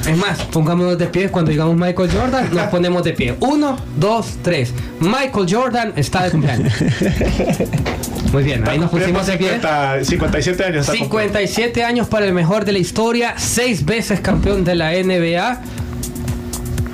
Es 0.09 0.17
más, 0.17 0.39
pongámonos 0.45 0.97
de 0.97 1.07
pie 1.09 1.29
cuando 1.31 1.51
digamos 1.51 1.75
Michael 1.77 2.11
Jordan, 2.13 2.55
nos 2.55 2.67
ponemos 2.71 3.03
de 3.03 3.13
pie. 3.13 3.35
Uno, 3.41 3.77
dos, 3.97 4.39
tres. 4.43 4.73
Michael 5.01 5.47
Jordan 5.51 5.93
está 5.97 6.23
de 6.23 6.31
cumpleaños. 6.31 6.73
Muy 8.33 8.43
bien, 8.43 8.69
ahí 8.69 8.79
nos 8.79 8.91
pusimos 8.91 9.27
de 9.27 9.37
pie. 9.37 9.49
50, 9.53 10.05
57 10.05 10.65
años. 10.65 10.81
está 10.83 10.93
57 10.93 11.85
años 11.85 12.09
para 12.09 12.27
el 12.27 12.33
mejor 12.33 12.65
de 12.65 12.73
la 12.73 12.79
historia, 12.79 13.35
seis 13.37 13.85
veces 13.85 14.21
campeón 14.21 14.65
de 14.65 14.75
la 14.75 14.93
NBA, 14.93 15.61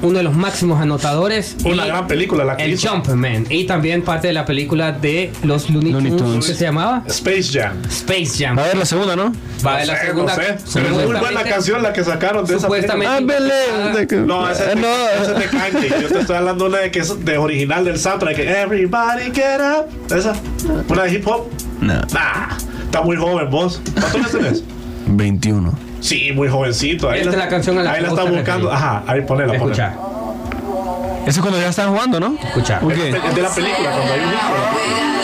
uno 0.05 0.19
de 0.19 0.23
los 0.25 0.35
máximos 0.35 0.81
anotadores. 0.81 1.57
Una 1.65 1.85
y 1.85 1.89
gran 1.89 2.07
película 2.07 2.45
la 2.45 2.57
que 2.57 2.65
El 2.65 2.73
hizo. 2.75 2.89
Jumpman. 2.91 3.47
Y 3.51 3.65
también 3.65 4.03
parte 4.03 4.29
de 4.29 4.33
la 4.33 4.45
película 4.45 4.93
de 4.93 5.33
los 5.43 5.71
Looney 5.71 5.93
Looney 5.93 6.17
Tunes, 6.17 6.47
que 6.47 6.55
se 6.55 6.65
llamaba 6.65 7.03
Space 7.07 7.51
Jam. 7.53 7.83
Space 7.89 8.33
Jam. 8.39 8.57
Va 8.59 8.65
a 8.65 8.67
ver 8.69 8.77
la 8.77 8.85
segunda, 8.87 9.17
¿no? 9.17 9.33
Va 9.67 9.79
de 9.79 9.87
No 9.87 9.93
la 9.93 10.01
segunda. 10.01 10.37
no 10.37 10.43
sé, 10.43 10.57
pero 10.75 10.87
es 10.87 10.93
muy 10.93 11.17
buena 11.21 11.43
canción 11.43 11.83
la 11.83 11.93
que 11.93 12.05
sacaron 12.05 12.45
de 12.47 12.57
esa. 12.57 12.67
Ah. 12.67 12.71
Ah, 13.07 13.21
No, 13.21 14.49
ese 14.51 14.63
es, 14.63 14.69
de, 14.69 14.77
No. 14.77 14.89
es 15.23 15.29
de 15.39 15.45
Kanye. 15.47 15.89
Yo 16.03 16.09
te 16.09 16.19
estoy 16.21 16.37
hablando 16.37 16.65
de 16.65 16.71
una 16.71 16.79
de 16.81 16.91
que 16.91 16.99
es 17.01 17.25
de 17.25 17.39
original 17.39 17.85
del 17.85 17.99
soundtrack. 17.99 18.37
Que 18.37 18.61
Everybody 18.63 19.25
get 19.35 19.61
up. 19.61 20.15
Esa. 20.15 20.35
Una 20.89 21.03
de 21.05 21.15
hip 21.15 21.27
hop. 21.27 21.47
No. 21.81 21.95
Nah. 22.13 22.57
Está 22.85 23.03
muy 23.03 23.17
joven 23.17 23.51
vos. 23.51 23.81
¿Cuántos 23.95 24.15
años 24.15 24.31
tenés? 24.33 24.65
21. 25.07 25.73
Sí, 26.05 26.33
muy 26.35 26.49
jovencito. 26.49 27.09
Ahí 27.09 27.21
Esta 27.21 27.31
es 27.31 27.39
la 27.39 27.49
canción 27.49 27.79
a 27.79 27.83
la 27.83 27.93
Ahí 27.93 28.03
la 28.03 28.11
buscando. 28.11 28.71
Ajá, 28.71 29.03
ahí 29.07 29.23
ponela, 29.23 29.55
ponela. 29.55 29.87
Escucha, 29.87 29.95
Eso 31.23 31.31
es 31.31 31.41
cuando 31.41 31.59
ya 31.59 31.71
están 31.71 31.91
jugando, 31.95 32.21
¿no? 32.21 32.37
escucha. 32.45 32.79
Es 32.87 33.35
de 33.35 33.43
la 33.43 33.49
película, 33.49 33.91
cuando 33.91 34.13
hay 34.13 34.21
un 34.21 34.29
hijo. 34.29 35.15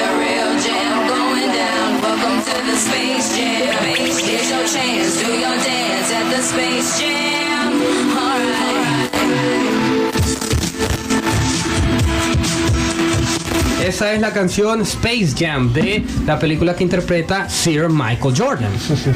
Esa 13.87 14.12
es 14.12 14.20
la 14.20 14.33
canción 14.33 14.83
Space 14.83 15.35
Jam 15.39 15.72
de 15.72 16.05
la 16.26 16.39
película 16.39 16.76
que 16.76 16.85
interpreta 16.85 17.49
Sir 17.49 17.89
Michael 17.89 18.35
Jordan. 18.37 18.70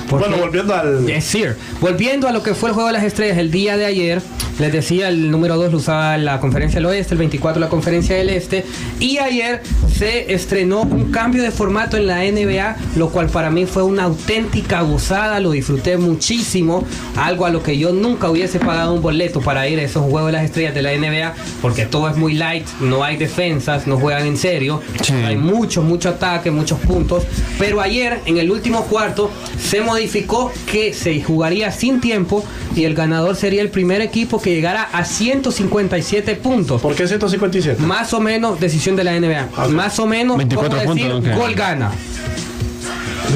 Bueno, 0.09 0.39
volviendo 0.39 0.75
al. 0.75 1.09
Es 1.09 1.25
Sir. 1.25 1.57
Volviendo 1.81 2.27
a 2.27 2.33
lo 2.33 2.43
que 2.43 2.55
fue 2.55 2.71
el 2.71 2.75
Juego 2.75 2.89
de 2.89 2.95
las 2.95 3.05
Estrellas 3.05 3.37
el 3.39 3.51
día 3.51 3.77
de 3.77 3.85
ayer, 3.85 4.23
les 4.59 4.73
decía, 4.73 5.09
el 5.09 5.31
número 5.31 5.57
2 5.57 5.73
lo 5.73 5.79
usaba 5.79 6.17
la 6.17 6.41
Conferencia 6.41 6.79
del 6.79 6.87
Oeste, 6.87 7.15
el 7.15 7.19
24 7.19 7.61
la 7.61 7.69
Conferencia 7.69 8.17
del 8.17 8.31
Este, 8.31 8.65
y 9.01 9.19
ayer 9.19 9.63
se 9.93 10.33
estrenó 10.33 10.83
un 10.83 11.11
cambio 11.11 11.43
de 11.43 11.51
formato 11.51 11.97
en 11.97 12.07
la 12.07 12.23
NBA, 12.23 12.77
lo 12.97 13.11
cual 13.11 13.29
para 13.29 13.51
mí 13.51 13.67
fue 13.67 13.83
una 13.83 14.05
auténtica 14.05 14.83
gozada, 14.83 15.41
lo 15.41 15.51
disfruté 15.51 15.97
muchísimo, 15.97 16.85
algo 17.17 17.47
a 17.47 17.51
lo 17.51 17.63
que 17.63 17.79
yo 17.79 17.93
nunca 17.93 18.31
hubiese 18.31 18.61
pagado 18.61 18.95
un 18.95 19.03
boleto 19.03 19.41
para 19.41 19.69
ir 19.69 19.79
a 19.79 19.83
esos 19.83 20.05
Juegos 20.05 20.27
de 20.27 20.33
las 20.33 20.45
Estrellas 20.45 20.75
de 20.75 20.83
la 20.83 20.93
NBA, 20.93 21.35
porque 21.61 21.87
todo 21.87 22.09
es 22.09 22.17
muy 22.17 22.35
light, 22.35 22.67
no 22.81 23.03
hay 23.03 23.17
defensas, 23.17 23.87
no 23.87 23.99
juegan 23.99 24.27
en 24.27 24.37
serio, 24.37 24.54
Sí. 25.03 25.13
hay 25.13 25.37
mucho, 25.37 25.83
mucho 25.83 26.09
ataque, 26.11 26.51
muchos 26.51 26.79
puntos. 26.81 27.25
Pero 27.59 27.81
ayer, 27.81 28.21
en 28.27 28.39
el 28.39 28.51
último 28.51 28.85
cuarto, 28.85 29.31
se 29.61 29.81
modificó 29.81 30.53
que 30.71 30.93
se 30.93 31.23
jugaría 31.23 31.71
sin 31.73 32.01
tiempo 32.01 32.45
y 32.75 32.85
el 32.85 32.95
ganador 32.95 33.37
sería 33.37 33.63
el 33.63 33.71
primer 33.71 34.01
equipo 34.01 34.41
que 34.41 34.55
llegara 34.55 34.83
a 34.93 35.05
157 35.05 36.37
puntos. 36.37 36.81
¿Por 36.81 36.95
qué 36.95 37.07
157? 37.07 37.83
Más 37.83 38.13
o 38.15 38.21
menos 38.21 38.59
decisión 38.61 38.97
de 38.97 39.05
la 39.05 39.13
NBA. 39.19 39.69
Más 39.69 39.99
o 39.99 40.07
menos, 40.07 40.37
24 40.37 40.77
vamos 40.79 40.91
a 40.91 40.95
decir, 40.95 41.13
puntos, 41.13 41.37
gol 41.37 41.55
gana. 41.55 41.93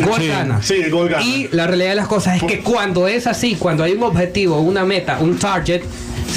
Gol 0.05 0.21
Sí. 0.21 0.29
gana. 0.29 0.63
Sí, 0.63 0.89
gol 0.91 1.09
gana. 1.09 1.25
Y 1.25 1.49
la 1.53 1.67
realidad 1.67 1.91
de 1.91 1.95
las 1.97 2.09
cosas 2.09 2.37
es 2.37 2.43
que 2.45 2.61
cuando 2.61 3.09
es 3.09 3.27
así, 3.27 3.57
cuando 3.57 3.83
hay 3.85 3.93
un 3.93 4.03
objetivo, 4.03 4.61
una 4.61 4.85
meta, 4.85 5.19
un 5.21 5.39
target, 5.39 5.83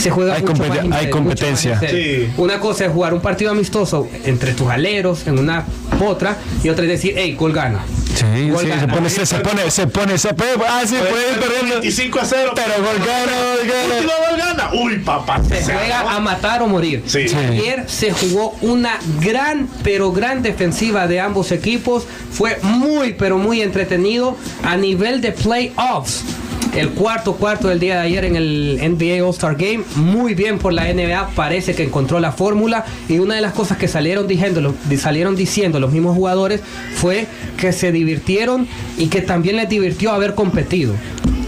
se 0.01 0.11
juega 0.11 0.35
Hay 0.35 0.41
mucho 0.41 0.53
más 0.63 1.07
competencia. 1.07 1.19
mucho 1.19 1.51
más 1.51 1.65
en 1.83 1.89
serio. 1.89 2.25
Sí. 2.27 2.33
Una 2.37 2.59
cosa 2.59 2.85
es 2.85 2.91
jugar 2.91 3.13
un 3.13 3.21
partido 3.21 3.51
amistoso 3.51 4.07
entre 4.25 4.53
tus 4.53 4.69
aleros 4.69 5.27
en 5.27 5.39
una 5.39 5.65
potra 5.99 6.37
y 6.63 6.69
otra 6.69 6.83
es 6.85 6.89
decir, 6.91 7.13
hey, 7.17 7.35
gol 7.37 7.53
gana. 7.53 7.79
Sí, 8.13 8.49
Gol 8.49 8.65
sí, 8.65 8.71
se 8.79 8.87
pone, 8.87 9.09
se, 9.09 9.25
se 9.25 9.35
pone, 9.39 9.71
se 9.71 9.87
pone, 9.87 10.17
se 10.17 10.33
puede, 10.33 10.51
ah, 10.67 10.81
sí, 10.85 10.95
puede 10.95 11.31
ir 11.31 11.39
perdiendo. 11.39 11.75
25 11.75 12.19
a 12.19 12.25
0. 12.25 12.51
Pero 12.55 12.73
gol 12.83 13.07
gana, 13.07 13.31
gol 13.31 13.67
gana. 13.67 13.95
Último 13.95 14.11
gol 14.29 14.37
gana. 14.37 14.71
Uy, 14.73 14.97
papá. 14.99 15.41
Se 15.43 15.63
juega 15.73 16.01
a 16.15 16.19
matar 16.19 16.61
o 16.61 16.67
morir. 16.67 17.01
Sí. 17.07 17.27
Sí. 17.29 17.35
Ayer 17.35 17.85
se 17.87 18.11
jugó 18.11 18.55
una 18.61 18.99
gran, 19.21 19.67
pero 19.83 20.11
gran 20.11 20.43
defensiva 20.43 21.07
de 21.07 21.19
ambos 21.19 21.51
equipos. 21.51 22.03
Fue 22.31 22.59
muy, 22.61 23.13
pero 23.13 23.37
muy 23.37 23.61
entretenido 23.61 24.37
a 24.63 24.75
nivel 24.77 25.21
de 25.21 25.31
playoffs. 25.31 26.23
El 26.75 26.91
cuarto 26.91 27.35
cuarto 27.35 27.67
del 27.67 27.79
día 27.79 27.95
de 27.95 28.01
ayer 28.01 28.23
en 28.23 28.37
el 28.37 28.79
NBA 28.81 29.25
All-Star 29.25 29.55
Game, 29.57 29.83
muy 29.95 30.35
bien 30.35 30.57
por 30.57 30.71
la 30.71 30.91
NBA, 30.91 31.31
parece 31.35 31.75
que 31.75 31.83
encontró 31.83 32.19
la 32.21 32.31
fórmula. 32.31 32.85
Y 33.09 33.19
una 33.19 33.35
de 33.35 33.41
las 33.41 33.51
cosas 33.51 33.77
que 33.77 33.89
salieron 33.89 34.25
diciendo, 34.25 34.73
salieron 34.97 35.35
diciendo 35.35 35.81
los 35.81 35.91
mismos 35.91 36.15
jugadores 36.15 36.61
fue 36.95 37.27
que 37.57 37.73
se 37.73 37.91
divirtieron 37.91 38.67
y 38.97 39.07
que 39.07 39.21
también 39.21 39.57
les 39.57 39.67
divirtió 39.67 40.11
haber 40.11 40.33
competido 40.33 40.93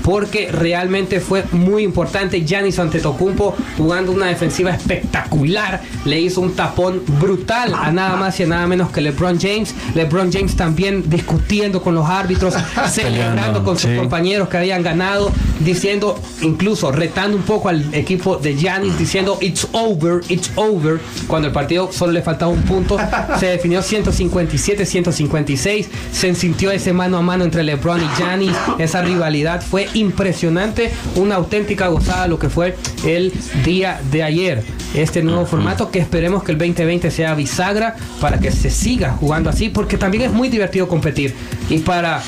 porque 0.03 0.51
realmente 0.51 1.19
fue 1.19 1.43
muy 1.51 1.83
importante. 1.83 2.45
Giannis 2.45 2.77
Antetokounmpo 2.77 3.55
jugando 3.77 4.11
una 4.11 4.27
defensiva 4.27 4.71
espectacular, 4.71 5.81
le 6.05 6.19
hizo 6.19 6.41
un 6.41 6.55
tapón 6.55 7.01
brutal 7.19 7.73
a 7.73 7.91
nada 7.91 8.17
más 8.17 8.39
y 8.39 8.43
a 8.43 8.47
nada 8.47 8.67
menos 8.67 8.91
que 8.91 9.01
LeBron 9.01 9.39
James. 9.39 9.73
LeBron 9.95 10.31
James 10.31 10.55
también 10.55 11.09
discutiendo 11.09 11.81
con 11.81 11.95
los 11.95 12.07
árbitros, 12.07 12.53
celebrando 12.91 13.63
con 13.63 13.77
sus 13.77 13.91
sí. 13.91 13.97
compañeros 13.97 14.49
que 14.49 14.57
habían 14.57 14.83
ganado, 14.83 15.31
diciendo, 15.61 16.19
incluso 16.41 16.91
retando 16.91 17.37
un 17.37 17.43
poco 17.43 17.69
al 17.69 17.93
equipo 17.93 18.37
de 18.37 18.55
Giannis, 18.55 18.97
diciendo 18.97 19.37
it's 19.41 19.67
over, 19.71 20.21
it's 20.27 20.51
over, 20.55 20.99
cuando 21.27 21.47
el 21.47 21.53
partido 21.53 21.91
solo 21.91 22.11
le 22.11 22.21
faltaba 22.21 22.51
un 22.51 22.63
punto, 22.63 22.97
se 23.39 23.47
definió 23.47 23.81
157-156, 23.81 25.87
se 26.11 26.35
sintió 26.35 26.71
ese 26.71 26.93
mano 26.93 27.17
a 27.17 27.21
mano 27.21 27.45
entre 27.45 27.63
LeBron 27.63 28.01
y 28.01 28.07
Giannis, 28.17 28.55
esa 28.79 29.01
rivalidad 29.01 29.61
fue 29.61 29.87
impresionante, 29.93 30.91
una 31.15 31.35
auténtica 31.35 31.87
gozada 31.87 32.27
lo 32.27 32.39
que 32.39 32.49
fue 32.49 32.75
el 33.05 33.31
día 33.63 33.99
de 34.11 34.23
ayer. 34.23 34.63
Este 34.93 35.23
nuevo 35.23 35.45
formato 35.45 35.89
que 35.89 35.99
esperemos 35.99 36.43
que 36.43 36.51
el 36.51 36.57
2020 36.57 37.09
sea 37.11 37.33
bisagra 37.33 37.95
para 38.21 38.39
que 38.39 38.51
se 38.51 38.69
siga 38.69 39.11
jugando 39.19 39.49
así, 39.49 39.69
porque 39.69 39.97
también 39.97 40.23
es 40.23 40.31
muy 40.31 40.49
divertido 40.49 40.87
competir. 40.87 41.33
Y 41.69 41.79
para 41.79 42.21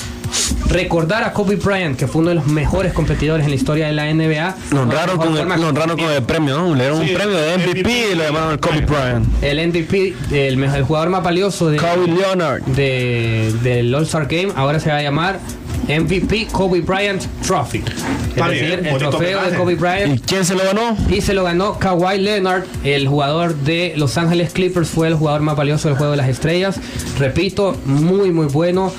recordar 0.69 1.23
a 1.23 1.31
Kobe 1.31 1.55
Bryant, 1.55 1.97
que 1.97 2.07
fue 2.07 2.21
uno 2.21 2.29
de 2.29 2.35
los 2.35 2.47
mejores 2.47 2.91
competidores 2.93 3.43
en 3.45 3.51
la 3.51 3.55
historia 3.55 3.85
de 3.87 3.93
la 3.93 4.11
NBA, 4.11 4.55
Lo 4.71 4.81
honraron 4.81 5.17
con, 5.17 5.37
el, 5.37 5.47
lo 5.61 5.67
honraron 5.69 5.97
con 5.97 6.09
el 6.11 6.23
premio, 6.23 6.57
¿no? 6.57 6.73
Le 6.75 6.81
dieron 6.83 7.03
Sí, 7.03 7.09
un 7.11 7.15
premio 7.15 7.37
de 7.37 7.57
MVP, 7.57 7.79
MVP, 7.81 8.11
y 8.11 8.15
lo 8.15 8.23
llamaron 8.23 8.51
el 8.53 8.59
Kobe 8.59 8.81
Bryant. 8.81 9.43
el 9.43 9.67
MVP, 9.67 10.15
el, 10.31 10.57
mejor, 10.57 10.77
el 10.77 10.83
jugador 10.83 11.09
más 11.09 11.23
valioso 11.23 11.69
de, 11.69 11.77
Kobe 11.77 12.07
Leonard. 12.07 12.63
de- 12.63 13.53
del 13.61 13.93
All-Star 13.93 14.25
Game, 14.27 14.49
ahora 14.55 14.79
se 14.79 14.89
va 14.89 14.97
a 14.97 15.01
llamar 15.03 15.39
MVP 15.87 16.47
Kobe 16.51 16.81
Bryant 16.81 17.23
Trophy. 17.45 17.83
Está 18.29 18.47
bien, 18.49 18.85
el 18.85 18.97
trofeo 18.97 19.41
de. 19.49 19.57
Kobe 19.57 19.73
¿Y 19.73 19.75
Bryant. 19.75 20.25
quién 20.25 20.45
se 20.45 20.55
lo 20.55 20.63
ganó? 20.63 20.97
Y 21.09 21.21
se 21.21 21.33
lo 21.33 21.43
ganó 21.43 21.77
Kawhi 21.79 22.19
Leonard, 22.19 22.63
el 22.83 23.07
jugador 23.07 23.55
de 23.55 23.93
Los 23.95 24.17
Ángeles 24.17 24.51
Clippers, 24.53 24.89
fue 24.89 25.07
el 25.07 25.15
jugador 25.15 25.41
más 25.41 25.55
valioso 25.55 25.87
del 25.87 25.97
juego 25.97 26.11
de 26.11 26.17
las 26.17 26.29
estrellas. 26.29 26.79
Repito, 27.19 27.77
muy 27.85 28.31
muy 28.31 28.47
bueno. 28.47 28.91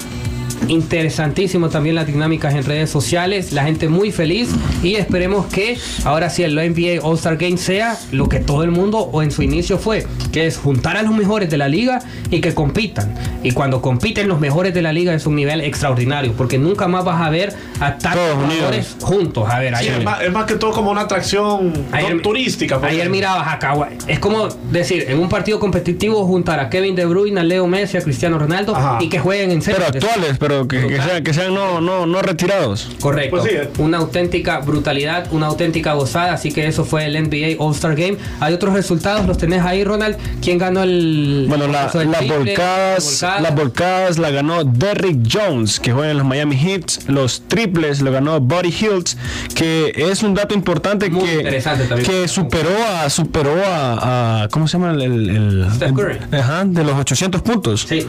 Interesantísimo 0.69 1.69
también 1.69 1.95
las 1.95 2.07
dinámicas 2.07 2.55
en 2.55 2.65
redes 2.65 2.91
sociales, 2.91 3.53
la 3.53 3.65
gente 3.65 3.89
muy 3.89 4.13
feliz 4.13 4.51
y 4.83 4.95
esperemos 4.97 5.47
que 5.47 5.79
ahora 6.05 6.31
sí 6.31 6.43
el 6.43 6.55
NBA 6.57 7.01
All 7.07 7.17
Star 7.17 7.37
Game 7.37 7.57
sea 7.57 7.97
lo 8.13 8.29
que 8.29 8.41
todo 8.41 8.63
el 8.63 8.71
mundo 8.71 8.99
o 8.99 9.23
en 9.23 9.31
su 9.31 9.43
inicio 9.43 9.79
fue, 9.79 10.07
que 10.33 10.47
es 10.47 10.57
juntar 10.59 10.97
a 10.97 11.03
los 11.03 11.15
mejores 11.15 11.51
de 11.51 11.57
la 11.59 11.69
liga 11.69 12.01
y 12.31 12.41
que 12.41 12.55
compitan. 12.55 13.15
Y 13.43 13.53
cuando 13.53 13.81
compiten 13.81 14.29
los 14.29 14.41
mejores 14.41 14.75
de 14.75 14.83
la 14.83 14.93
liga 14.93 15.15
es 15.15 15.27
un 15.27 15.37
nivel 15.37 15.61
extraordinario, 15.61 16.33
porque 16.37 16.59
nunca 16.59 16.89
más 16.89 17.05
vas 17.05 17.21
a 17.21 17.31
ver 17.31 17.55
a 17.81 17.97
tantos 17.99 18.21
Todos 18.21 18.37
unidos. 18.37 18.55
jugadores 18.57 18.97
juntos. 19.01 19.49
A 19.49 19.59
ver, 19.61 19.75
Sí, 19.77 19.83
ayer, 19.89 19.99
es, 19.99 20.05
más, 20.05 20.23
es 20.23 20.33
más 20.33 20.45
que 20.47 20.55
todo 20.55 20.73
como 20.73 20.91
una 20.91 21.03
atracción 21.03 21.73
Ayer- 21.93 22.17
no, 22.17 22.23
turística. 22.23 22.81
Ayer 22.83 23.09
mirabas 23.11 23.47
a 23.49 23.59
Kawhi. 23.59 23.87
Es 24.07 24.19
como 24.19 24.49
decir, 24.71 25.05
en 25.09 25.19
un 25.19 25.29
partido 25.29 25.59
competitivo 25.61 26.25
juntar 26.27 26.59
a 26.61 26.71
Kevin 26.71 26.95
De 26.97 27.05
Bruyne, 27.05 27.41
a 27.41 27.45
Leo 27.45 27.67
Messi, 27.67 27.97
a 27.97 28.01
Cristiano 28.03 28.39
Ronaldo 28.39 28.75
Ajá. 28.75 28.99
y 29.01 29.09
que 29.09 29.19
jueguen 29.19 29.51
en 29.51 29.63
serio. 29.63 29.81
Pero 29.93 30.07
actuales, 30.07 30.37
pero 30.39 30.56
pero 30.69 30.89
que, 30.89 30.97
sean, 31.03 31.25
que 31.25 31.35
sean 31.35 31.55
no, 31.55 31.81
no, 31.81 32.07
no 32.07 32.23
retirados. 32.23 32.89
Correcto. 33.01 33.37
Pues 33.37 33.51
sí, 33.51 33.57
eh. 33.57 33.69
Una 33.79 33.99
auténtica 33.99 34.61
brutalidad, 34.61 35.27
una 35.33 35.47
auténtica 35.47 35.93
gozada. 35.95 36.33
Así 36.33 36.53
que 36.53 36.67
eso 36.67 36.85
fue 36.85 37.05
el 37.07 37.15
NBA 37.23 37.57
All-Star 37.63 37.95
Game. 37.97 38.17
Hay 38.41 38.55
otros 38.55 38.73
resultados, 38.75 39.27
los 39.27 39.37
tenés 39.39 39.63
ahí, 39.63 39.85
Ronald. 39.85 40.17
¿Quién 40.41 40.59
ganó 40.59 40.83
el. 40.83 41.47
Bueno, 41.49 41.67
la- 41.67 41.83
las 41.85 41.93
triple? 41.93 42.37
volcadas, 42.39 43.05
Volcada. 43.05 43.41
las 43.41 43.55
volcadas 43.55 44.19
la 44.19 44.31
ganó 44.31 44.65
Derrick 44.65 45.19
Jones, 45.31 45.81
que 45.81 45.93
juega 45.93 46.11
en 46.11 46.19
los 46.19 46.27
Miami 46.27 46.57
Heat. 46.57 47.09
Los 47.09 47.43
triples 47.49 48.01
lo 48.01 48.13
ganó 48.13 48.41
Buddy 48.41 48.69
Hills, 48.69 49.17
que 49.55 49.93
es 49.97 50.23
un 50.23 50.35
dato 50.35 50.55
importante 50.55 51.11
Muy 51.11 51.25
que, 51.25 51.63
que 52.05 52.29
superó 52.29 52.71
a 53.01 53.11
superó 53.11 53.55
a, 53.67 54.43
a- 54.45 54.49
¿cómo 54.49 54.69
se 54.69 54.79
llama 54.79 54.93
el, 54.93 55.03
el- 55.03 55.31
el- 55.31 55.67
Steph 55.75 55.93
Curry. 55.95 56.19
Ajá, 56.33 56.65
de 56.65 56.85
los 56.85 56.95
800 56.99 57.43
puntos. 57.43 57.87
Sí. 57.89 58.07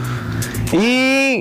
Y 0.72 1.40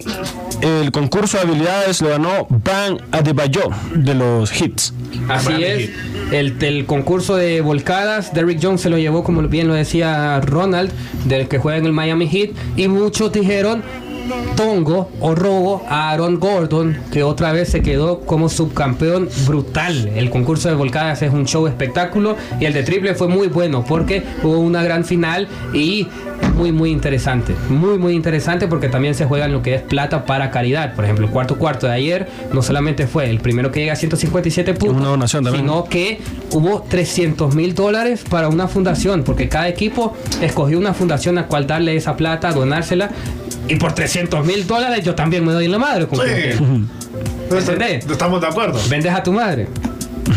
el 0.62 0.92
concurso 0.98 1.38
de 1.38 1.44
habilidades 1.44 2.02
lo 2.02 2.10
ganó 2.10 2.48
Van 2.50 2.98
Adebayo 3.12 3.70
de 3.94 4.16
los 4.16 4.60
Hits. 4.60 4.94
Así 5.30 5.64
es. 5.64 5.92
El, 6.32 6.56
el 6.64 6.88
concurso 6.88 7.36
de 7.36 7.62
volcadas, 7.62 8.34
Derrick 8.34 8.60
Jones 8.60 8.82
se 8.82 8.90
lo 8.90 8.98
llevó, 8.98 9.24
como 9.24 9.44
bien 9.44 9.68
lo 9.68 9.76
decía 9.76 10.42
Ronald, 10.42 10.92
del 11.26 11.48
que 11.48 11.60
juega 11.60 11.78
en 11.78 11.86
el 11.86 11.94
Miami 11.94 12.28
Heat. 12.28 12.50
Y 12.78 12.88
muchos 12.88 13.32
dijeron 13.32 13.84
Tongo 14.56 15.10
o 15.20 15.36
robo 15.36 15.84
a 15.88 16.12
Aaron 16.12 16.40
Gordon, 16.40 16.98
que 17.12 17.24
otra 17.24 17.52
vez 17.52 17.70
se 17.70 17.82
quedó 17.82 18.22
como 18.22 18.50
subcampeón 18.50 19.30
brutal. 19.46 20.08
El 20.16 20.30
concurso 20.30 20.70
de 20.70 20.76
volcadas 20.76 21.22
es 21.22 21.32
un 21.32 21.46
show 21.46 21.68
espectáculo 21.68 22.36
y 22.60 22.66
el 22.66 22.74
de 22.74 22.84
triple 22.84 23.16
fue 23.16 23.28
muy 23.28 23.48
bueno 23.48 23.84
porque 23.88 24.24
hubo 24.44 24.60
una 24.60 24.84
gran 24.84 25.06
final 25.06 25.48
y 25.74 26.08
muy 26.56 26.72
muy 26.72 26.92
interesante. 26.92 27.54
Muy 27.70 27.98
muy 27.98 28.14
interesante 28.14 28.68
porque 28.68 28.90
también 28.90 29.14
se 29.16 29.26
juega 29.26 29.46
en 29.46 29.52
lo 29.54 29.62
que 29.62 29.76
es 29.76 29.82
plata 29.82 30.26
para 30.26 30.50
caridad. 30.52 30.94
Por 30.96 31.04
ejemplo, 31.06 31.26
el 31.26 31.32
cuarto 31.32 31.58
cuarto 31.58 31.88
de 31.88 31.94
ayer 31.94 32.28
no 32.52 32.62
solamente 32.62 33.08
fue 33.08 33.30
el 33.30 33.40
primero 33.40 33.72
que 33.72 33.82
llega 33.82 33.94
a 33.94 33.96
157 33.96 34.74
puntos, 34.74 34.98
Una 34.98 35.10
donación 35.10 35.44
también. 35.44 35.66
sino 35.66 35.84
que 35.86 36.20
hubo 36.52 36.82
300 36.90 37.54
mil 37.56 37.76
dólares 37.76 38.24
para 38.30 38.50
una 38.50 38.68
fundación, 38.68 39.24
porque 39.24 39.50
cada 39.50 39.68
equipo 39.68 40.14
escogió 40.42 40.78
una 40.80 40.94
fundación 40.94 41.38
a 41.38 41.48
cual 41.48 41.68
darle 41.68 41.96
esa 41.96 42.16
plata, 42.18 42.52
donársela, 42.52 43.10
y 43.68 43.76
por 43.76 43.94
300 43.94 44.46
mil 44.46 44.66
dólares 44.68 45.04
yo 45.04 45.16
también 45.16 45.46
me 45.46 45.54
doy 45.54 45.66
en 45.66 45.72
la 45.72 45.80
madre. 45.80 46.08
como 46.08 46.22
que, 46.24 46.56
Sí. 46.58 47.56
¿Entendés? 47.56 48.06
Estamos 48.10 48.42
de 48.42 48.48
acuerdo. 48.48 48.80
¿Vendes 48.90 49.12
a 49.14 49.24
tu 49.24 49.32
madre? 49.32 49.68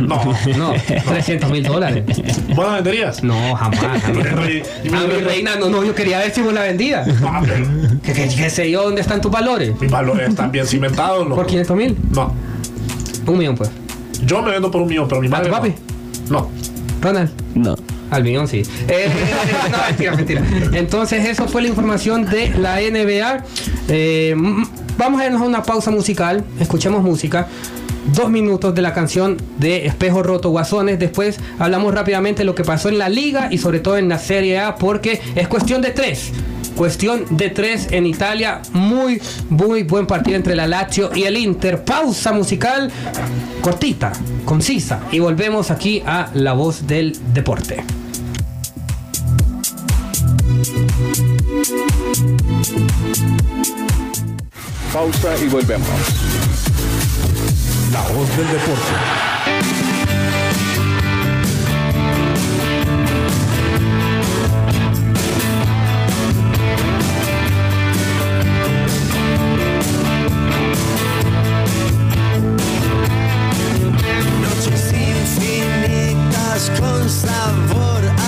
No. 0.01 0.21
No, 0.57 0.73
300 1.09 1.51
mil 1.51 1.65
dólares. 1.65 2.05
¿Vos 2.55 2.65
la 2.67 2.75
venderías? 2.77 3.25
No, 3.25 3.55
jamás. 3.57 3.81
A 4.05 4.09
mi, 4.13 4.21
a 4.97 5.21
reina, 5.27 5.57
no, 5.57 5.69
no, 5.69 5.85
yo 5.85 5.95
quería 5.95 6.19
ver 6.19 6.31
si 6.33 6.41
vos 6.43 6.55
la 6.55 6.63
vendías. 6.63 7.07
No, 7.21 7.43
Que, 8.03 8.13
que, 8.13 8.29
que 8.29 8.51
sé 8.51 8.71
yo 8.71 8.85
dónde 8.85 9.01
están 9.01 9.21
tus 9.21 9.33
valores. 9.33 9.79
mis 9.81 9.91
valores 9.91 10.29
están 10.31 10.53
bien 10.53 10.65
cimentados. 10.67 11.25
loco. 11.25 11.35
¿Por 11.37 11.47
500 11.47 11.77
mil? 11.77 11.97
No. 12.15 12.33
Un 13.27 13.39
millón, 13.39 13.57
pues. 13.57 13.71
Yo 14.25 14.41
me 14.43 14.53
vendo 14.53 14.71
por 14.71 14.81
un 14.83 14.89
millón, 14.89 15.09
pero 15.09 15.21
mi 15.21 15.27
¿A 15.27 15.31
tu 15.31 15.37
madre. 15.37 15.51
papi? 15.51 15.75
No. 16.31 16.41
no. 16.43 16.51
Ronald. 17.03 17.31
No. 17.57 17.75
Al 18.11 18.25
millón, 18.25 18.49
sí. 18.49 18.63
Eh, 18.89 19.09
mentira. 20.17 20.43
Entonces, 20.73 21.29
eso 21.29 21.47
fue 21.47 21.63
la 21.63 21.69
información 21.69 22.27
de 22.27 22.49
la 22.51 22.77
NBA. 22.81 23.45
Eh, 23.89 24.35
vamos 24.99 25.21
a 25.21 25.27
irnos 25.27 25.43
a 25.43 25.45
una 25.45 25.63
pausa 25.63 25.91
musical. 25.91 26.45
Escuchemos 26.59 27.03
música. 27.03 27.47
Dos 28.15 28.31
minutos 28.31 28.75
de 28.75 28.83
la 28.83 28.93
canción 28.93 29.37
de 29.59 29.87
Espejo 29.87 30.23
Roto 30.23 30.51
Guasones. 30.51 30.99
Después 30.99 31.39
hablamos 31.59 31.95
rápidamente 31.95 32.41
de 32.41 32.45
lo 32.45 32.55
que 32.55 32.65
pasó 32.65 32.89
en 32.89 32.99
la 32.99 33.09
liga 33.09 33.49
y 33.51 33.59
sobre 33.59 33.79
todo 33.79 33.99
en 33.99 34.09
la 34.09 34.19
Serie 34.19 34.59
A, 34.59 34.75
porque 34.77 35.21
es 35.35 35.47
cuestión 35.49 35.81
de 35.83 35.91
tres. 35.91 36.33
Cuestión 36.77 37.25
de 37.37 37.51
tres 37.51 37.89
en 37.91 38.07
Italia. 38.07 38.63
Muy, 38.73 39.21
muy 39.51 39.83
buen 39.83 40.07
partido 40.07 40.37
entre 40.37 40.57
la 40.57 40.67
Lazio 40.67 41.11
y 41.15 41.25
el 41.25 41.37
Inter. 41.37 41.85
Pausa 41.85 42.33
musical 42.33 42.91
cortita, 43.61 44.13
concisa. 44.45 45.01
Y 45.13 45.19
volvemos 45.19 45.71
aquí 45.71 46.03
a 46.07 46.31
La 46.35 46.55
Voz 46.55 46.87
del 46.87 47.17
Deporte. 47.35 48.00
Pausa 54.93 55.37
y 55.41 55.47
volvemos. 55.49 55.89
La 57.93 58.01
voz 58.13 58.37
del 58.37 58.47
deporte. 58.49 58.93
Noches 74.43 74.93
infinitas 74.93 76.71
con 76.81 77.09
sabor 77.09 78.20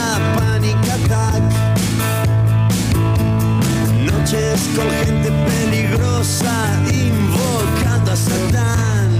Con 4.33 4.91
gente 5.05 5.31
peligrosa 5.31 6.55
invocando 6.91 8.13
a 8.13 8.17
Satán. 8.17 9.19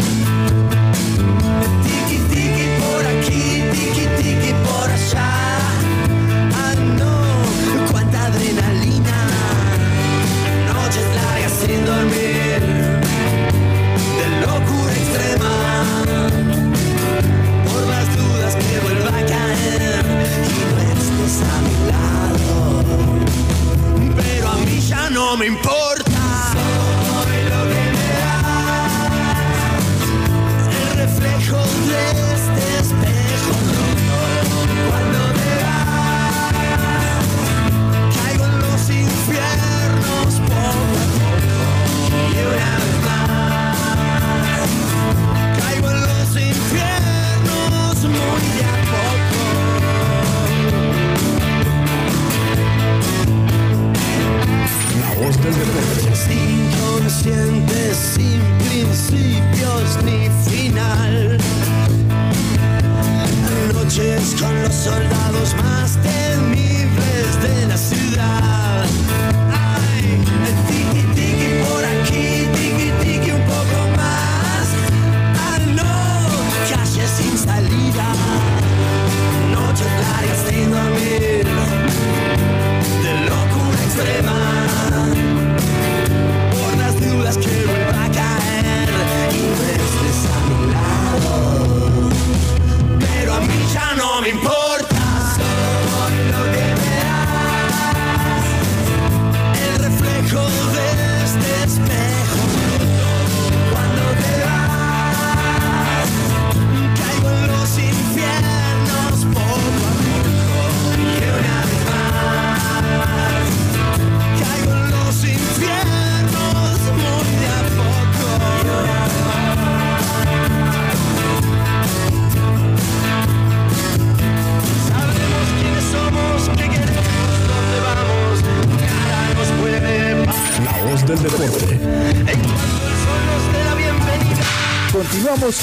Tiki 1.85 2.19
tiki 2.31 2.67
por 2.81 3.07
aquí, 3.07 3.63
tiki 3.73 4.07
tiki 4.17 4.55
por 4.65 4.91
allá. 4.91 5.62
No 25.23 25.37
me 25.37 25.47
importa. 25.47 25.92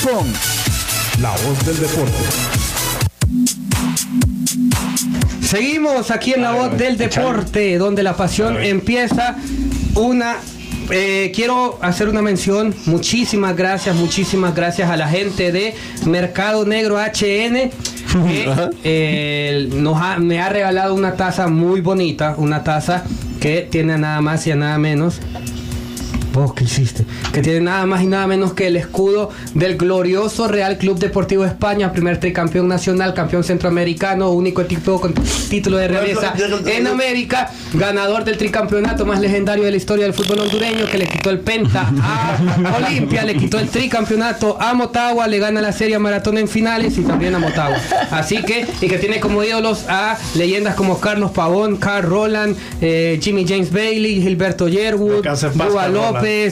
Con 0.04 0.32
La 1.22 1.32
Voz 1.32 1.66
del 1.66 1.80
Deporte. 1.80 2.14
Seguimos 5.42 6.12
aquí 6.12 6.34
en 6.34 6.44
la 6.44 6.52
voz 6.52 6.78
del 6.78 6.96
deporte, 6.98 7.78
donde 7.80 8.04
la 8.04 8.16
pasión 8.16 8.58
empieza. 8.62 9.36
Una. 9.96 10.36
eh, 10.92 11.32
quiero 11.34 11.80
hacer 11.82 12.08
una 12.08 12.22
mención. 12.22 12.74
Muchísimas 12.86 13.56
gracias, 13.56 13.96
muchísimas 13.96 14.54
gracias 14.56 14.90
a 14.92 14.96
la 14.98 15.08
gente 15.08 15.52
de 15.52 15.74
Mercado 16.06 16.66
Negro 16.66 16.98
HN. 17.00 17.12
Que 17.14 17.72
eh, 18.84 19.70
nos 19.74 20.00
ha- 20.02 20.18
me 20.20 20.40
ha 20.40 20.50
regalado 20.50 20.94
una 20.94 21.16
taza 21.16 21.48
muy 21.48 21.82
bonita. 21.82 22.36
Una 22.38 22.64
taza 22.64 23.04
que 23.42 23.68
tiene 23.70 23.98
nada 23.98 24.22
más 24.22 24.46
y 24.46 24.52
a 24.52 24.56
nada 24.56 24.78
menos 24.78 25.20
¿Vos 26.40 26.54
qué 26.54 26.64
hiciste? 26.64 27.04
Que 27.34 27.42
tiene 27.42 27.60
nada 27.60 27.86
más 27.86 28.02
y 28.02 28.08
nada 28.08 28.26
menos 28.26 28.54
que 28.54 28.68
el 28.68 28.78
escudo 28.78 29.30
del 29.56 29.76
glorioso 29.76 30.48
Real 30.48 30.78
Club 30.78 30.98
Deportivo 30.98 31.44
España, 31.44 31.92
primer 31.92 32.18
tricampeón 32.18 32.70
nacional, 32.70 33.14
campeón 33.14 33.44
centroamericano, 33.44 34.30
único 34.32 34.62
equipo 34.62 35.02
con 35.02 35.14
título 35.50 35.76
de 35.76 35.90
realeza 35.90 36.34
en 36.66 36.88
América, 36.88 37.52
ganador 37.74 38.24
del 38.24 38.38
tricampeonato 38.38 39.06
más 39.06 39.20
legendario 39.20 39.66
de 39.66 39.72
la 39.72 39.76
historia 39.76 40.06
del 40.06 40.14
fútbol 40.14 40.40
hondureño, 40.40 40.86
que 40.90 40.98
le 40.98 41.10
quitó 41.10 41.30
el 41.30 41.42
penta 41.42 41.92
a 42.02 42.78
Olimpia, 42.88 43.26
le 43.26 43.36
quitó 43.36 43.60
el 43.60 43.68
tricampeonato 43.68 44.62
a 44.62 44.74
Motagua, 44.74 45.28
le 45.28 45.40
gana 45.40 45.60
la 45.60 45.74
serie 45.74 45.98
a 45.98 46.00
maratón 46.00 46.38
en 46.38 46.48
finales 46.48 46.98
y 46.98 47.02
también 47.02 47.36
a 47.36 47.40
Motagua. 47.40 47.80
Así 48.12 48.42
que, 48.44 48.66
y 48.80 48.88
que 48.88 48.98
tiene 48.98 49.20
como 49.20 49.44
ídolos 49.44 49.84
a 49.90 50.18
leyendas 50.36 50.76
como 50.76 51.02
Carlos 51.02 51.32
Pavón, 51.32 51.76
Carl 51.76 52.08
Roland, 52.08 52.56
eh, 52.80 53.20
Jimmy 53.22 53.46
James 53.46 53.74
Bailey, 53.74 54.22
Gilberto 54.22 54.70
Yerwood, 54.70 55.16
Descansa 55.16 55.48
en 55.48 55.58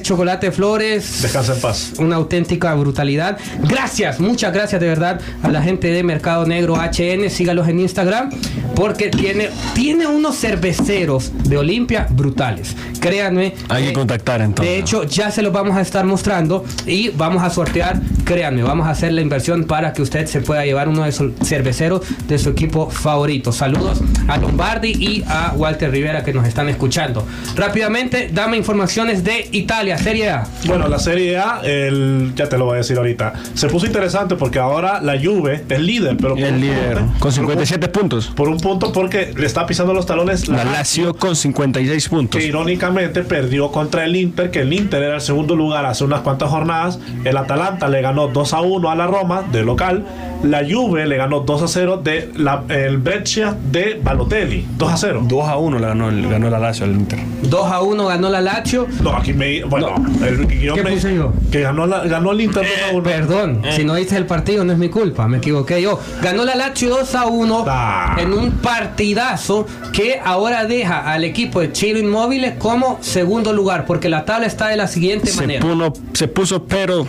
Chocolate 0.02 0.52
Flores. 0.52 1.22
Descansa 1.22 1.54
en 1.54 1.62
paz. 1.62 1.94
Una 2.00 2.16
auténtica 2.16 2.74
brutalidad. 2.76 3.38
Gracias, 3.68 4.20
muchas 4.20 4.54
gracias 4.54 4.82
de 4.82 4.88
verdad 4.88 5.20
a 5.44 5.50
la 5.50 5.62
gente 5.62 5.90
de 5.90 6.04
Mercado 6.04 6.46
Negro 6.46 6.76
HN. 6.76 7.30
Sígalos 7.30 7.68
en 7.68 7.80
Instagram 7.80 8.30
porque 8.76 9.10
tiene, 9.10 9.50
tiene 9.74 10.08
unos 10.08 10.38
cerveceros 10.38 11.32
de 11.44 11.58
Olimpia 11.58 12.08
brutales. 12.10 12.76
Créanme. 13.00 13.54
Hay 13.70 13.86
que 13.86 13.90
eh, 13.90 13.94
contactar 13.94 14.42
entonces. 14.42 14.74
De 14.74 14.80
hecho, 14.80 15.04
ya 15.04 15.32
se 15.32 15.42
los 15.42 15.54
vamos 15.54 15.78
a 15.78 15.82
estar 15.82 16.06
mostrando 16.06 16.66
y 16.86 17.10
vamos 17.10 17.44
a 17.44 17.50
sortear. 17.50 18.00
Créanme, 18.24 18.64
vamos 18.64 18.88
a 18.88 18.92
hacer 18.92 19.14
la 19.14 19.22
inversión 19.22 19.66
para 19.66 19.94
que 19.94 20.02
usted 20.02 20.26
se 20.28 20.42
pueda 20.42 20.66
llevar 20.66 20.90
uno 20.90 21.04
de 21.04 21.10
esos 21.10 21.32
cerveceros 21.44 22.02
de 22.28 22.38
su 22.38 22.50
equipo 22.50 22.90
favorito. 22.90 23.52
Saludos 23.52 24.02
a 24.28 24.38
Lombardi 24.38 24.92
y 24.92 25.24
a 25.28 25.54
Walter 25.56 25.92
Rivera 25.92 26.24
que 26.24 26.34
nos 26.34 26.48
están 26.48 26.70
escuchando. 26.70 27.26
Rápidamente, 27.56 28.30
dame 28.34 28.58
informaciones 28.58 29.24
de 29.24 29.48
Italia, 29.68 29.98
Serie 29.98 30.30
A. 30.30 30.48
Bueno, 30.66 30.88
la 30.88 30.98
Serie 30.98 31.38
A, 31.38 31.60
el, 31.62 32.32
ya 32.38 32.48
te 32.48 32.58
lo 32.58 32.64
voy 32.64 32.76
a 32.76 32.78
decir 32.78 32.96
ahorita, 32.98 33.34
se 33.54 33.68
puso 33.68 33.86
interesante 33.86 34.36
porque 34.38 34.60
ahora 34.60 35.02
la 35.02 35.20
Juve 35.22 35.66
es 35.68 35.80
líder, 35.82 36.16
pero 36.16 36.38
El 36.38 36.62
líder 36.62 37.00
punto- 37.00 37.12
con 37.12 37.20
por 37.20 37.28
un 37.28 37.34
57 37.34 37.88
puntos. 37.90 38.26
punto- 38.28 38.36
Por 38.38 38.48
un 38.48 38.58
punto 38.62 38.94
porque 38.94 39.34
le 39.36 39.46
está 39.46 39.66
pisando 39.66 39.94
los 39.94 40.06
talones 40.06 40.48
La 40.48 40.64
Lazio 40.64 41.14
con 41.16 41.36
56 41.36 42.08
puntos. 42.08 42.40
que 42.40 42.48
irónicamente 42.48 43.24
perdió 43.24 43.70
contra 43.70 44.06
el 44.06 44.16
Inter, 44.16 44.52
que 44.52 44.62
el 44.62 44.72
Inter 44.72 45.04
era 45.04 45.16
el 45.16 45.22
segundo 45.22 45.54
lugar 45.54 45.86
hace 45.86 46.06
unas 46.06 46.22
cuantas 46.22 46.50
jornadas. 46.50 47.00
El 47.26 47.36
Atalanta 47.36 47.90
le 47.90 48.02
ganó 48.02 48.30
2 48.30 48.54
a 48.54 48.62
1 48.62 48.90
a 48.90 48.96
la 48.96 49.06
Roma 49.08 49.44
de 49.52 49.64
local. 49.64 50.06
La 50.44 50.62
Juve 50.70 51.08
le 51.08 51.18
ganó 51.18 51.42
2 51.42 51.64
a 51.64 51.68
0 51.68 51.98
de 51.98 52.32
la, 52.38 52.64
el 52.70 53.00
Brescia 53.00 53.58
de 53.72 54.00
Balotelli. 54.02 54.66
2 54.78 54.94
a 54.94 54.96
0. 54.98 55.24
2 55.28 55.46
a 55.50 55.58
1 55.58 55.78
le 55.80 55.88
ganó, 55.88 56.08
el- 56.10 56.30
ganó 56.30 56.50
la 56.50 56.60
Lazio 56.60 56.86
al 56.86 56.92
Inter. 56.92 57.20
2 57.42 57.70
a 57.72 57.82
1 57.82 58.06
ganó 58.06 58.30
la 58.30 58.40
Lazio. 58.40 58.88
No, 59.02 59.14
aquí 59.16 59.34
me. 59.34 59.47
Bueno, 59.70 59.96
el 60.26 60.46
guion 60.48 60.76
¿Qué 60.76 60.84
me- 60.84 60.92
puse 60.92 61.16
yo? 61.16 61.34
Que 61.52 61.62
ganó, 61.62 61.86
la- 61.88 62.04
ganó 62.06 62.32
el 62.32 62.42
Inter 62.42 62.64
2 62.64 62.90
a 62.92 62.96
1. 62.96 63.04
Perdón, 63.04 63.62
si 63.76 63.84
no 63.84 63.94
viste 63.96 64.16
el 64.18 64.26
partido 64.26 64.64
no 64.64 64.74
es 64.74 64.80
mi 64.80 64.90
culpa, 64.90 65.28
me 65.28 65.38
equivoqué 65.38 65.82
yo. 65.82 66.00
Ganó 66.22 66.46
la 66.46 66.56
Lazio 66.56 66.90
2 66.90 67.16
a 67.16 67.26
1 67.28 67.66
Ah. 67.68 68.16
en 68.20 68.34
un 68.34 68.52
partidazo 68.52 69.66
que 69.94 70.20
ahora 70.24 70.66
deja 70.66 71.12
al 71.12 71.24
equipo 71.24 71.60
de 71.62 71.72
Chiro 71.72 72.00
Inmóviles 72.00 72.54
como 72.58 72.98
segundo 73.02 73.54
lugar, 73.54 73.86
porque 73.86 74.10
la 74.10 74.26
tabla 74.26 74.48
está 74.48 74.68
de 74.68 74.78
la 74.78 74.88
siguiente 74.88 75.28
Se, 75.32 75.42
manera. 75.42 75.62
puno- 75.66 75.94
se 76.14 76.28
puso 76.28 76.66
pero 76.66 77.08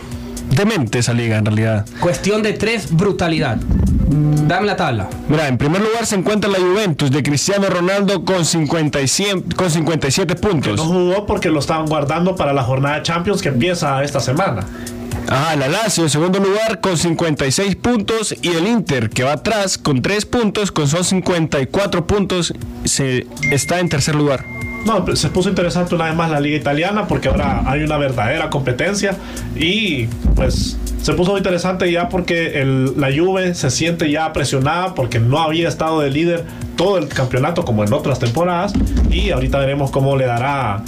demente 0.55 0.99
esa 0.99 1.13
liga 1.13 1.37
en 1.37 1.45
realidad. 1.45 1.85
Cuestión 1.99 2.41
de 2.43 2.53
tres, 2.53 2.91
brutalidad. 2.91 3.57
Dame 4.11 4.65
la 4.65 4.75
tabla. 4.75 5.07
Mira, 5.27 5.47
en 5.47 5.59
primer 5.59 5.81
lugar 5.81 6.05
se 6.07 6.15
encuentra 6.15 6.49
la 6.49 6.57
Juventus 6.57 7.11
de 7.11 7.21
Cristiano 7.21 7.67
Ronaldo 7.69 8.25
con, 8.25 8.43
50 8.43 9.01
y 9.01 9.07
100 9.07 9.41
con 9.51 9.69
57 9.69 10.35
puntos. 10.35 10.77
No 10.77 10.85
jugó 10.85 11.25
porque 11.27 11.49
lo 11.49 11.59
estaban 11.59 11.85
guardando 11.85 12.35
para 12.35 12.51
la 12.51 12.63
jornada 12.63 12.95
de 12.95 13.03
Champions 13.03 13.41
que 13.41 13.49
empieza 13.49 14.03
esta 14.03 14.19
semana. 14.19 14.65
Ajá, 15.27 15.55
la 15.55 15.67
Lazio 15.67 16.03
en 16.05 16.09
segundo 16.09 16.39
lugar 16.39 16.81
con 16.81 16.97
56 16.97 17.75
puntos 17.75 18.35
y 18.41 18.47
el 18.47 18.65
Inter 18.65 19.11
que 19.11 19.23
va 19.23 19.33
atrás 19.33 19.77
con 19.77 20.01
3 20.01 20.25
puntos, 20.25 20.71
con 20.71 20.87
son 20.87 21.03
54 21.03 22.07
puntos, 22.07 22.53
se 22.85 23.27
está 23.51 23.79
en 23.79 23.89
tercer 23.89 24.15
lugar. 24.15 24.43
No, 24.85 25.05
pues, 25.05 25.19
se 25.19 25.29
puso 25.29 25.49
interesante 25.49 25.95
una 25.95 26.05
vez 26.05 26.15
más 26.15 26.31
la 26.31 26.39
liga 26.39 26.57
italiana 26.57 27.07
porque 27.07 27.27
ahora 27.27 27.63
hay 27.65 27.83
una 27.83 27.97
verdadera 27.97 28.49
competencia 28.49 29.15
y 29.55 30.07
pues 30.35 30.77
se 31.01 31.13
puso 31.13 31.37
interesante 31.37 31.91
ya 31.91 32.09
porque 32.09 32.63
la 32.95 33.07
Juve 33.07 33.55
se 33.55 33.69
siente 33.71 34.09
ya 34.09 34.31
presionada 34.33 34.95
porque 34.95 35.19
no 35.19 35.39
había 35.39 35.67
estado 35.67 36.01
de 36.01 36.09
líder 36.09 36.45
todo 36.75 36.97
el 36.97 37.07
campeonato 37.07 37.65
como 37.65 37.83
en 37.83 37.93
otras 37.93 38.19
temporadas 38.19 38.73
y 39.09 39.31
ahorita 39.31 39.59
veremos 39.59 39.91
cómo 39.91 40.15
le 40.15 40.25
dará 40.25 40.83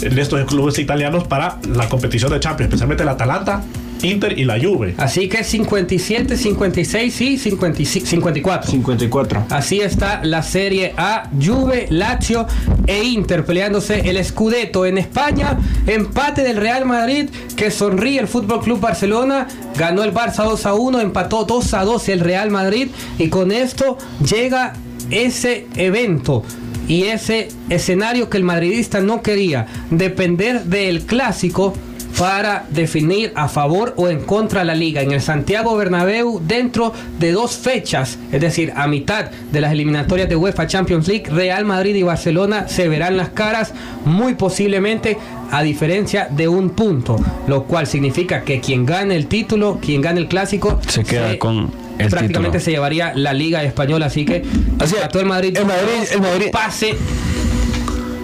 estos 0.00 0.44
clubes 0.44 0.78
italianos 0.78 1.24
para 1.24 1.58
la 1.68 1.88
competición 1.88 2.32
de 2.32 2.40
Champions, 2.40 2.68
especialmente 2.68 3.02
el 3.02 3.08
Atalanta, 3.08 3.62
Inter 4.02 4.38
y 4.38 4.44
la 4.44 4.60
Juve. 4.60 4.94
Así 4.98 5.28
que 5.28 5.44
57, 5.44 6.36
56 6.36 7.20
y 7.20 7.38
55 7.38 8.06
54. 8.06 8.70
54. 8.70 9.46
Así 9.50 9.80
está 9.80 10.20
la 10.24 10.42
Serie 10.42 10.92
A, 10.96 11.30
Juve, 11.40 11.86
Lazio 11.90 12.46
e 12.86 13.02
Inter 13.04 13.44
peleándose 13.44 14.08
el 14.08 14.22
Scudetto 14.24 14.86
en 14.86 14.98
España. 14.98 15.58
Empate 15.86 16.42
del 16.42 16.56
Real 16.56 16.84
Madrid 16.84 17.28
que 17.56 17.70
sonríe 17.70 18.20
el 18.20 18.28
Fútbol 18.28 18.60
Club 18.60 18.80
Barcelona. 18.80 19.46
Ganó 19.76 20.02
el 20.04 20.12
Barça 20.12 20.44
2 20.44 20.66
a 20.66 20.74
1, 20.74 21.00
empató 21.00 21.44
2 21.44 21.74
a 21.74 21.84
2 21.84 22.08
el 22.08 22.20
Real 22.20 22.50
Madrid 22.50 22.88
y 23.18 23.28
con 23.28 23.52
esto 23.52 23.98
llega 24.24 24.74
ese 25.10 25.66
evento 25.76 26.42
y 26.88 27.04
ese 27.04 27.48
escenario 27.68 28.28
que 28.28 28.38
el 28.38 28.44
madridista 28.44 29.00
no 29.00 29.22
quería, 29.22 29.66
depender 29.90 30.64
del 30.64 31.02
clásico 31.02 31.74
para 32.18 32.66
definir 32.70 33.32
a 33.34 33.48
favor 33.48 33.94
o 33.96 34.08
en 34.08 34.20
contra 34.20 34.60
de 34.60 34.66
la 34.66 34.74
liga 34.74 35.00
en 35.00 35.12
el 35.12 35.20
Santiago 35.22 35.74
Bernabéu 35.76 36.40
dentro 36.46 36.92
de 37.18 37.32
dos 37.32 37.56
fechas, 37.56 38.18
es 38.30 38.40
decir, 38.40 38.72
a 38.76 38.86
mitad 38.86 39.30
de 39.30 39.60
las 39.60 39.72
eliminatorias 39.72 40.28
de 40.28 40.36
UEFA 40.36 40.66
Champions 40.66 41.08
League, 41.08 41.24
Real 41.30 41.64
Madrid 41.64 41.94
y 41.94 42.02
Barcelona 42.02 42.68
se 42.68 42.88
verán 42.88 43.16
las 43.16 43.30
caras 43.30 43.72
muy 44.04 44.34
posiblemente 44.34 45.16
a 45.50 45.62
diferencia 45.62 46.28
de 46.30 46.48
un 46.48 46.70
punto, 46.70 47.16
lo 47.46 47.64
cual 47.64 47.86
significa 47.86 48.42
que 48.42 48.60
quien 48.60 48.84
gane 48.86 49.16
el 49.16 49.26
título, 49.26 49.78
quien 49.80 50.00
gane 50.00 50.20
el 50.20 50.28
clásico, 50.28 50.80
Se 50.88 51.04
queda 51.04 51.38
con 51.38 51.70
el 51.98 52.08
prácticamente 52.08 52.58
título. 52.58 52.60
se 52.60 52.70
llevaría 52.70 53.12
la 53.14 53.32
Liga 53.32 53.62
Española, 53.62 54.06
así 54.06 54.24
que 54.24 54.42
Así 54.78 54.94
el 55.14 55.26
Madrid, 55.26 55.56
El 55.56 55.66
Madrid- 55.66 56.08
el 56.12 56.20
Madrid- 56.20 56.50
pase 56.52 56.94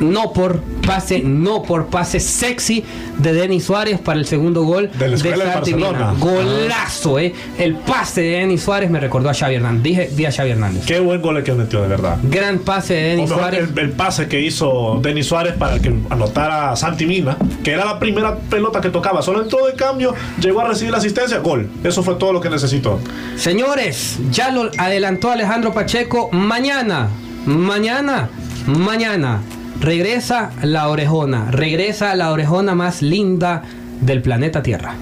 no 0.00 0.32
por 0.32 0.62
pase, 0.88 1.20
no 1.20 1.62
por 1.62 1.88
pase 1.88 2.18
sexy 2.18 2.82
de 3.18 3.34
Denis 3.34 3.64
Suárez 3.64 4.00
para 4.00 4.18
el 4.18 4.24
segundo 4.24 4.64
gol 4.64 4.90
De 4.98 5.08
la 5.08 5.16
de 5.16 5.52
Santi 5.52 5.74
Mina. 5.74 5.90
Barcelona. 5.90 6.14
Golazo, 6.18 7.18
eh. 7.18 7.34
El 7.58 7.74
pase 7.74 8.22
de 8.22 8.30
Denis 8.38 8.62
Suárez 8.62 8.90
me 8.90 8.98
recordó 8.98 9.28
a 9.28 9.34
Xavi 9.34 9.56
Hernández. 9.56 9.82
Dije, 9.82 10.10
vi 10.12 10.24
a 10.24 10.32
Xavi 10.32 10.50
Hernández. 10.52 10.86
Qué 10.86 10.98
buen 10.98 11.20
gol 11.20 11.36
el 11.36 11.44
que 11.44 11.52
metió, 11.52 11.82
de 11.82 11.88
verdad. 11.88 12.16
Gran 12.22 12.60
pase 12.60 12.94
de 12.94 13.02
Denis 13.02 13.28
Suárez. 13.28 13.68
el, 13.68 13.78
el 13.78 13.90
pase 13.90 14.28
que 14.28 14.40
hizo 14.40 14.98
Denis 15.02 15.26
Suárez 15.26 15.54
para 15.58 15.78
que 15.78 15.94
anotara 16.08 16.72
a 16.72 16.76
Santi 16.76 17.04
Mina, 17.04 17.36
que 17.62 17.72
era 17.72 17.84
la 17.84 17.98
primera 17.98 18.36
pelota 18.36 18.80
que 18.80 18.88
tocaba. 18.88 19.20
Solo 19.20 19.42
entró 19.42 19.66
de 19.66 19.74
cambio, 19.74 20.14
llegó 20.40 20.62
a 20.62 20.68
recibir 20.68 20.92
la 20.92 20.98
asistencia, 20.98 21.38
gol. 21.40 21.68
Eso 21.84 22.02
fue 22.02 22.14
todo 22.14 22.32
lo 22.32 22.40
que 22.40 22.48
necesitó. 22.48 22.98
Señores, 23.36 24.18
ya 24.30 24.50
lo 24.50 24.70
adelantó 24.78 25.30
Alejandro 25.30 25.74
Pacheco. 25.74 26.30
Mañana, 26.32 27.08
mañana, 27.44 28.30
mañana 28.66 29.40
regresa 29.80 30.50
la 30.62 30.88
orejona. 30.88 31.50
Regresa 31.50 32.14
la 32.14 32.32
orejona 32.32 32.74
más 32.74 33.02
linda 33.02 33.62
del 34.00 34.22
planeta 34.22 34.62
Tierra. 34.62 34.94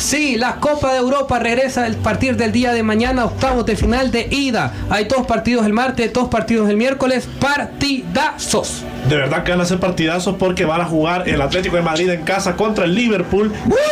Champions 0.00 0.12
League. 0.14 0.19
Sí, 0.30 0.36
la 0.36 0.56
Copa 0.60 0.92
de 0.92 0.98
Europa 0.98 1.40
regresa 1.40 1.84
a 1.84 1.90
partir 2.04 2.36
del 2.36 2.52
día 2.52 2.72
de 2.72 2.84
mañana, 2.84 3.24
octavos 3.24 3.66
de 3.66 3.74
final 3.74 4.12
de 4.12 4.28
ida. 4.30 4.72
Hay 4.88 5.06
dos 5.06 5.26
partidos 5.26 5.66
el 5.66 5.72
martes, 5.72 6.12
dos 6.12 6.28
partidos 6.28 6.70
el 6.70 6.76
miércoles, 6.76 7.28
partidazos. 7.40 8.84
De 9.08 9.16
verdad 9.16 9.42
que 9.42 9.50
van 9.50 9.60
a 9.62 9.64
ser 9.64 9.80
partidazos 9.80 10.36
porque 10.38 10.64
van 10.66 10.82
a 10.82 10.84
jugar 10.84 11.26
el 11.28 11.40
Atlético 11.40 11.74
de 11.76 11.82
Madrid 11.82 12.10
en 12.10 12.22
casa 12.22 12.54
contra 12.54 12.84
el 12.84 12.94
Liverpool. 12.94 13.50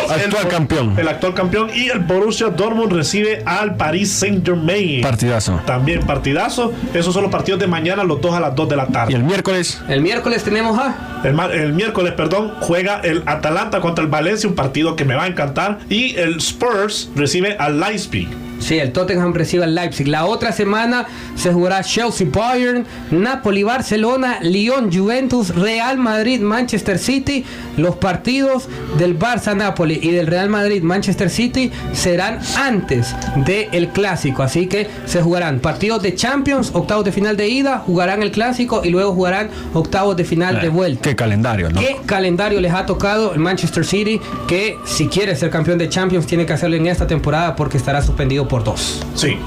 Actual 0.09 0.43
El- 0.45 0.49
campeón. 0.49 0.95
El 0.99 1.09
actual 1.09 1.35
campeón. 1.35 1.71
Y 1.75 1.89
el 1.89 2.01
Borussia 2.01 2.49
Dortmund 2.51 2.93
recibe 2.93 3.43
al 3.47 3.75
Paris 3.77 4.13
Saint 4.13 4.45
Germain. 4.47 5.01
Partidazo. 5.01 5.61
También 5.67 6.03
partidazo. 6.07 6.73
Esos 6.95 7.15
son 7.15 7.23
los 7.23 7.33
partidos 7.33 7.59
de 7.59 7.67
mañana, 7.67 8.05
los 8.05 8.21
dos 8.21 8.35
a 8.35 8.39
las 8.41 8.55
2 8.55 8.69
de 8.69 8.77
la 8.77 8.87
Y 8.89 8.93
tarde. 8.93 9.15
el 9.15 9.25
miércoles, 9.25 9.81
El 9.89 10.03
miércoles 10.03 10.45
tenemos 10.45 10.79
a 10.79 11.21
El, 11.25 11.33
mar- 11.35 11.53
el 11.53 11.73
miércoles, 11.73 12.13
perdón, 12.13 12.53
juega 12.61 13.01
el 13.01 13.23
Atalanta 13.27 13.81
contra 13.81 14.05
el 14.05 14.11
Valencia, 14.11 14.49
un 14.49 14.55
partido 14.55 14.95
que 14.95 15.05
me 15.07 15.15
va 15.17 15.25
a 15.25 15.27
encantar. 15.27 15.79
Y 15.89 16.15
el 16.17 16.28
Spurs 16.37 17.09
recibe 17.15 17.57
al 17.57 17.79
Leipzig. 17.79 18.48
Sí, 18.69 18.79
el 18.79 18.93
Tottenham 18.93 19.33
recibe 19.33 19.65
al 19.65 19.75
Leipzig. 19.75 20.07
La 20.09 20.27
otra 20.27 20.53
semana 20.53 21.07
se 21.37 21.51
jugará 21.55 21.83
Chelsea 21.83 22.27
Bayern, 22.31 22.85
Napoli 23.11 23.63
Barcelona, 23.63 24.41
Lyon 24.43 24.93
Juventus, 24.93 25.55
Real 25.55 25.97
Madrid 25.97 26.43
Manchester 26.43 26.99
City. 26.99 27.47
Los 27.79 27.97
partidos 27.97 28.69
del 28.99 29.19
Barça 29.19 29.57
Napoli 29.57 29.99
y 30.03 30.11
del 30.11 30.27
Real 30.27 30.51
Madrid 30.51 30.83
Manchester 30.83 31.31
City 31.31 31.73
serán 31.95 32.41
antes 32.59 33.17
del 33.37 33.89
clásico. 33.89 34.43
Así 34.43 34.67
que 34.67 34.87
se 35.07 35.23
jugarán 35.23 35.61
partidos 35.61 36.03
de 36.03 36.15
Champions, 36.15 36.73
octavos 36.75 37.07
de 37.07 37.13
final 37.13 37.39
de 37.39 37.49
ida, 37.49 37.79
jugarán 37.79 38.23
el 38.23 38.33
clásico 38.33 38.83
y 38.85 38.91
luego 38.91 39.15
jugarán 39.15 39.49
octavos 39.73 40.15
de 40.15 40.25
final 40.25 40.61
de 40.61 40.69
vuelta. 40.69 41.01
qué 41.01 41.17
calendario, 41.17 41.71
¿no? 41.71 41.81
¿Qué 41.81 41.97
calendario 42.05 42.61
les 42.61 42.75
ha 42.75 42.85
tocado 42.85 43.33
el 43.33 43.41
Manchester 43.41 43.87
City? 43.87 44.21
Que 44.47 44.77
si 44.85 45.09
quiere 45.09 45.35
ser 45.37 45.49
campeón 45.49 45.79
de 45.79 45.89
Champions 45.89 46.27
tiene 46.27 46.45
que 46.45 46.53
hacerlo 46.53 46.77
en 46.77 46.87
esta 46.87 47.07
temporada 47.07 47.57
porque 47.57 47.79
estará 47.79 48.03
suspendido 48.03 48.47
por 48.47 48.58
dos. 48.65 49.03
Sí. 49.15 49.39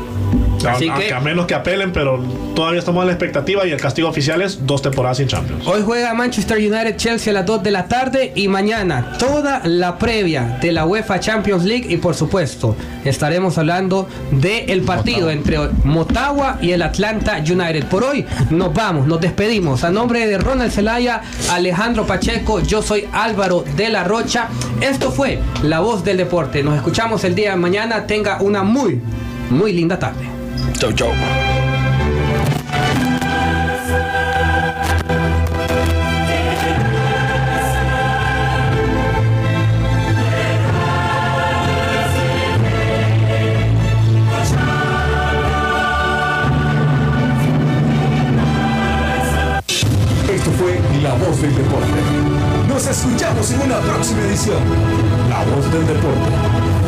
Así 0.70 0.90
a, 0.90 0.96
que- 0.96 1.14
a 1.14 1.20
menos 1.20 1.46
que 1.46 1.56
apelen, 1.56 1.92
pero 1.92 2.20
todavía 2.56 2.80
estamos 2.80 3.02
en 3.02 3.08
la 3.08 3.14
expectativa 3.14 3.66
y 3.66 3.72
el 3.72 3.80
castigo 3.80 4.10
oficial 4.10 4.42
es 4.42 4.66
dos 4.66 4.82
temporadas 4.82 5.18
sin 5.18 5.28
Champions. 5.28 5.66
Hoy 5.66 5.82
juega 5.86 6.14
Manchester 6.14 6.58
United 6.58 6.98
Chelsea 6.98 7.32
a 7.32 7.34
las 7.34 7.46
2 7.46 7.64
de 7.64 7.72
la 7.72 7.88
tarde 7.88 8.32
y 8.36 8.48
mañana 8.48 9.14
toda 9.18 9.62
la 9.66 9.98
previa 9.98 10.58
de 10.62 10.72
la 10.72 10.86
UEFA 10.86 11.20
Champions 11.20 11.64
League 11.64 11.88
y 11.90 11.98
por 11.98 12.14
supuesto 12.16 12.76
estaremos 13.06 13.58
hablando 13.58 14.08
del 14.32 14.82
partido 14.82 15.30
entre 15.32 15.58
Motagua 15.84 16.58
y 16.62 16.72
el 16.72 16.82
Atlanta 16.82 17.38
United. 17.40 17.86
Por 17.86 18.04
hoy 18.04 18.26
nos 18.50 18.74
vamos, 18.74 19.08
nos 19.08 19.20
despedimos. 19.22 19.84
A 19.84 19.92
nombre 19.92 20.28
de 20.28 20.38
Ronald 20.38 20.72
Zelaya, 20.72 21.22
Alejandro 21.52 22.06
Pacheco, 22.06 22.60
yo 22.62 22.82
soy 22.82 23.06
Álvaro 23.12 23.64
de 23.76 23.90
la 23.90 24.04
Rocha. 24.04 24.48
Esto 24.82 25.12
fue 25.12 25.40
La 25.64 25.80
Voz 25.80 26.04
del 26.04 26.18
Deporte. 26.18 26.64
Nos 26.64 26.76
escuchamos 26.76 27.24
el 27.24 27.36
día 27.36 27.52
de 27.52 27.56
mañana. 27.58 28.06
Tenga 28.08 28.42
una 28.42 28.64
muy, 28.64 29.02
muy 29.50 29.74
linda 29.74 29.98
tarde. 30.00 30.26
Chau, 30.80 30.92
chau. 30.94 31.12
Esto 50.30 50.52
fue 50.52 50.80
La 51.04 51.14
Voz 51.14 51.42
del 51.42 51.56
Deporte. 51.56 51.88
Nos 52.68 52.88
escuchamos 52.88 53.52
en 53.52 53.62
una 53.62 53.80
próxima 53.80 54.22
edición. 54.22 54.58
La 55.30 55.44
Voz 55.44 55.72
del 55.72 55.88
Deporte. 55.88 56.81